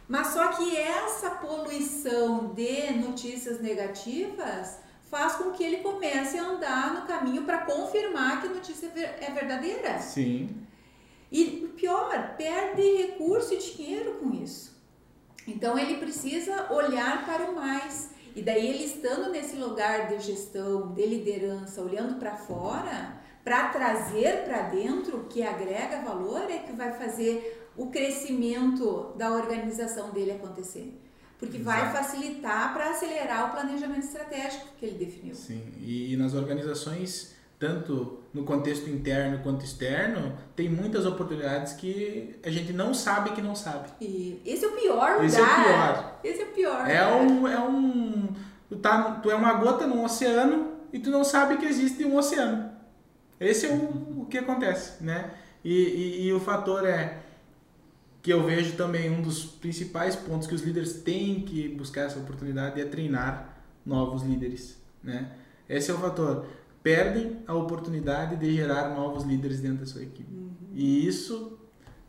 Mas 0.07 0.27
só 0.27 0.49
que 0.49 0.77
essa 0.77 1.31
poluição 1.31 2.53
de 2.53 2.93
notícias 2.93 3.59
negativas 3.59 4.82
faz 5.13 5.35
com 5.35 5.51
que 5.51 5.63
ele 5.63 5.77
comece 5.77 6.39
a 6.39 6.43
andar 6.43 6.95
no 6.95 7.05
caminho 7.05 7.43
para 7.43 7.59
confirmar 7.59 8.41
que 8.41 8.47
a 8.47 8.49
notícia 8.49 8.91
é 8.95 9.29
verdadeira. 9.29 9.99
Sim. 9.99 10.49
E 11.31 11.65
o 11.65 11.69
pior, 11.75 12.35
perde 12.35 12.81
recurso 12.97 13.53
e 13.53 13.57
dinheiro 13.57 14.15
com 14.15 14.33
isso. 14.33 14.75
Então 15.47 15.77
ele 15.77 15.97
precisa 15.97 16.73
olhar 16.73 17.27
para 17.27 17.51
o 17.51 17.55
mais. 17.55 18.09
E 18.35 18.41
daí 18.41 18.67
ele 18.67 18.85
estando 18.85 19.29
nesse 19.29 19.55
lugar 19.55 20.07
de 20.07 20.19
gestão, 20.19 20.93
de 20.93 21.05
liderança, 21.05 21.79
olhando 21.79 22.15
para 22.15 22.35
fora, 22.35 23.21
para 23.43 23.67
trazer 23.67 24.45
para 24.45 24.63
dentro 24.63 25.27
que 25.29 25.43
agrega 25.43 26.01
valor 26.01 26.49
é 26.49 26.57
que 26.57 26.73
vai 26.73 26.91
fazer 26.93 27.69
o 27.77 27.91
crescimento 27.91 29.13
da 29.15 29.31
organização 29.31 30.09
dele 30.09 30.31
acontecer. 30.31 31.02
Porque 31.43 31.57
Exato. 31.57 31.77
vai 31.77 31.91
facilitar 31.91 32.73
para 32.73 32.91
acelerar 32.91 33.49
o 33.49 33.51
planejamento 33.51 34.05
estratégico 34.05 34.67
que 34.79 34.85
ele 34.85 35.05
definiu. 35.05 35.35
Sim, 35.35 35.61
e, 35.77 36.13
e 36.13 36.17
nas 36.17 36.33
organizações, 36.33 37.35
tanto 37.59 38.19
no 38.33 38.45
contexto 38.45 38.89
interno 38.89 39.39
quanto 39.43 39.65
externo, 39.65 40.37
tem 40.55 40.69
muitas 40.69 41.05
oportunidades 41.05 41.73
que 41.73 42.39
a 42.45 42.49
gente 42.49 42.71
não 42.71 42.93
sabe 42.93 43.31
que 43.31 43.41
não 43.41 43.55
sabe. 43.55 43.89
E 43.99 44.41
esse 44.45 44.63
é 44.63 44.67
o 44.69 44.71
pior 44.71 45.21
lugar. 45.21 45.25
Esse 45.25 45.37
é 45.37 45.43
o 45.43 45.45
pior. 45.45 46.19
Esse 46.23 46.41
é 46.41 46.45
o 46.45 46.47
pior. 46.47 46.89
É 46.89 47.13
um, 47.13 47.47
é 47.47 47.59
um 47.59 48.29
tu, 48.69 48.77
tá, 48.77 49.19
tu 49.21 49.29
é 49.29 49.35
uma 49.35 49.53
gota 49.55 49.85
num 49.85 50.05
oceano 50.05 50.77
e 50.93 50.99
tu 50.99 51.09
não 51.09 51.25
sabe 51.25 51.57
que 51.57 51.65
existe 51.65 52.05
um 52.05 52.15
oceano. 52.15 52.71
Esse 53.37 53.65
é 53.65 53.69
o, 53.69 54.21
o 54.21 54.27
que 54.29 54.37
acontece, 54.37 55.03
né? 55.03 55.31
E, 55.61 55.73
e, 55.73 56.27
e 56.27 56.33
o 56.33 56.39
fator 56.39 56.87
é 56.87 57.17
que 58.23 58.31
eu 58.31 58.41
vejo 58.41 58.77
também 58.77 59.11
um 59.11 59.21
dos 59.21 59.43
principais 59.43 60.15
pontos 60.15 60.47
que 60.47 60.55
os 60.55 60.61
líderes 60.61 60.93
têm 61.03 61.41
que 61.41 61.67
buscar 61.67 62.03
essa 62.03 62.17
oportunidade 62.17 62.79
é 62.79 62.85
treinar 62.85 63.61
novos 63.85 64.23
líderes, 64.23 64.81
né? 65.03 65.33
Esse 65.67 65.91
é 65.91 65.93
o 65.93 65.97
fator. 65.97 66.45
Perdem 66.81 67.43
a 67.45 67.53
oportunidade 67.53 68.37
de 68.37 68.55
gerar 68.55 68.95
novos 68.95 69.25
líderes 69.25 69.59
dentro 69.59 69.79
da 69.79 69.85
sua 69.85 70.03
equipe. 70.03 70.33
Uhum. 70.33 70.51
E 70.73 71.05
isso 71.05 71.59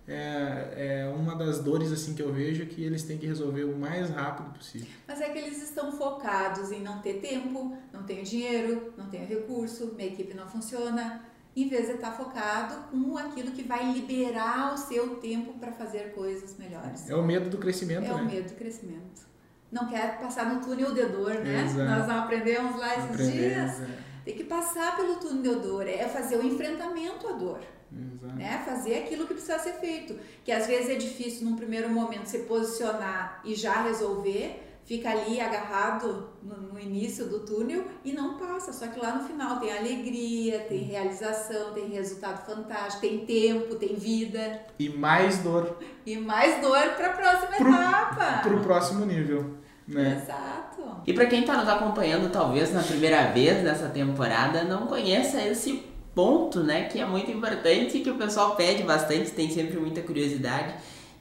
é, 0.07 1.03
é 1.03 1.13
uma 1.17 1.35
das 1.35 1.59
dores 1.59 1.91
assim 1.91 2.15
que 2.15 2.23
eu 2.23 2.33
vejo 2.33 2.65
que 2.67 2.85
eles 2.85 3.03
têm 3.03 3.19
que 3.19 3.27
resolver 3.27 3.65
o 3.65 3.77
mais 3.77 4.09
rápido 4.11 4.53
possível. 4.57 4.87
Mas 5.09 5.21
é 5.21 5.31
que 5.31 5.39
eles 5.39 5.61
estão 5.65 5.91
focados 5.91 6.71
em 6.71 6.81
não 6.81 7.01
ter 7.01 7.15
tempo, 7.15 7.77
não 7.93 8.05
tenho 8.05 8.23
dinheiro, 8.25 8.93
não 8.97 9.07
tenho 9.09 9.27
recurso, 9.27 9.93
minha 9.97 10.09
equipe 10.09 10.33
não 10.33 10.47
funciona, 10.47 11.25
em 11.57 11.69
vez 11.69 11.87
de 11.87 11.93
estar 11.93 12.13
focado 12.13 12.75
com 12.91 13.17
aquilo 13.17 13.53
que 13.53 13.63
vai 13.63 13.93
liberar 13.93 14.75
o 14.75 14.77
seu 14.77 15.17
tempo 15.17 15.53
para 15.55 15.73
fazer 15.73 16.13
coisas 16.13 16.57
melhores. 16.59 17.09
É 17.09 17.15
o 17.15 17.23
medo 17.23 17.49
do 17.49 17.59
crescimento, 17.59 18.05
É 18.05 18.09
né? 18.09 18.15
o 18.15 18.25
medo 18.25 18.49
do 18.49 18.55
crescimento. 18.57 19.23
Não 19.71 19.87
quer 19.89 20.19
passar 20.21 20.53
no 20.53 20.61
túnel 20.61 20.95
de 20.95 21.05
dor, 21.07 21.35
né? 21.35 21.65
Exato. 21.65 21.89
Nós 21.89 22.07
não 22.07 22.19
aprendemos 22.21 22.77
lá 22.79 22.97
esses 22.97 23.11
Aprendemos, 23.11 23.33
dias. 23.33 23.81
É. 23.83 23.99
Tem 24.25 24.37
que 24.37 24.45
passar 24.45 24.97
pelo 24.97 25.17
túnel 25.17 25.57
de 25.57 25.67
dor, 25.67 25.87
é 25.87 26.09
fazer 26.09 26.37
o 26.37 26.47
enfrentamento 26.47 27.27
à 27.29 27.33
dor. 27.33 27.61
Exato. 27.93 28.35
Né? 28.37 28.63
Fazer 28.65 28.99
aquilo 28.99 29.27
que 29.27 29.35
precisa 29.35 29.59
ser 29.59 29.75
feito. 29.75 30.19
Que 30.45 30.51
às 30.51 30.67
vezes 30.67 30.91
é 30.91 30.95
difícil 30.97 31.49
num 31.49 31.57
primeiro 31.57 31.89
momento 31.89 32.27
se 32.27 32.41
posicionar 32.41 33.41
e 33.45 33.55
já 33.55 33.83
resolver, 33.83 34.64
fica 34.85 35.11
ali 35.11 35.41
agarrado 35.41 36.29
no, 36.43 36.57
no, 36.73 36.79
início 36.79 37.27
do 37.27 37.41
túnel 37.41 37.85
e 38.05 38.13
não 38.13 38.37
passa. 38.37 38.73
Só 38.73 38.87
que 38.87 39.01
lá 39.01 39.15
no 39.15 39.27
final 39.27 39.59
tem 39.59 39.77
alegria, 39.77 40.61
tem 40.61 40.81
realização, 40.81 41.73
tem 41.73 41.89
resultado 41.89 42.45
fantástico, 42.45 43.01
tem 43.01 43.25
tempo, 43.25 43.75
tem 43.77 43.95
vida. 43.95 44.61
E 44.79 44.89
mais 44.89 45.39
dor. 45.39 45.79
E 46.05 46.17
mais 46.17 46.61
dor 46.61 46.91
para 46.97 47.09
a 47.09 47.13
próxima 47.13 47.57
pro, 47.57 47.69
etapa. 47.69 48.41
Para 48.43 48.55
o 48.55 48.61
próximo 48.61 49.07
nível. 49.07 49.55
Né? 49.87 50.23
Exato. 50.23 51.03
E 51.07 51.13
para 51.13 51.27
quem 51.27 51.41
está 51.41 51.57
nos 51.57 51.69
acompanhando, 51.69 52.31
talvez 52.31 52.73
na 52.73 52.83
primeira 52.83 53.31
vez 53.33 53.63
nessa 53.63 53.89
temporada, 53.89 54.65
não 54.65 54.87
conheça 54.87 55.43
esse 55.43 55.95
ponto, 56.15 56.63
né, 56.63 56.85
que 56.85 57.01
é 57.01 57.05
muito 57.05 57.31
importante 57.31 57.99
e 57.99 58.01
que 58.01 58.11
o 58.11 58.17
pessoal 58.17 58.55
pede 58.55 58.83
bastante, 58.85 59.33
tem 59.33 59.51
sempre 59.51 59.79
muita 59.79 60.01
curiosidade. 60.01 60.75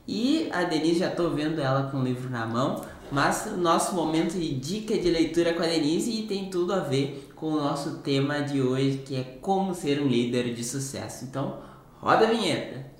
E 0.07 0.49
a 0.51 0.63
Denise, 0.63 0.99
já 0.99 1.09
estou 1.09 1.31
vendo 1.31 1.59
ela 1.59 1.89
com 1.89 1.97
o 1.97 2.03
livro 2.03 2.29
na 2.29 2.45
mão, 2.45 2.85
mas 3.13 3.45
nosso 3.57 3.93
momento 3.93 4.33
de 4.33 4.55
dica 4.55 4.97
de 4.97 5.07
leitura 5.07 5.53
com 5.53 5.61
a 5.61 5.67
Denise 5.67 6.09
e 6.09 6.23
tem 6.25 6.49
tudo 6.49 6.73
a 6.73 6.79
ver 6.79 7.31
com 7.35 7.45
o 7.45 7.57
nosso 7.57 7.97
tema 7.97 8.41
de 8.41 8.59
hoje, 8.59 9.03
que 9.05 9.15
é 9.15 9.37
como 9.39 9.75
ser 9.75 10.01
um 10.01 10.07
líder 10.07 10.51
de 10.55 10.63
sucesso. 10.63 11.23
Então, 11.23 11.59
roda 12.01 12.25
a 12.25 12.29
vinheta. 12.31 12.91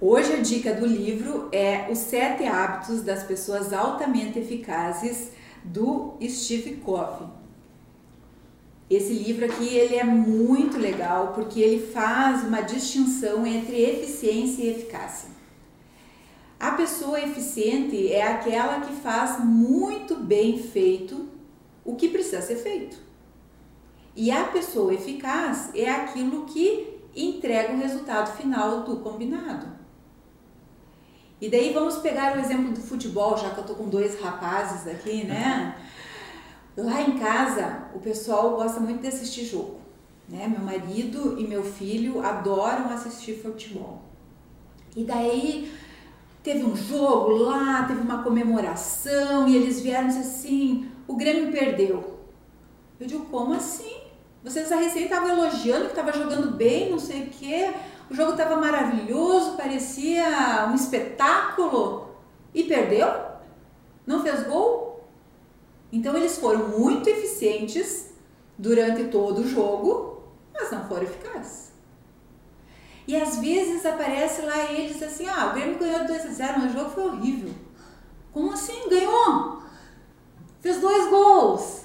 Hoje 0.00 0.32
a 0.32 0.42
dica 0.42 0.74
do 0.74 0.86
livro 0.86 1.48
é 1.52 1.86
Os 1.88 1.98
Sete 1.98 2.44
Hábitos 2.44 3.02
das 3.02 3.22
Pessoas 3.22 3.72
Altamente 3.72 4.40
Eficazes, 4.40 5.30
do 5.62 6.18
Steve 6.28 6.78
Covey. 6.78 7.41
Esse 8.90 9.12
livro 9.14 9.44
aqui 9.44 9.68
ele 9.68 9.96
é 9.96 10.04
muito 10.04 10.76
legal 10.76 11.32
porque 11.34 11.60
ele 11.60 11.86
faz 11.86 12.44
uma 12.44 12.60
distinção 12.60 13.46
entre 13.46 13.80
eficiência 13.80 14.62
e 14.62 14.70
eficácia. 14.70 15.30
A 16.60 16.72
pessoa 16.72 17.20
eficiente 17.20 18.12
é 18.12 18.22
aquela 18.22 18.80
que 18.80 18.92
faz 18.92 19.42
muito 19.44 20.16
bem 20.16 20.58
feito 20.58 21.28
o 21.84 21.96
que 21.96 22.08
precisa 22.08 22.42
ser 22.42 22.56
feito. 22.56 22.96
E 24.14 24.30
a 24.30 24.44
pessoa 24.44 24.94
eficaz 24.94 25.70
é 25.74 25.90
aquilo 25.90 26.44
que 26.44 27.00
entrega 27.16 27.72
o 27.72 27.78
resultado 27.78 28.36
final 28.36 28.82
do 28.82 28.98
combinado. 28.98 29.66
E 31.40 31.48
daí 31.48 31.72
vamos 31.72 31.96
pegar 31.96 32.36
o 32.36 32.40
exemplo 32.40 32.70
do 32.70 32.80
futebol, 32.80 33.36
já 33.36 33.50
que 33.50 33.58
eu 33.58 33.64
tô 33.64 33.74
com 33.74 33.88
dois 33.88 34.20
rapazes 34.20 34.86
aqui, 34.86 35.24
né? 35.24 35.76
Lá 36.76 37.02
em 37.02 37.18
casa, 37.18 37.88
o 37.94 37.98
pessoal 37.98 38.56
gosta 38.56 38.80
muito 38.80 39.02
de 39.02 39.08
assistir 39.08 39.44
jogo, 39.44 39.80
né? 40.28 40.48
Meu 40.48 40.60
marido 40.60 41.38
e 41.38 41.46
meu 41.46 41.62
filho 41.62 42.24
adoram 42.24 42.88
assistir 42.90 43.42
futebol. 43.42 44.00
E 44.96 45.04
daí 45.04 45.72
teve 46.42 46.64
um 46.64 46.74
jogo 46.74 47.32
lá, 47.32 47.84
teve 47.86 48.00
uma 48.00 48.22
comemoração 48.22 49.46
e 49.46 49.56
eles 49.56 49.80
vieram 49.80 50.08
e 50.08 50.18
assim: 50.18 50.90
o 51.06 51.14
Grêmio 51.14 51.52
perdeu. 51.52 52.18
Eu 52.98 53.06
digo: 53.06 53.26
como 53.26 53.52
assim? 53.52 54.00
Vocês 54.42 54.70
recém 54.70 55.04
estavam 55.04 55.28
elogiando 55.28 55.84
que 55.84 55.92
estava 55.92 56.12
jogando 56.12 56.56
bem, 56.56 56.90
não 56.90 56.98
sei 56.98 57.24
o 57.24 57.26
quê. 57.28 57.72
O 58.10 58.14
jogo 58.14 58.32
estava 58.32 58.56
maravilhoso, 58.56 59.56
parecia 59.56 60.66
um 60.70 60.74
espetáculo 60.74 62.08
e 62.54 62.64
perdeu? 62.64 63.08
Não 64.06 64.22
fez 64.22 64.42
gol? 64.44 64.91
Então 65.92 66.16
eles 66.16 66.38
foram 66.38 66.68
muito 66.68 67.08
eficientes 67.08 68.10
durante 68.56 69.04
todo 69.04 69.42
o 69.42 69.48
jogo, 69.48 70.22
mas 70.52 70.70
não 70.70 70.88
foram 70.88 71.02
eficazes. 71.02 71.70
E 73.06 73.14
às 73.16 73.36
vezes 73.36 73.84
aparece 73.84 74.42
lá 74.42 74.72
eles 74.72 75.02
assim: 75.02 75.28
ah, 75.28 75.50
o 75.50 75.54
Grêmio 75.54 75.78
ganhou 75.78 76.06
2 76.06 76.26
a 76.26 76.28
0, 76.28 76.60
mas 76.60 76.70
o 76.72 76.78
jogo 76.78 76.90
foi 76.90 77.04
horrível. 77.04 77.52
Como 78.32 78.52
assim? 78.52 78.88
Ganhou? 78.88 79.62
Fez 80.60 80.80
dois 80.80 81.10
gols 81.10 81.82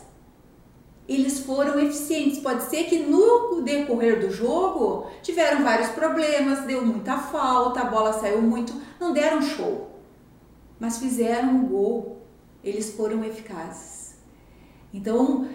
eles 1.07 1.39
foram 1.39 1.79
eficientes. 1.79 2.39
Pode 2.39 2.63
ser 2.63 2.83
que 2.83 2.99
no 2.99 3.61
decorrer 3.61 4.19
do 4.19 4.29
jogo 4.29 5.07
tiveram 5.21 5.63
vários 5.63 5.89
problemas, 5.89 6.65
deu 6.65 6.85
muita 6.85 7.17
falta, 7.17 7.81
a 7.81 7.85
bola 7.85 8.13
saiu 8.13 8.41
muito, 8.41 8.73
não 8.99 9.13
deram 9.13 9.41
show, 9.41 9.89
mas 10.79 10.97
fizeram 10.97 11.49
um 11.49 11.67
gol. 11.67 12.16
Eles 12.67 12.91
foram 12.91 13.23
eficazes. 13.23 14.15
Então, 14.93 15.47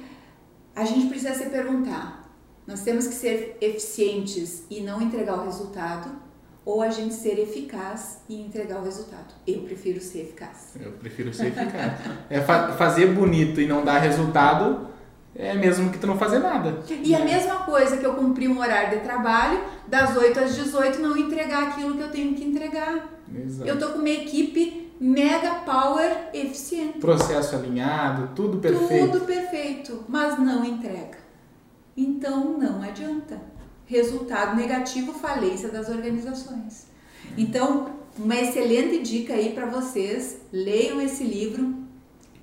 a 0.74 0.84
gente 0.84 1.08
precisa 1.08 1.34
se 1.34 1.50
perguntar: 1.50 2.32
nós 2.66 2.82
temos 2.82 3.06
que 3.06 3.14
ser 3.14 3.56
eficientes 3.60 4.64
e 4.70 4.80
não 4.80 5.00
entregar 5.00 5.38
o 5.38 5.44
resultado, 5.44 6.10
ou 6.64 6.80
a 6.80 6.90
gente 6.90 7.14
ser 7.14 7.38
eficaz 7.38 8.22
e 8.28 8.40
entregar 8.40 8.80
o 8.80 8.84
resultado? 8.84 9.34
Eu 9.46 9.62
prefiro 9.62 10.00
ser 10.00 10.20
eficaz. 10.20 10.74
Eu 10.80 10.92
prefiro 10.92 11.32
ser 11.32 11.48
eficaz. 11.48 12.00
é 12.30 12.40
fa 12.40 12.72
fazer 12.72 13.06
bonito 13.08 13.60
e 13.60 13.66
não 13.66 13.84
dar 13.84 13.98
resultado 13.98 14.92
é 15.34 15.54
mesmo 15.54 15.90
que 15.90 15.98
tu 15.98 16.06
não 16.06 16.18
fazer 16.18 16.40
nada. 16.40 16.82
E 17.02 17.14
a 17.14 17.24
mesma 17.24 17.60
coisa 17.60 17.96
que 17.96 18.04
eu 18.04 18.14
cumprir 18.14 18.50
um 18.50 18.58
horário 18.58 18.98
de 18.98 19.04
trabalho, 19.04 19.60
das 19.88 20.14
8 20.16 20.38
às 20.40 20.54
18, 20.54 21.00
não 21.00 21.16
entregar 21.16 21.68
aquilo 21.68 21.94
que 21.94 22.02
eu 22.02 22.10
tenho 22.10 22.34
que 22.34 22.44
entregar. 22.44 23.08
Exato. 23.34 23.68
Eu 23.68 23.78
tô 23.78 23.88
com 23.88 23.98
uma 23.98 24.10
equipe 24.10 24.81
mega 25.02 25.54
power 25.66 26.28
eficiente. 26.32 26.98
Processo 26.98 27.56
alinhado, 27.56 28.30
tudo 28.34 28.58
perfeito. 28.58 29.12
Tudo 29.12 29.26
perfeito, 29.26 30.04
mas 30.08 30.38
não 30.38 30.64
entrega. 30.64 31.18
Então 31.96 32.56
não 32.58 32.82
adianta. 32.82 33.40
Resultado 33.84 34.56
negativo, 34.56 35.12
falência 35.12 35.68
das 35.68 35.88
organizações. 35.88 36.86
Então, 37.36 37.90
uma 38.18 38.36
excelente 38.36 39.00
dica 39.00 39.34
aí 39.34 39.52
para 39.52 39.66
vocês, 39.66 40.38
leiam 40.52 41.00
esse 41.00 41.24
livro, 41.24 41.74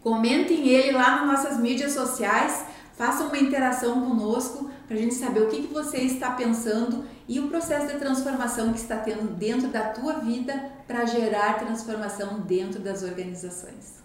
comentem 0.03 0.67
ele 0.67 0.91
lá 0.91 1.25
nas 1.25 1.27
nossas 1.27 1.59
mídias 1.59 1.93
sociais 1.93 2.65
Faça 2.99 3.23
uma 3.23 3.37
interação 3.37 4.01
conosco 4.01 4.69
para 4.85 4.97
a 4.97 4.99
gente 4.99 5.13
saber 5.13 5.43
o 5.43 5.47
que, 5.47 5.61
que 5.61 5.73
você 5.73 5.99
está 5.99 6.31
pensando 6.31 7.05
e 7.29 7.39
o 7.39 7.47
processo 7.47 7.87
de 7.87 7.97
transformação 7.97 8.73
que 8.73 8.79
está 8.79 8.97
tendo 8.97 9.35
dentro 9.35 9.69
da 9.69 9.83
tua 9.83 10.15
vida 10.15 10.69
para 10.89 11.05
gerar 11.05 11.59
transformação 11.59 12.39
dentro 12.39 12.79
das 12.79 13.03
organizações. 13.03 13.99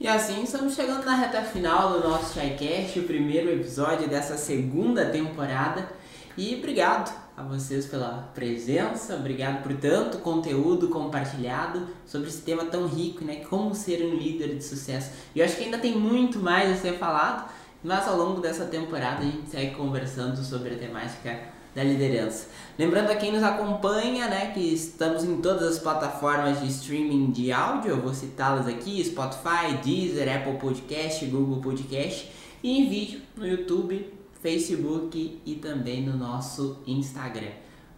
E 0.00 0.08
assim 0.08 0.42
estamos 0.42 0.74
chegando 0.74 1.04
na 1.04 1.14
reta 1.14 1.40
final 1.42 1.92
do 1.92 2.08
nosso 2.08 2.34
ShyCast, 2.34 2.98
o 2.98 3.04
primeiro 3.04 3.48
episódio 3.48 4.08
dessa 4.08 4.36
segunda 4.36 5.08
temporada. 5.08 5.88
E 6.36 6.56
obrigado 6.56 7.16
a 7.36 7.44
vocês 7.44 7.86
pela 7.86 8.28
presença, 8.34 9.14
obrigado 9.14 9.62
por 9.62 9.72
tanto 9.74 10.18
conteúdo 10.18 10.88
compartilhado 10.88 11.86
sobre 12.04 12.28
esse 12.28 12.42
tema 12.42 12.64
tão 12.64 12.88
rico, 12.88 13.24
né? 13.24 13.44
Como 13.48 13.72
ser 13.72 14.04
um 14.04 14.16
líder 14.16 14.56
de 14.56 14.64
sucesso. 14.64 15.12
E 15.32 15.38
eu 15.38 15.44
acho 15.44 15.56
que 15.56 15.62
ainda 15.62 15.78
tem 15.78 15.96
muito 15.96 16.40
mais 16.40 16.72
a 16.72 16.74
ser 16.74 16.98
falado, 16.98 17.48
mas 17.84 18.08
ao 18.08 18.16
longo 18.16 18.40
dessa 18.40 18.64
temporada 18.64 19.20
a 19.20 19.26
gente 19.26 19.48
segue 19.48 19.76
conversando 19.76 20.42
sobre 20.42 20.74
a 20.74 20.78
temática 20.78 21.59
da 21.74 21.82
liderança. 21.82 22.48
Lembrando 22.78 23.10
a 23.10 23.16
quem 23.16 23.32
nos 23.32 23.42
acompanha, 23.42 24.28
né, 24.28 24.52
que 24.52 24.60
estamos 24.60 25.24
em 25.24 25.36
todas 25.40 25.68
as 25.68 25.78
plataformas 25.78 26.60
de 26.60 26.68
streaming 26.68 27.30
de 27.30 27.52
áudio, 27.52 27.90
eu 27.90 28.00
vou 28.00 28.14
citá-las 28.14 28.66
aqui, 28.66 29.04
Spotify, 29.04 29.76
Deezer, 29.82 30.34
Apple 30.34 30.58
Podcast, 30.58 31.24
Google 31.26 31.60
Podcast 31.60 32.30
e 32.62 32.80
em 32.80 32.88
vídeo 32.88 33.20
no 33.36 33.46
YouTube, 33.46 34.12
Facebook 34.42 35.40
e 35.44 35.54
também 35.56 36.02
no 36.02 36.16
nosso 36.16 36.78
Instagram. 36.86 37.52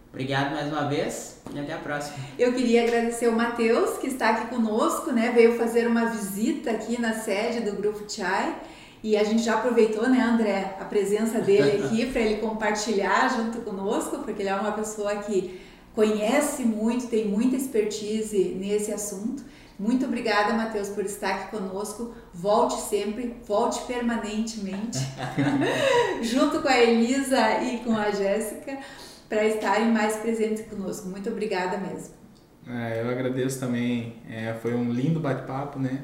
Obrigado 0.09 0.53
mais 0.53 0.67
uma 0.71 0.87
vez 0.87 1.41
e 1.51 1.57
até 1.57 1.73
a 1.73 1.77
próxima. 1.79 2.17
Eu 2.37 2.53
queria 2.53 2.83
agradecer 2.83 3.27
o 3.27 3.35
Matheus, 3.35 3.97
que 3.97 4.05
está 4.05 4.29
aqui 4.29 4.47
conosco, 4.47 5.11
né? 5.11 5.31
Veio 5.33 5.57
fazer 5.57 5.87
uma 5.87 6.05
visita 6.05 6.69
aqui 6.69 7.01
na 7.01 7.13
sede 7.13 7.61
do 7.61 7.75
Grupo 7.75 8.03
Chai 8.07 8.55
e 9.03 9.17
a 9.17 9.23
gente 9.23 9.43
já 9.43 9.55
aproveitou, 9.55 10.07
né, 10.07 10.21
André, 10.21 10.77
a 10.79 10.85
presença 10.85 11.41
dele 11.41 11.83
aqui 11.83 12.05
para 12.05 12.21
ele 12.21 12.37
compartilhar 12.39 13.27
junto 13.35 13.59
conosco, 13.59 14.19
porque 14.19 14.41
ele 14.41 14.49
é 14.49 14.55
uma 14.55 14.71
pessoa 14.71 15.17
que 15.17 15.59
conhece 15.93 16.63
muito, 16.63 17.07
tem 17.07 17.27
muita 17.27 17.57
expertise 17.57 18.55
nesse 18.57 18.93
assunto. 18.93 19.43
Muito 19.77 20.05
obrigada, 20.05 20.53
Matheus, 20.53 20.87
por 20.89 21.03
estar 21.03 21.35
aqui 21.35 21.51
conosco. 21.51 22.13
Volte 22.33 22.79
sempre, 22.79 23.35
volte 23.45 23.81
permanentemente, 23.81 24.99
junto 26.23 26.61
com 26.61 26.69
a 26.69 26.79
Elisa 26.79 27.61
e 27.61 27.79
com 27.79 27.97
a 27.97 28.09
Jéssica, 28.11 28.77
para 29.27 29.45
estarem 29.45 29.91
mais 29.91 30.15
presentes 30.15 30.65
conosco. 30.67 31.09
Muito 31.09 31.29
obrigada 31.29 31.77
mesmo. 31.77 32.13
É, 32.67 33.01
eu 33.01 33.09
agradeço 33.09 33.59
também. 33.59 34.21
É, 34.29 34.53
foi 34.61 34.73
um 34.73 34.93
lindo 34.93 35.19
bate-papo, 35.19 35.77
né? 35.77 36.03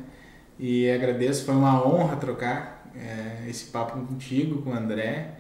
E 0.58 0.90
agradeço, 0.92 1.46
foi 1.46 1.56
uma 1.56 1.88
honra 1.88 2.18
trocar 2.18 2.79
é, 2.96 3.50
esse 3.50 3.66
papo 3.66 4.00
contigo, 4.06 4.62
com 4.62 4.72
o 4.72 4.74
André. 4.74 5.36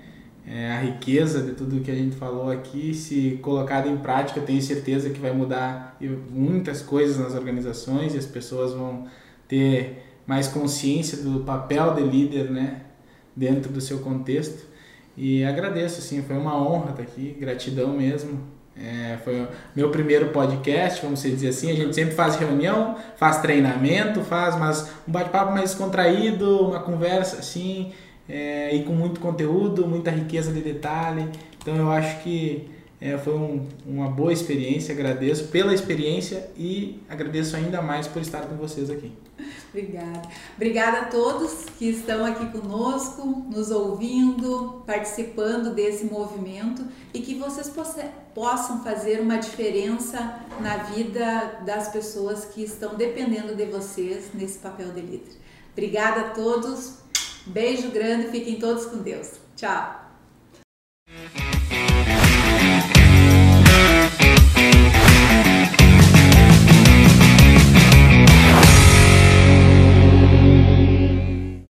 É, 0.47 0.72
a 0.72 0.80
riqueza 0.80 1.41
de 1.43 1.52
tudo 1.52 1.82
que 1.82 1.91
a 1.91 1.95
gente 1.95 2.16
falou 2.16 2.50
aqui, 2.50 2.93
se 2.93 3.39
colocado 3.41 3.88
em 3.88 3.97
prática, 3.97 4.41
tenho 4.41 4.62
certeza 4.62 5.10
que 5.10 5.20
vai 5.20 5.32
mudar 5.32 5.97
muitas 6.32 6.82
coisas 6.82 7.20
nas 7.20 7.36
organizações 7.36 8.16
e 8.16 8.18
as 8.18 8.26
pessoas 8.26 8.74
vão 8.74 9.08
ter 9.47 10.04
mais 10.26 10.47
consciência 10.47 11.18
do 11.18 11.41
papel 11.41 11.93
de 11.95 12.04
líder, 12.04 12.50
né, 12.50 12.82
dentro 13.36 13.72
do 13.72 13.82
seu 13.82 14.00
contexto. 14.00 14.68
E 15.18 15.43
agradeço, 15.43 16.00
assim, 16.00 16.22
foi 16.22 16.38
uma 16.38 16.56
honra 16.56 16.91
estar 16.91 17.04
aqui, 17.04 17.36
gratidão 17.39 17.97
mesmo. 17.97 18.39
É, 18.82 19.18
foi 19.26 19.46
meu 19.76 19.90
primeiro 19.90 20.28
podcast, 20.30 21.02
vamos 21.02 21.22
dizer 21.22 21.50
assim. 21.50 21.70
A 21.72 21.76
gente 21.76 21.94
sempre 21.94 22.16
faz 22.16 22.38
reunião, 22.38 22.96
faz 23.18 23.40
treinamento, 23.40 24.22
faz 24.22 24.58
mas 24.58 24.90
um 25.08 25.12
bate-papo 25.12 25.52
mais 25.52 25.72
descontraído, 25.72 26.68
uma 26.68 26.80
conversa 26.80 27.40
assim, 27.40 27.92
é, 28.28 28.74
e 28.74 28.84
com 28.84 28.94
muito 28.94 29.20
conteúdo, 29.20 29.86
muita 29.86 30.10
riqueza 30.10 30.54
de 30.54 30.62
detalhe. 30.62 31.28
Então 31.62 31.76
eu 31.76 31.92
acho 31.92 32.24
que 32.24 32.70
É, 33.02 33.18
foi 33.18 33.34
um, 33.34 33.66
uma 33.86 34.10
boa 34.10 34.34
experiência, 34.34 34.93
agradeço 34.93 35.47
pela 35.47 35.74
experiência 35.74 36.52
e 36.58 37.00
agradeço 37.08 37.56
ainda 37.56 37.82
mais 37.82 38.08
por 38.08 38.22
estar 38.22 38.41
com 38.41 38.56
vocês 38.58 38.89
aqui. 38.89 39.12
Obrigada. 39.70 40.22
Obrigada 40.56 40.97
a 41.00 41.06
todos 41.06 41.66
que 41.78 41.89
estão 41.89 42.26
aqui 42.26 42.45
conosco, 42.47 43.26
nos 43.50 43.72
ouvindo, 43.72 44.84
participando 44.86 45.74
desse 45.74 46.06
movimento 46.06 46.86
e 47.14 47.22
que 47.22 47.36
vocês 47.36 47.72
possam 48.36 48.84
fazer 48.84 49.22
uma 49.22 49.38
diferença 49.38 50.41
na 50.60 50.78
vida 50.78 51.62
das 51.66 51.88
pessoas 51.89 52.45
que 52.45 52.64
estão 52.64 52.95
dependendo 52.95 53.56
de 53.56 53.66
vocês 53.66 54.32
nesse 54.34 54.60
papel 54.60 54.91
de 54.91 55.02
líder. 55.02 55.34
Obrigada 55.72 56.22
a 56.22 56.30
todos. 56.32 56.95
Beijo 57.45 57.89
grande, 57.91 58.28
fiquem 58.28 58.60
todos 58.60 58.86
com 58.86 58.97
Deus. 58.97 59.34
Tchau. 59.56 60.10